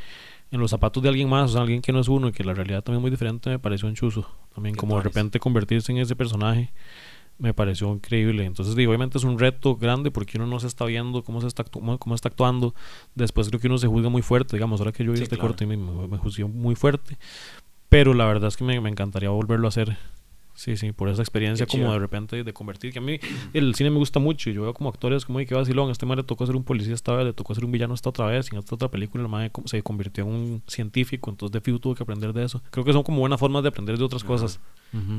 [0.53, 2.45] en los zapatos de alguien más, o sea, alguien que no es uno y que
[2.45, 4.25] la realidad también es muy diferente, me pareció un chuzo.
[4.55, 6.71] También como de repente convertirse en ese personaje
[7.39, 8.45] me pareció increíble.
[8.45, 11.47] Entonces, digo, obviamente es un reto grande porque uno no se está viendo cómo se
[11.47, 12.75] está, cómo, cómo está actuando.
[13.15, 15.65] Después creo que uno se juzga muy fuerte, digamos, ahora que yo vi este corte
[15.65, 17.19] y me, me, juzgué muy fuerte.
[17.89, 19.97] Pero la verdad es que me, me encantaría volverlo a hacer
[20.57, 23.21] Sí, sí, por esa experiencia como de repente de convertir, que a mí
[23.53, 26.17] el cine me gusta mucho y yo veo como actores como, que vacilón, este man
[26.17, 28.49] le tocó ser un policía esta vez, le tocó ser un villano esta otra vez,
[28.51, 31.79] y en esta otra película el man se convirtió en un científico, entonces de fijo
[31.79, 32.63] tuve que aprender de eso.
[32.71, 34.59] Creo que son como buenas formas de aprender de otras cosas.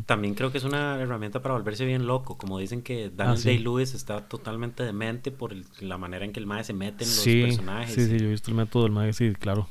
[0.08, 3.46] También creo que es una herramienta para volverse bien loco, como dicen que Daniel ah,
[3.46, 7.24] Day-Lewis está totalmente demente por la manera en que el mae se mete en los
[7.24, 7.94] personajes.
[7.94, 9.68] Sí, sí, yo he visto el método del mae, sí, claro.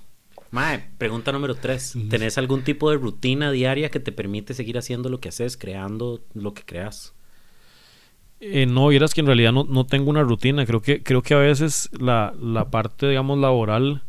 [0.57, 1.95] Mae, pregunta número tres.
[2.09, 6.23] ¿Tenés algún tipo de rutina diaria que te permite seguir haciendo lo que haces, creando
[6.33, 7.15] lo que creas?
[8.41, 10.65] Eh, no, vieras que en realidad no, no, tengo una rutina.
[10.65, 14.05] Creo que, creo que a veces la, la, parte, digamos, laboral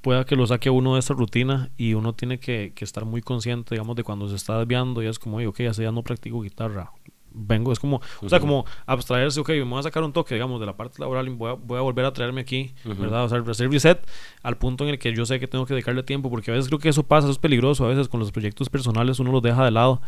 [0.00, 3.20] pueda que lo saque uno de esa rutina y uno tiene que, que estar muy
[3.20, 6.92] consciente, digamos, de cuando se está desviando y es como, ok, ya no practico guitarra
[7.38, 10.60] vengo, es como, o sea, como abstraerse, ok, me voy a sacar un toque, digamos,
[10.60, 13.24] de la parte laboral y voy a, voy a volver a traerme aquí, ¿verdad?
[13.24, 14.06] O sea, hacer reset
[14.42, 16.68] al punto en el que yo sé que tengo que dedicarle tiempo, porque a veces
[16.68, 19.42] creo que eso pasa, eso es peligroso, a veces con los proyectos personales uno los
[19.42, 20.00] deja de lado,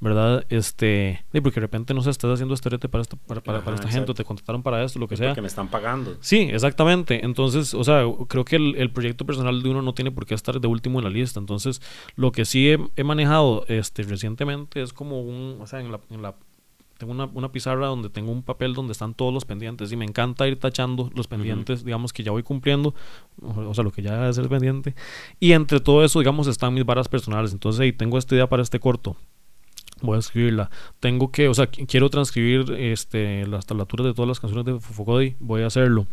[0.00, 0.46] ¿verdad?
[0.48, 4.14] Este, porque de repente no se estás haciendo esterete para, esta, para, para, esta gente,
[4.14, 5.28] te contrataron para esto, lo que sea.
[5.28, 6.16] Porque me están pagando.
[6.20, 7.24] Sí, exactamente.
[7.24, 10.34] Entonces, o sea, creo que el, el, proyecto personal de uno no tiene por qué
[10.34, 11.38] estar de último en la lista.
[11.38, 11.82] Entonces,
[12.16, 16.00] lo que sí he, he manejado este, recientemente es como un, o sea, en la,
[16.10, 16.34] en la
[17.00, 20.04] tengo una, una, pizarra donde tengo un papel donde están todos los pendientes y me
[20.04, 22.94] encanta ir tachando los pendientes, digamos, que ya voy cumpliendo,
[23.40, 24.94] o, sea, lo que ya es el pendiente.
[25.40, 27.54] Y entre todo eso, digamos, están mis varas personales.
[27.54, 29.16] Entonces, ahí tengo esta idea para este corto.
[30.02, 30.70] Voy a escribirla.
[31.00, 35.36] Tengo que, o sea, quiero transcribir este, las tablaturas de todas las canciones de Fofocodi.
[35.40, 36.06] Voy a hacerlo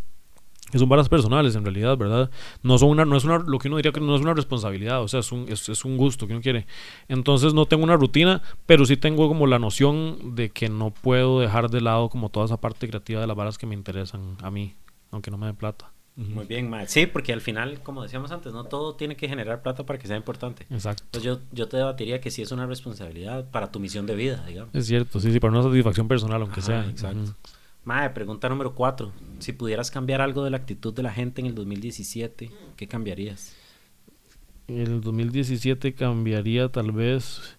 [0.74, 2.30] son varas personales en realidad, ¿verdad?
[2.64, 5.02] No son una, no es una, lo que uno diría que no es una responsabilidad,
[5.02, 6.68] o sea, es un, es, es, un gusto que uno quiere.
[7.08, 11.40] Entonces no tengo una rutina, pero sí tengo como la noción de que no puedo
[11.40, 14.52] dejar de lado como toda esa parte creativa de las varas que me interesan a
[14.52, 14.76] mí,
[15.12, 15.92] aunque no me den plata.
[16.18, 16.88] Muy bien, Matt.
[16.88, 20.08] Sí, porque al final, como decíamos antes, no todo tiene que generar plata para que
[20.08, 20.66] sea importante.
[20.72, 21.04] Exacto.
[21.06, 24.44] Entonces yo, yo te debatiría que sí es una responsabilidad para tu misión de vida,
[24.48, 24.74] digamos.
[24.74, 26.88] Es cierto, sí, sí, para una satisfacción personal, aunque sea.
[26.90, 27.36] Exacto.
[27.88, 29.14] Mae, pregunta número cuatro.
[29.40, 33.56] Si pudieras cambiar algo de la actitud de la gente en el 2017, ¿qué cambiarías?
[34.68, 37.58] En el 2017 cambiaría tal vez...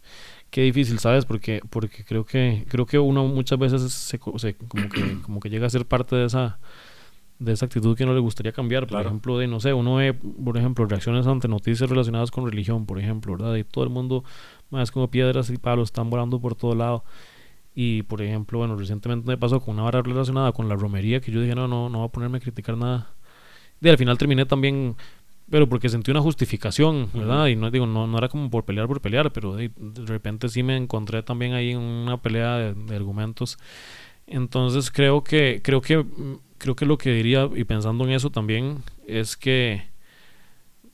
[0.51, 1.25] Qué difícil, ¿sabes?
[1.25, 4.55] Porque, porque creo que creo que uno muchas veces se, como, que,
[5.23, 6.59] como que llega a ser parte de esa
[7.39, 8.87] de esa actitud que no le gustaría cambiar.
[8.87, 12.85] Por ejemplo, de no sé, uno ve, por ejemplo, reacciones ante noticias relacionadas con religión,
[12.85, 13.57] por ejemplo, ¿verdad?
[13.57, 14.25] Y todo el mundo,
[14.69, 17.05] más como piedras y palos, están volando por todo lado.
[17.81, 21.31] Y por ejemplo, bueno, recientemente me pasó con una vara relacionada con la romería que
[21.31, 23.15] yo dije, no, no, no voy a ponerme a criticar nada.
[23.81, 24.97] Y al final terminé también,
[25.49, 27.47] pero porque sentí una justificación, ¿verdad?
[27.47, 29.71] Y no digo, no, no era como por pelear por pelear, pero de,
[30.07, 33.59] repente sí me encontré también ahí en una pelea de, argumentos.
[34.27, 36.05] Entonces creo que, creo que,
[36.59, 39.85] creo que lo que diría, y pensando en eso también, es que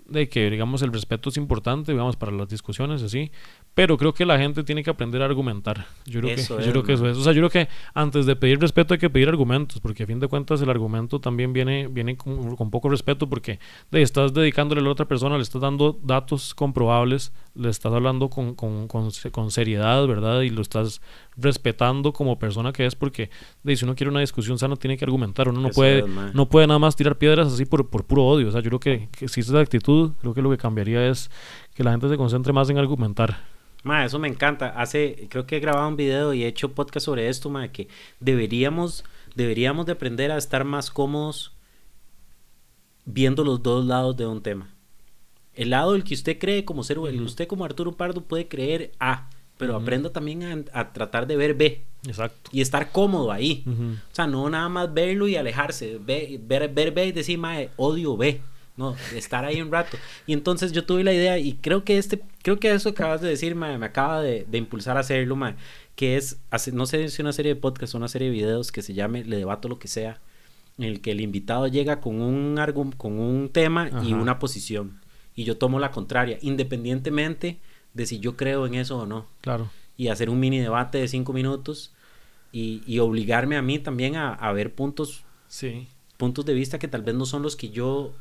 [0.07, 3.33] de que digamos el respeto es importante digamos para las discusiones así
[3.75, 5.87] pero creo que la gente tiene que aprender a argumentar.
[6.07, 7.17] Yo creo, que, yo creo que eso es.
[7.17, 10.07] O sea, yo creo que antes de pedir respeto hay que pedir argumentos, porque a
[10.07, 13.59] fin de cuentas el argumento también viene, viene con, poco respeto, porque
[13.91, 18.31] de, estás dedicándole a la otra persona, le estás dando datos comprobables, le estás hablando
[18.31, 20.43] con, con, con, seriedad, ¿verdad?
[20.43, 21.01] Y lo estás
[21.37, 23.29] respetando como persona que es, porque
[23.65, 25.49] de, si uno quiere una discusión sana, tiene que argumentar.
[25.49, 28.49] Uno no, puede, no puede nada más tirar piedras así por, por puro odio.
[28.49, 31.29] O sea, yo creo que, que si esa actitud, creo que lo que cambiaría es
[31.75, 33.55] que la gente se concentre más en argumentar.
[33.85, 34.71] Ma, eso me encanta.
[34.71, 37.89] Hace, creo que he grabado un video y he hecho podcast sobre esto, ma, que
[38.19, 39.05] deberíamos,
[39.37, 41.53] deberíamos de aprender a estar más cómodos
[43.05, 44.71] viendo los dos lados de un tema.
[45.53, 48.93] El lado del que usted cree como ser, el usted como Arturo Pardo puede creer
[48.99, 49.29] A,
[49.59, 51.85] pero aprenda también a, tratar de ver B.
[52.07, 52.51] Exacto.
[52.53, 53.65] Y estar cómodo ahí.
[53.67, 55.99] O sea, no nada más verlo y alejarse.
[55.99, 56.39] ver,
[56.71, 58.41] ver B y decir, ma, odio B.
[58.77, 59.97] No, estar ahí un rato.
[60.27, 63.23] Y entonces yo tuve la idea y creo que este, creo que eso que acabas
[63.23, 65.37] de decir, me acaba de, impulsar a hacerlo,
[65.97, 66.39] que es,
[66.75, 69.25] no sé si una serie de podcasts o una serie de videos que se llame
[69.25, 70.21] Le debato lo que sea,
[70.77, 72.55] en el que el invitado llega con un,
[72.99, 75.01] con un tema y una posición.
[75.35, 77.61] Y yo tomo la contraria, independientemente
[77.95, 79.27] de si yo creo en eso o no.
[79.41, 79.71] Claro.
[79.97, 81.95] Y hacer un mini debate de cinco minutos
[82.53, 85.89] y, y obligarme a mí también a, a ver puntos, sí.
[86.19, 88.13] puntos de vista que tal vez no son los que yo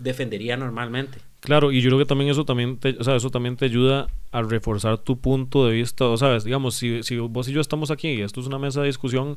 [0.00, 1.18] defendería normalmente.
[1.42, 4.06] Claro, y yo creo que también eso también te, o sea, eso también te ayuda
[4.30, 6.04] a reforzar tu punto de vista.
[6.04, 8.80] O sabes, digamos, si, si vos y yo estamos aquí y esto es una mesa
[8.80, 9.36] de discusión,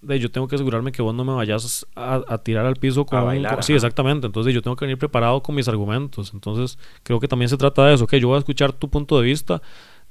[0.00, 3.24] de yo tengo que asegurarme que vos no me vayas a, tirar al piso con,
[3.24, 7.28] bailar, sí exactamente entonces yo tengo que venir preparado con mis argumentos entonces creo que
[7.28, 9.62] también se trata de eso que yo voy a escuchar tu punto de vista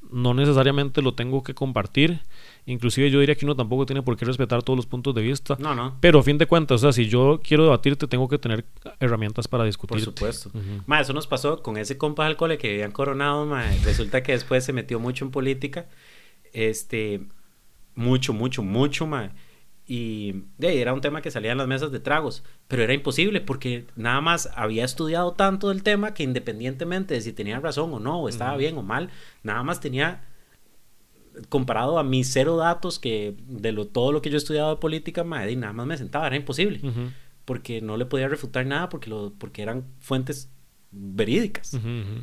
[0.10, 2.22] no necesariamente lo tengo que compartir
[2.66, 5.58] Inclusive yo diría que uno tampoco tiene por qué respetar todos los puntos de vista.
[5.60, 5.98] No, no.
[6.00, 8.66] Pero a fin de cuentas, o sea, si yo quiero debatirte, tengo que tener
[9.00, 9.96] herramientas para discutir.
[9.98, 10.52] Por supuesto.
[11.00, 13.50] eso nos pasó con ese compa del cole que habían coronado,
[13.84, 15.88] Resulta que después se metió mucho en política.
[16.54, 17.22] Este,
[17.96, 19.32] mucho, mucho, mucho, ma.
[19.88, 23.88] Y era un tema que salía en las mesas de tragos, pero era imposible porque
[23.96, 28.22] nada más había estudiado tanto del tema que independientemente de si tenía razón o no,
[28.22, 29.10] o estaba bien o mal,
[29.44, 30.24] nada más tenía
[31.50, 34.76] comparado a mis cero datos que de lo, todo lo que yo he estudiado de
[34.82, 36.82] política, madre, nada más me sentaba, era imposible.
[37.46, 40.50] Porque no le podía refutar nada porque, lo, porque eran fuentes
[40.92, 41.74] verídicas.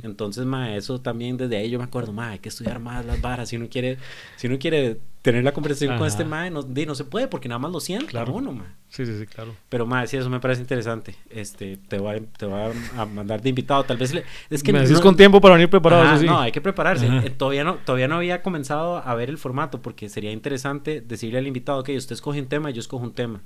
[0.03, 3.21] Entonces, ma, eso también desde ahí yo me acuerdo, ma, hay que estudiar más las
[3.21, 3.49] varas.
[3.49, 3.99] Si uno quiere,
[4.37, 7.59] si uno quiere tener la conversación con este ma, no, no se puede porque nada
[7.59, 8.33] más lo siente claro.
[8.33, 8.75] uno, ma.
[8.89, 9.55] Sí, sí, sí, claro.
[9.69, 11.15] Pero, más sí, eso me parece interesante.
[11.29, 13.85] Este, te voy a, te voy a mandar de invitado.
[13.85, 14.15] Tal vez
[14.49, 16.23] es que me decís con tiempo para venir preparado.
[16.23, 17.07] No, hay que prepararse.
[17.07, 21.39] Eh, todavía no, todavía no había comenzado a ver el formato porque sería interesante decirle
[21.39, 23.43] al invitado, que usted escoge un tema y yo escojo un tema.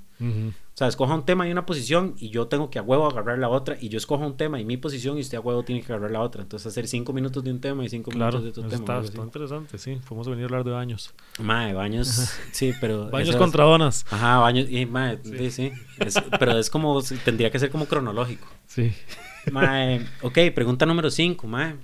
[0.73, 3.37] O sea, escoja un tema y una posición y yo tengo que a huevo agarrar
[3.37, 5.81] la otra y yo escojo un tema y mi posición y usted a huevo tiene
[5.81, 6.41] que agarrar la otra.
[6.41, 8.99] Entonces hacer cinco minutos de un tema y cinco minutos de otro tema.
[9.01, 9.99] Está interesante, sí.
[10.07, 11.13] Podemos venir a hablar de baños.
[11.39, 13.09] Mae, baños, sí, pero...
[13.09, 14.05] baños contra donas.
[14.09, 15.71] Ajá, baños, y mae, sí, sí
[16.39, 18.47] pero es como, tendría que ser como cronológico.
[18.65, 18.93] Sí.
[19.51, 21.75] Mae, ok, pregunta número 5, mae.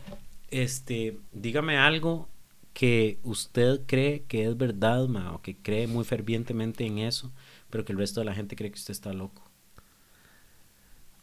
[0.49, 2.27] Este, dígame algo
[2.73, 7.31] que usted cree que es verdad, mae, o que cree muy fervientemente en eso,
[7.69, 9.49] pero que el resto de la gente cree que usted está loco.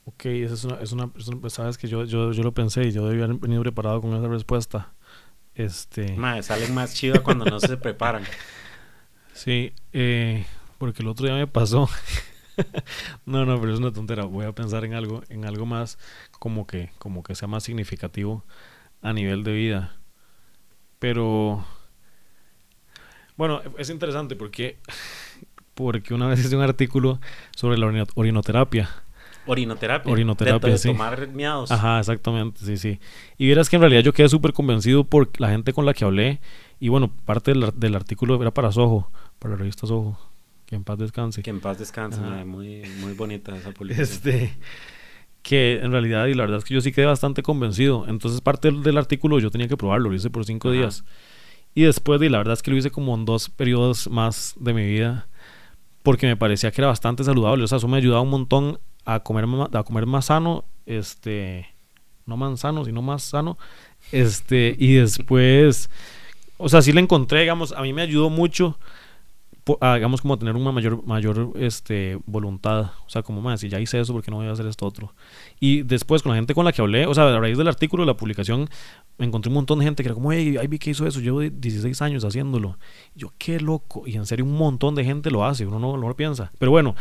[0.04, 1.08] Ok, esa es una, es una,
[1.40, 4.14] pues, sabes que yo, yo, yo lo pensé y yo debía haber venido preparado con
[4.14, 4.92] esa respuesta.
[5.56, 6.16] Este...
[6.16, 8.24] Mae, salen más chidas cuando no se preparan.
[9.32, 10.46] Sí, eh,
[10.78, 11.90] porque el otro día me pasó
[13.26, 14.24] no, no, pero es una tontera.
[14.24, 15.98] Voy a pensar en algo, en algo más
[16.38, 18.44] como que, como que sea más significativo
[19.02, 19.96] a nivel de vida.
[20.98, 21.66] Pero
[23.36, 24.78] bueno, es interesante porque
[25.74, 27.20] porque una vez hice un artículo
[27.54, 28.88] sobre la orinoterapia.
[29.46, 30.12] Orinoterapia.
[30.12, 31.70] Orinoterapia, de, tomar miados.
[31.70, 33.00] Ajá, exactamente, sí, sí.
[33.38, 36.04] Y verás que en realidad yo quedé súper convencido por la gente con la que
[36.04, 36.40] hablé.
[36.80, 40.18] Y bueno, parte del, del artículo era para Soho, para la revista Soho.
[40.66, 41.42] Que en paz descanse.
[41.42, 44.02] Que en paz descanse, muy, muy bonita esa política.
[44.02, 44.52] Este,
[45.42, 48.04] que en realidad, y la verdad es que yo sí quedé bastante convencido.
[48.08, 51.04] Entonces, parte del, artículo yo tenía que probarlo, lo hice por cinco días.
[51.72, 54.74] Y después, y la verdad es que lo hice como en dos periodos más de
[54.74, 55.28] mi vida,
[56.06, 57.64] porque me parecía que era bastante saludable.
[57.64, 61.66] O sea, eso me ayudaba un montón a comer, a comer más sano, este,
[62.26, 63.58] no más sano, sino más sano.
[64.12, 65.90] Este, y después,
[66.58, 68.78] o sea, sí le encontré, digamos, a mí me ayudó mucho
[69.80, 72.90] hagamos como tener una mayor, mayor este, voluntad.
[73.06, 75.14] O sea, como más, si ya hice eso, porque no voy a hacer esto otro?
[75.60, 78.04] Y después, con la gente con la que hablé, o sea, a raíz del artículo
[78.04, 78.68] de la publicación,
[79.18, 81.20] me encontré un montón de gente que era como, hey, ahí vi que hizo eso,
[81.20, 82.78] llevo 16 años haciéndolo.
[83.14, 84.06] yo, qué loco.
[84.06, 86.52] Y en serio, un montón de gente lo hace, uno no, no lo piensa.
[86.58, 86.94] Pero bueno,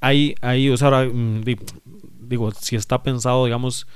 [0.00, 1.42] ahí, ahí o sea, ahora, mm,
[2.20, 3.86] digo, si está pensado, digamos,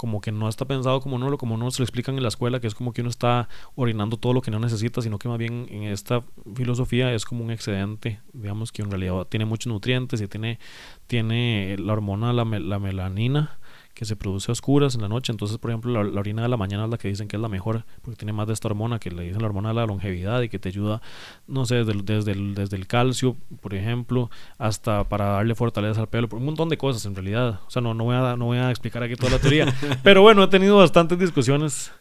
[0.00, 2.58] como que no está pensado como no, como no se lo explican en la escuela,
[2.58, 5.36] que es como que uno está orinando todo lo que no necesita, sino que más
[5.36, 6.24] bien en esta
[6.54, 10.58] filosofía es como un excedente, digamos que en realidad tiene muchos nutrientes y tiene,
[11.06, 13.59] tiene la hormona, la melanina,
[14.00, 15.30] que se produce a oscuras en la noche.
[15.30, 17.50] Entonces, por ejemplo, la, orina de la mañana es la que dicen que es la
[17.50, 20.40] mejor porque tiene más de esta hormona que le dicen la hormona de la longevidad
[20.40, 21.02] y que te ayuda,
[21.46, 26.08] no sé, desde, desde, el, desde el calcio, por ejemplo, hasta para darle fortaleza al
[26.08, 27.60] pelo, por un montón de cosas en realidad.
[27.66, 29.66] O sea, no, no, voy, a, no voy a explicar aquí toda la teoría,
[30.02, 31.92] pero bueno, he tenido bastantes discusiones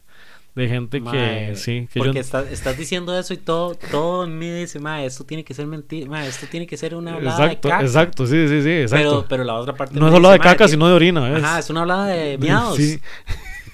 [0.55, 5.03] de gente que sí que porque estás diciendo eso y todo todo me dice ma
[5.03, 8.27] esto tiene que ser mentira esto tiene que ser una hablada exacto, de caca exacto
[8.27, 10.87] sí sí sí exacto pero, pero la otra parte no es hablada de caca sino
[10.87, 11.43] de orina ¿ves?
[11.43, 12.99] ajá es una hablada de miados sí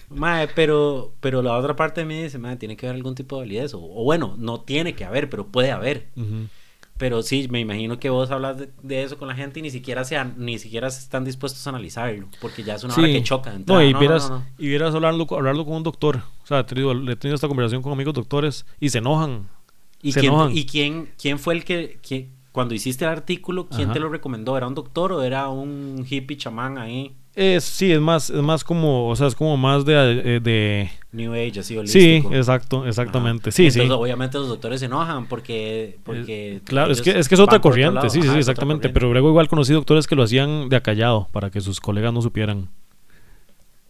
[0.09, 3.35] Mae, pero, pero la otra parte de mí dice, mae, tiene que haber algún tipo
[3.35, 3.73] de validez.
[3.73, 6.07] O, bueno, no tiene que haber, pero puede haber.
[6.97, 10.05] Pero sí, me imagino que vos hablas de, eso con la gente y ni siquiera
[10.05, 13.59] sean, ni siquiera están dispuestos a analizarlo, porque ya es una hora que choca.
[13.65, 16.21] no, y vieras, y vieras hablarlo, hablarlo con un doctor.
[16.43, 19.49] O sea, he tenido, he tenido esta conversación con amigos doctores y se enojan.
[20.01, 20.57] ¿Y, se quién, enojan.
[20.57, 24.55] ¿y quién, quién fue el que, cuando hiciste el artículo, quién te lo recomendó?
[24.55, 27.13] ¿Era un doctor o era un hippie chamán ahí?
[27.35, 30.89] Es, sí, es más, es más como, o sea, es como más de, eh, de...
[31.11, 32.29] New Age, así holístico.
[32.29, 33.51] Sí, exacto, exactamente.
[33.51, 35.99] Sí, Entonces, obviamente los doctores se enojan porque...
[36.03, 38.87] porque claro, es que, es que es otra corriente, sí, sí, sí, exactamente.
[38.89, 42.21] Pero luego igual conocí doctores que lo hacían de acallado para que sus colegas no
[42.21, 42.69] supieran.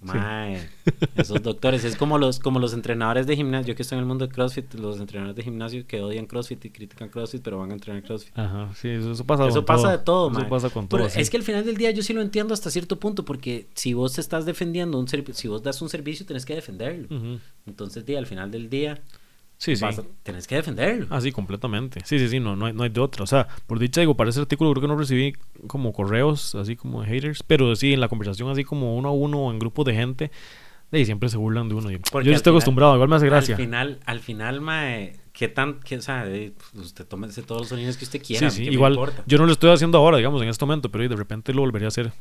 [0.06, 0.70] Mae,
[1.16, 4.06] esos doctores, es como los, como los entrenadores de gimnasio, yo que estoy en el
[4.06, 7.72] mundo de CrossFit, los entrenadores de gimnasio que odian CrossFit y critican CrossFit, pero van
[7.72, 8.38] a entrenar CrossFit.
[8.38, 9.92] Ajá, sí, eso, eso pasa Eso con pasa todo.
[9.92, 10.50] de todo, Eso mae.
[10.50, 11.10] pasa con Pero todo.
[11.14, 11.20] sí.
[11.22, 13.94] es que al final del día yo sí lo entiendo hasta cierto punto, porque si
[13.94, 17.08] vos te estás defendiendo un servicio, si vos das un servicio, tenés que defenderlo.
[17.66, 19.02] Entonces, di, al final del día,
[19.58, 19.86] Sí, sí.
[19.86, 21.08] a- tenés que defenderlo.
[21.10, 22.02] Ah, sí, completamente.
[22.04, 23.24] Sí, sí, sí, no, no, hay, no hay de otra.
[23.24, 25.34] O sea, por dicha digo, para ese artículo creo que no recibí
[25.68, 29.12] como correos, así como de haters, pero sí, en la conversación así como uno a
[29.14, 30.32] uno o en grupos de gente,
[30.92, 31.90] ahí siempre se burlan de uno.
[31.90, 33.56] Yo, Porque yo estoy final- acostumbrado, igual me hace gracia.
[33.56, 37.62] Al final, al final, mae, ¿qué tan, qué, o sea, eh, pues, usted tómese todos
[37.62, 38.50] los sonidos que usted quiera.
[38.50, 38.98] sí, sí, ¿qué me igual.
[39.26, 41.88] Yo no lo estoy haciendo ahora, digamos, en este momento, pero de repente lo volvería
[41.88, 42.12] a hacer.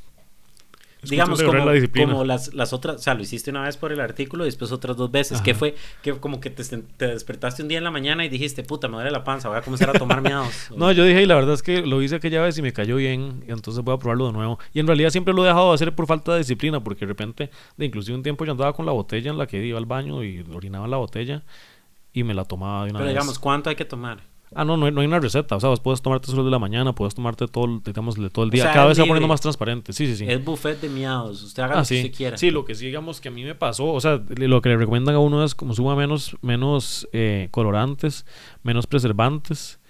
[1.11, 4.01] Digamos como, la como las, las otras, o sea, lo hiciste una vez por el
[4.01, 5.41] artículo y después otras dos veces.
[5.41, 5.59] que Ajá.
[5.59, 5.75] fue?
[6.03, 8.95] Que como que te, te despertaste un día en la mañana y dijiste, puta, me
[8.95, 10.53] duele la panza, voy a comenzar a tomar miados.
[10.77, 12.97] No, yo dije, y la verdad es que lo hice aquella vez y me cayó
[12.97, 14.59] bien, y entonces voy a probarlo de nuevo.
[14.73, 17.07] Y en realidad siempre lo he dejado de hacer por falta de disciplina, porque de
[17.09, 19.87] repente, de inclusive un tiempo yo andaba con la botella en la que iba al
[19.87, 21.43] baño y orinaba en la botella
[22.13, 23.15] y me la tomaba de una Pero vez.
[23.15, 24.23] digamos, ¿cuánto hay que tomar?
[24.57, 25.57] Ah, no, no hay, no hay una receta.
[25.57, 28.31] O sea, vos puedes tomarte solo de la mañana, puedes tomarte todo, el- digamos, de
[28.31, 28.65] todo el O día.
[28.65, 29.93] sea, Cada vez se va poniendo más transparente.
[29.93, 30.27] Sí, sí, sí.
[30.29, 31.43] Es buffet de miados.
[31.43, 31.97] Usted haga Ah, lo que sí.
[32.05, 32.37] usted quiera.
[32.39, 34.77] Sí, lo que sí, digamos, que a mí me pasó, o sea, lo que le
[34.77, 38.27] recomiendan a uno es como suma menos, menos eh, colorantes,
[38.63, 39.81] menos preservantes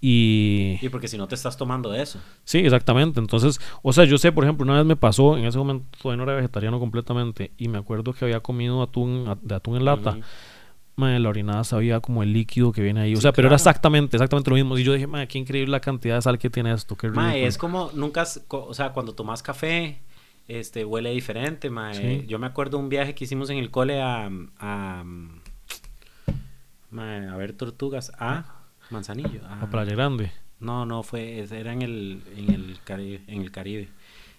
[0.00, 0.78] y...
[0.82, 2.18] Y porque si no te estás tomando eso.
[2.44, 3.20] Sí, exactamente.
[3.20, 6.24] Entonces, o sea, yo sé, por ejemplo, una vez me pasó, en ese momento todavía
[6.24, 10.10] no era vegetariano completamente, y me acuerdo que había comido atún, de atún en lata.
[10.10, 10.20] Ujú.
[10.96, 13.14] Mae, la orinada sabía como el líquido que viene ahí.
[13.14, 14.76] O sea, pero era exactamente, exactamente lo mismo.
[14.76, 16.96] Y yo dije, mae, qué increíble la cantidad de sal que tiene esto.
[16.96, 17.30] Qué ridículo".
[17.34, 20.00] es como nunca, o sea, cuando tomas café,
[20.48, 21.94] este, huele diferente, mae.
[22.20, 22.26] Sí.
[22.26, 25.04] Yo me acuerdo un viaje que hicimos en el cole a, a,
[26.90, 28.44] mae, a ver tortugas, a
[28.90, 29.40] Manzanillo.
[29.46, 30.30] a- A Playa Grande.
[30.60, 33.88] No, no, fue, era en el, en el Caribe, en el Caribe.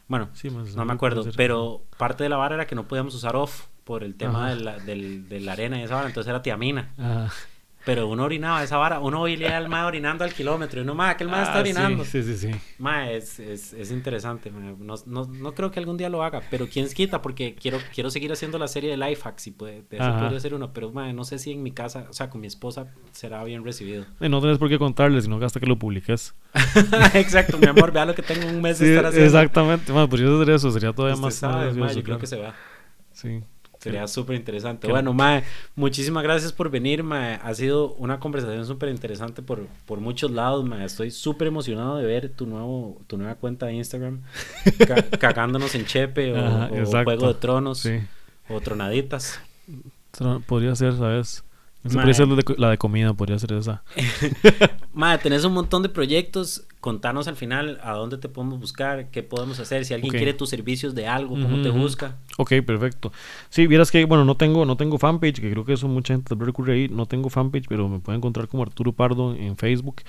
[0.07, 3.35] Bueno, Sí, no me acuerdo, pero parte de la vara era que no podíamos usar
[3.35, 6.41] off por el tema de la, del- de la arena y esa vara, entonces era
[6.41, 6.89] tiamina.
[7.85, 11.17] Pero uno orinaba esa vara, uno oía al mae orinando al kilómetro y uno, mae,
[11.17, 12.05] que el mae está ah, orinando.
[12.05, 12.49] Sí, sí, sí.
[12.79, 14.73] Mae, es, es, es interesante, mae.
[14.79, 18.09] No, no, no creo que algún día lo haga, pero quién quita, porque quiero, quiero
[18.09, 20.93] seguir haciendo la serie de life hacks y puede, de eso podría ser uno, pero
[20.93, 24.05] mae, no sé si en mi casa, o sea, con mi esposa será bien recibido.
[24.21, 26.33] Y no tenés por qué contarles, sino que hasta que lo publiques.
[27.15, 29.25] Exacto, mi amor, vea lo que tengo un mes de Sí, estar haciendo.
[29.27, 29.91] exactamente.
[29.91, 32.55] Bueno, podría hacer eso, sería todavía Usted más, sabe, mae, yo creo que se va.
[33.11, 33.43] Sí.
[33.83, 34.87] Sería súper interesante.
[34.87, 35.43] Bueno, Mae,
[35.75, 37.39] muchísimas gracias por venir, Mae.
[37.43, 40.85] Ha sido una conversación súper interesante por, por muchos lados, Mae.
[40.85, 44.21] Estoy súper emocionado de ver tu, nuevo, tu nueva cuenta de Instagram.
[44.87, 47.03] ca- cagándonos en Chepe o, Ajá, o exacto.
[47.03, 47.99] Juego de Tronos Sí.
[48.49, 49.39] o Tronaditas.
[50.17, 51.43] Tro- Podría ser, ¿sabes?
[51.83, 53.83] Podría ser la de, la de comida, podría ser esa.
[54.93, 56.65] Mae, tenés un montón de proyectos.
[56.79, 59.83] Contanos al final a dónde te podemos buscar, qué podemos hacer.
[59.83, 62.17] Si alguien quiere tus servicios de algo, cómo te busca.
[62.37, 63.11] Ok, perfecto.
[63.49, 66.35] Sí, vieras que, bueno, no tengo, no tengo fanpage, que creo que eso mucha gente
[66.35, 66.89] vez recurre ahí.
[66.89, 70.03] No tengo fanpage, pero me pueden encontrar como Arturo Pardo en Facebook.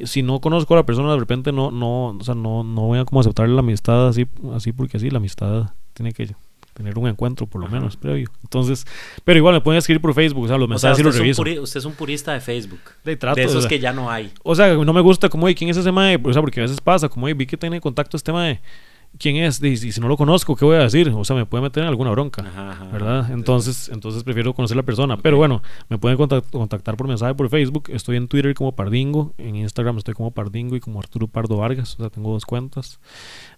[0.00, 2.98] Si no conozco a la persona, de repente no, no, o sea, no, no voy
[2.98, 6.34] a como aceptarle la amistad así, así porque así, la amistad tiene que
[6.76, 7.76] tener un encuentro por lo Ajá.
[7.76, 8.30] menos previo.
[8.42, 8.86] Entonces,
[9.24, 11.16] pero igual me pueden escribir por Facebook, o sea, los O sea, mensajes usted los
[11.16, 11.42] reviso.
[11.42, 12.80] puri- usted es un purista de Facebook.
[13.02, 14.30] De trato, de o esos sea, que ya no hay.
[14.42, 16.20] O sea, no me gusta como, "Ey, ¿quién es ese mae?
[16.22, 18.60] O sea, porque a veces pasa, como, "Ey, vi que tiene contacto este mae.
[19.18, 19.62] ¿Quién es?
[19.62, 21.08] Y si, no lo conozco, ¿qué voy a decir?
[21.10, 22.42] O sea, me puede meter en alguna bronca.
[22.46, 22.84] Ajá, ajá.
[22.88, 23.30] ¿Verdad?
[23.32, 25.16] Entonces, entonces prefiero conocer a la persona.
[25.16, 27.84] Pero bueno, me pueden contact- contactar por mensaje por Facebook.
[27.90, 29.32] Estoy en Twitter como Pardingo.
[29.38, 31.94] En Instagram estoy como Pardingo y como Arturo Pardo Vargas.
[31.94, 33.00] O sea, tengo dos cuentas.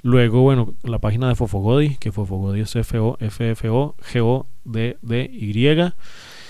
[0.03, 2.77] Luego, bueno, la página de Fofogodi, que Fofogodi es
[4.69, 5.93] F-O-F-F-O-G-O-D-D-Y.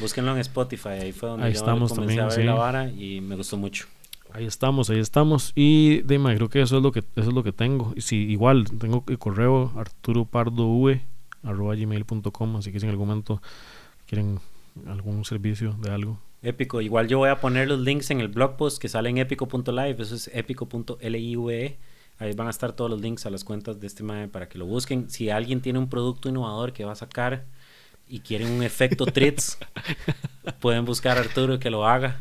[0.00, 2.42] Búsquenlo en Spotify, ahí fue donde Ahí yo estamos comencé también, a ver sí.
[2.44, 3.86] la vara y me gustó mucho.
[4.32, 5.52] Ahí estamos, ahí estamos.
[5.54, 7.92] Y de mae, creo que eso es lo que eso es lo que tengo.
[7.96, 13.40] Y si igual tengo el correo arturopardov@gmail.com, así que si en algún momento
[14.06, 14.38] quieren
[14.86, 16.20] algún servicio de algo.
[16.42, 19.18] Épico, igual yo voy a poner los links en el blog post que sale en
[19.18, 21.78] épico.live, eso es épico.live.
[22.20, 24.58] Ahí van a estar todos los links a las cuentas de este mae para que
[24.58, 25.10] lo busquen.
[25.10, 27.44] Si alguien tiene un producto innovador que va a sacar
[28.08, 29.58] y quieren un efecto Tritz,
[30.60, 32.20] pueden buscar a Arturo que lo haga.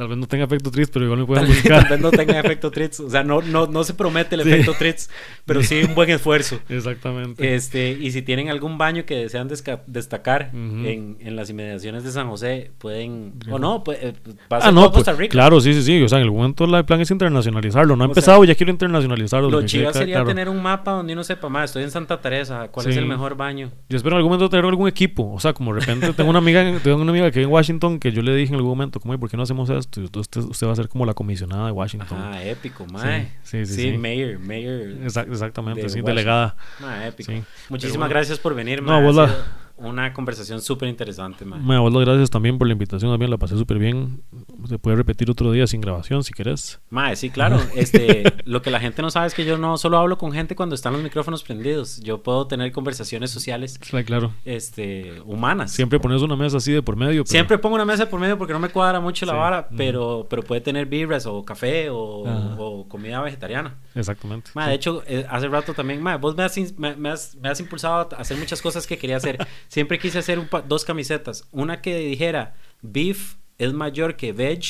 [0.00, 1.80] Tal vez no tenga efecto triste, pero igual me pueden Tal buscar.
[1.82, 4.48] tal vez no tenga efecto Tritz, o sea, no, no, no se promete el Sí.
[4.50, 5.10] efecto Tritz,
[5.44, 6.58] pero sí un buen esfuerzo.
[6.70, 7.54] Exactamente.
[7.54, 9.46] Este, y si tienen algún baño que desean
[9.86, 10.86] destacar Ujú.
[10.86, 13.34] en, en las inmediaciones de San José, pueden.
[13.50, 14.14] O no, pues, eh,
[14.48, 15.32] a Ah, no, pues, Costa Rica.
[15.32, 16.02] claro, sí, sí, sí.
[16.02, 17.94] O sea, en el momento el plan es internacionalizarlo.
[17.94, 19.50] No ha empezado, ya quiero internacionalizarlo.
[19.50, 20.28] Lo chido sería claro.
[20.28, 21.70] tener un mapa donde uno sepa más.
[21.70, 22.68] Estoy en Santa Teresa.
[22.68, 22.98] ¿Cuál es Sí.
[22.98, 23.70] el mejor baño?
[23.90, 25.30] Yo espero en algún momento tener algún equipo.
[25.32, 27.98] O sea, como de repente tengo una amiga, tengo una amiga que vive en Washington
[27.98, 29.89] que yo le dije en algún momento, como, "Ey, ¿por qué no hacemos esto?
[29.98, 32.18] Usted, usted, usted va a ser como la comisionada de Washington.
[32.20, 33.32] Ah, épico, mae.
[33.42, 33.98] Sí, sí, Sí, sí.
[33.98, 34.82] mayor, mayor.
[35.04, 36.14] Exact- exactamente, de sí, Washington.
[36.14, 36.56] delegada.
[36.80, 37.32] Mae, épico.
[37.32, 37.42] Sí.
[37.68, 38.10] Muchísimas bueno.
[38.10, 39.02] gracias por venir, No, mae.
[39.04, 39.34] vos Ha la-
[39.82, 41.58] Una conversación súper interesante, mae.
[41.58, 44.20] Me vos las gracias también por la invitación, también la pasé súper bien.
[44.68, 46.80] Se puede repetir otro día sin grabación si querés.
[46.90, 47.60] Mae, sí, claro.
[47.74, 50.54] Este, lo que la gente no sabe es que yo no solo hablo con gente
[50.56, 52.00] cuando están los micrófonos prendidos.
[52.00, 54.32] Yo puedo tener conversaciones sociales, Sí, Claro.
[54.44, 55.72] este, humanas.
[55.72, 57.22] Siempre pones una mesa así de por medio.
[57.24, 59.38] pero- Siempre pongo una mesa por medio porque no me cuadra mucho la Sí.
[59.38, 63.76] vara, pero, pero puede tener birras o café o, comida vegetariana.
[63.94, 64.50] Exactamente.
[64.54, 67.48] Ma, de hecho, eh, hace rato también, ma, vos me has, me, me has, me
[67.48, 69.38] has impulsado a hacer muchas cosas que quería hacer.
[69.68, 71.44] Siempre quise hacer un dos camisetas.
[71.52, 74.62] Una que dijera beef es mayor que veg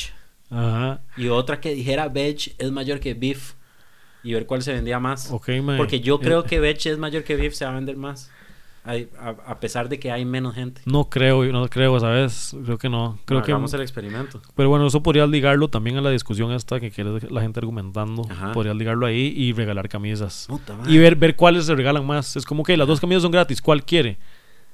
[0.51, 1.01] Ajá.
[1.17, 3.53] y otra que dijera veg es mayor que beef
[4.23, 5.29] y ver cuál se vendía más.
[5.77, 8.29] Porque yo Eh, creo que veg es mayor que beef se va a vender más.
[8.83, 8.95] A,
[9.45, 10.81] a pesar de que hay menos gente.
[10.85, 12.55] No creo, no creo, ¿sabes?
[12.65, 13.19] Creo que no.
[13.25, 13.51] Creo Ma, que.
[13.51, 14.41] hagamos el experimento.
[14.55, 18.23] Pero bueno, eso podría ligarlo también a la discusión esta que quiere la gente argumentando.
[18.27, 18.51] Ajá.
[18.53, 20.45] Podría ligarlo ahí y regalar camisas.
[20.49, 22.35] Puta Y ver, ver cuáles se regalan más.
[22.35, 23.61] Es como que las dos camisas son gratis.
[23.61, 24.17] ¿Cuál quiere?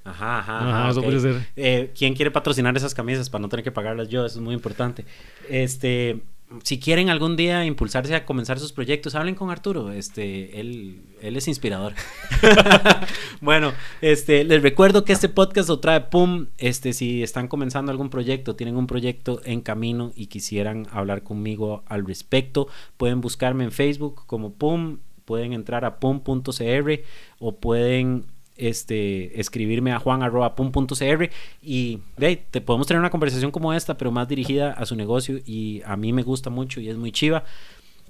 [0.08, 1.48] Ajá, ajá, Ajá, eso puede ser.
[1.56, 4.26] Eh, ¿Quién quiere patrocinar esas camisas para no tener que pagarlas yo?
[4.26, 5.06] Eso es muy importante.
[5.50, 6.22] Este,
[6.64, 9.92] si quieren algún día impulsarse a comenzar sus proyectos, hablen con Arturo.
[9.92, 11.94] Este, él, él es inspirador.
[13.42, 16.48] bueno, este, les recuerdo que este podcast lo trae Pum.
[16.58, 21.84] Este, si están comenzando algún proyecto, tienen un proyecto en camino y quisieran hablar conmigo
[21.88, 25.00] al respecto, pueden buscarme en Facebook como Pum.
[25.26, 27.02] Pueden entrar a pum.cr
[27.40, 28.24] o pueden
[28.58, 31.30] este, escribirme a juan.pum.cr
[31.62, 35.40] y ve, te podemos tener una conversación como esta, pero más dirigida a su negocio
[35.46, 37.44] y a mí me gusta mucho y es muy chiva.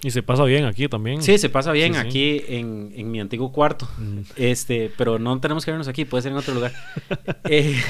[0.03, 1.23] Y se pasa bien aquí también.
[1.23, 2.07] Sí, se pasa bien Sí, sí.
[2.07, 3.87] aquí en, en mi antiguo cuarto.
[3.97, 4.19] Mm.
[4.35, 6.73] Este, pero no tenemos que vernos aquí, puede ser en otro lugar.
[7.49, 7.81] Eh,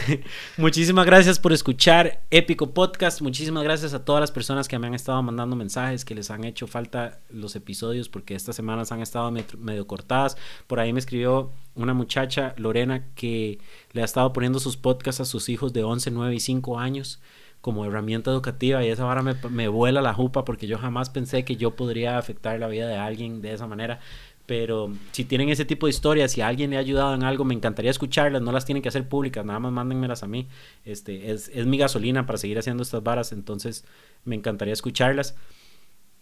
[0.57, 3.21] muchísimas gracias por escuchar Épico Podcast.
[3.21, 6.43] Muchísimas gracias a todas las personas que me han estado mandando mensajes, que les han
[6.43, 10.37] hecho falta los episodios, porque estas semanas han estado medio cortadas.
[10.67, 13.57] Por ahí me escribió una muchacha, Lorena, que
[13.93, 17.19] le ha estado poniendo sus podcasts a sus hijos de 11, 9 y 5 años
[17.61, 21.43] como herramienta educativa y esa vara me, me vuela la jupa porque yo jamás pensé
[21.43, 23.99] que yo podría afectar la vida de alguien de esa manera.
[24.47, 27.53] Pero si tienen ese tipo de historias, si alguien le ha ayudado en algo, me
[27.53, 28.41] encantaría escucharlas.
[28.41, 30.47] No las tienen que hacer públicas, nada más mándenmelas a mí.
[30.85, 33.83] Este, es, es mi gasolina para seguir haciendo estas varas, entonces
[34.23, 35.35] me encantaría escucharlas.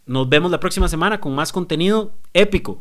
[0.08, 2.80] Nos vemos la próxima semana con más contenido épico.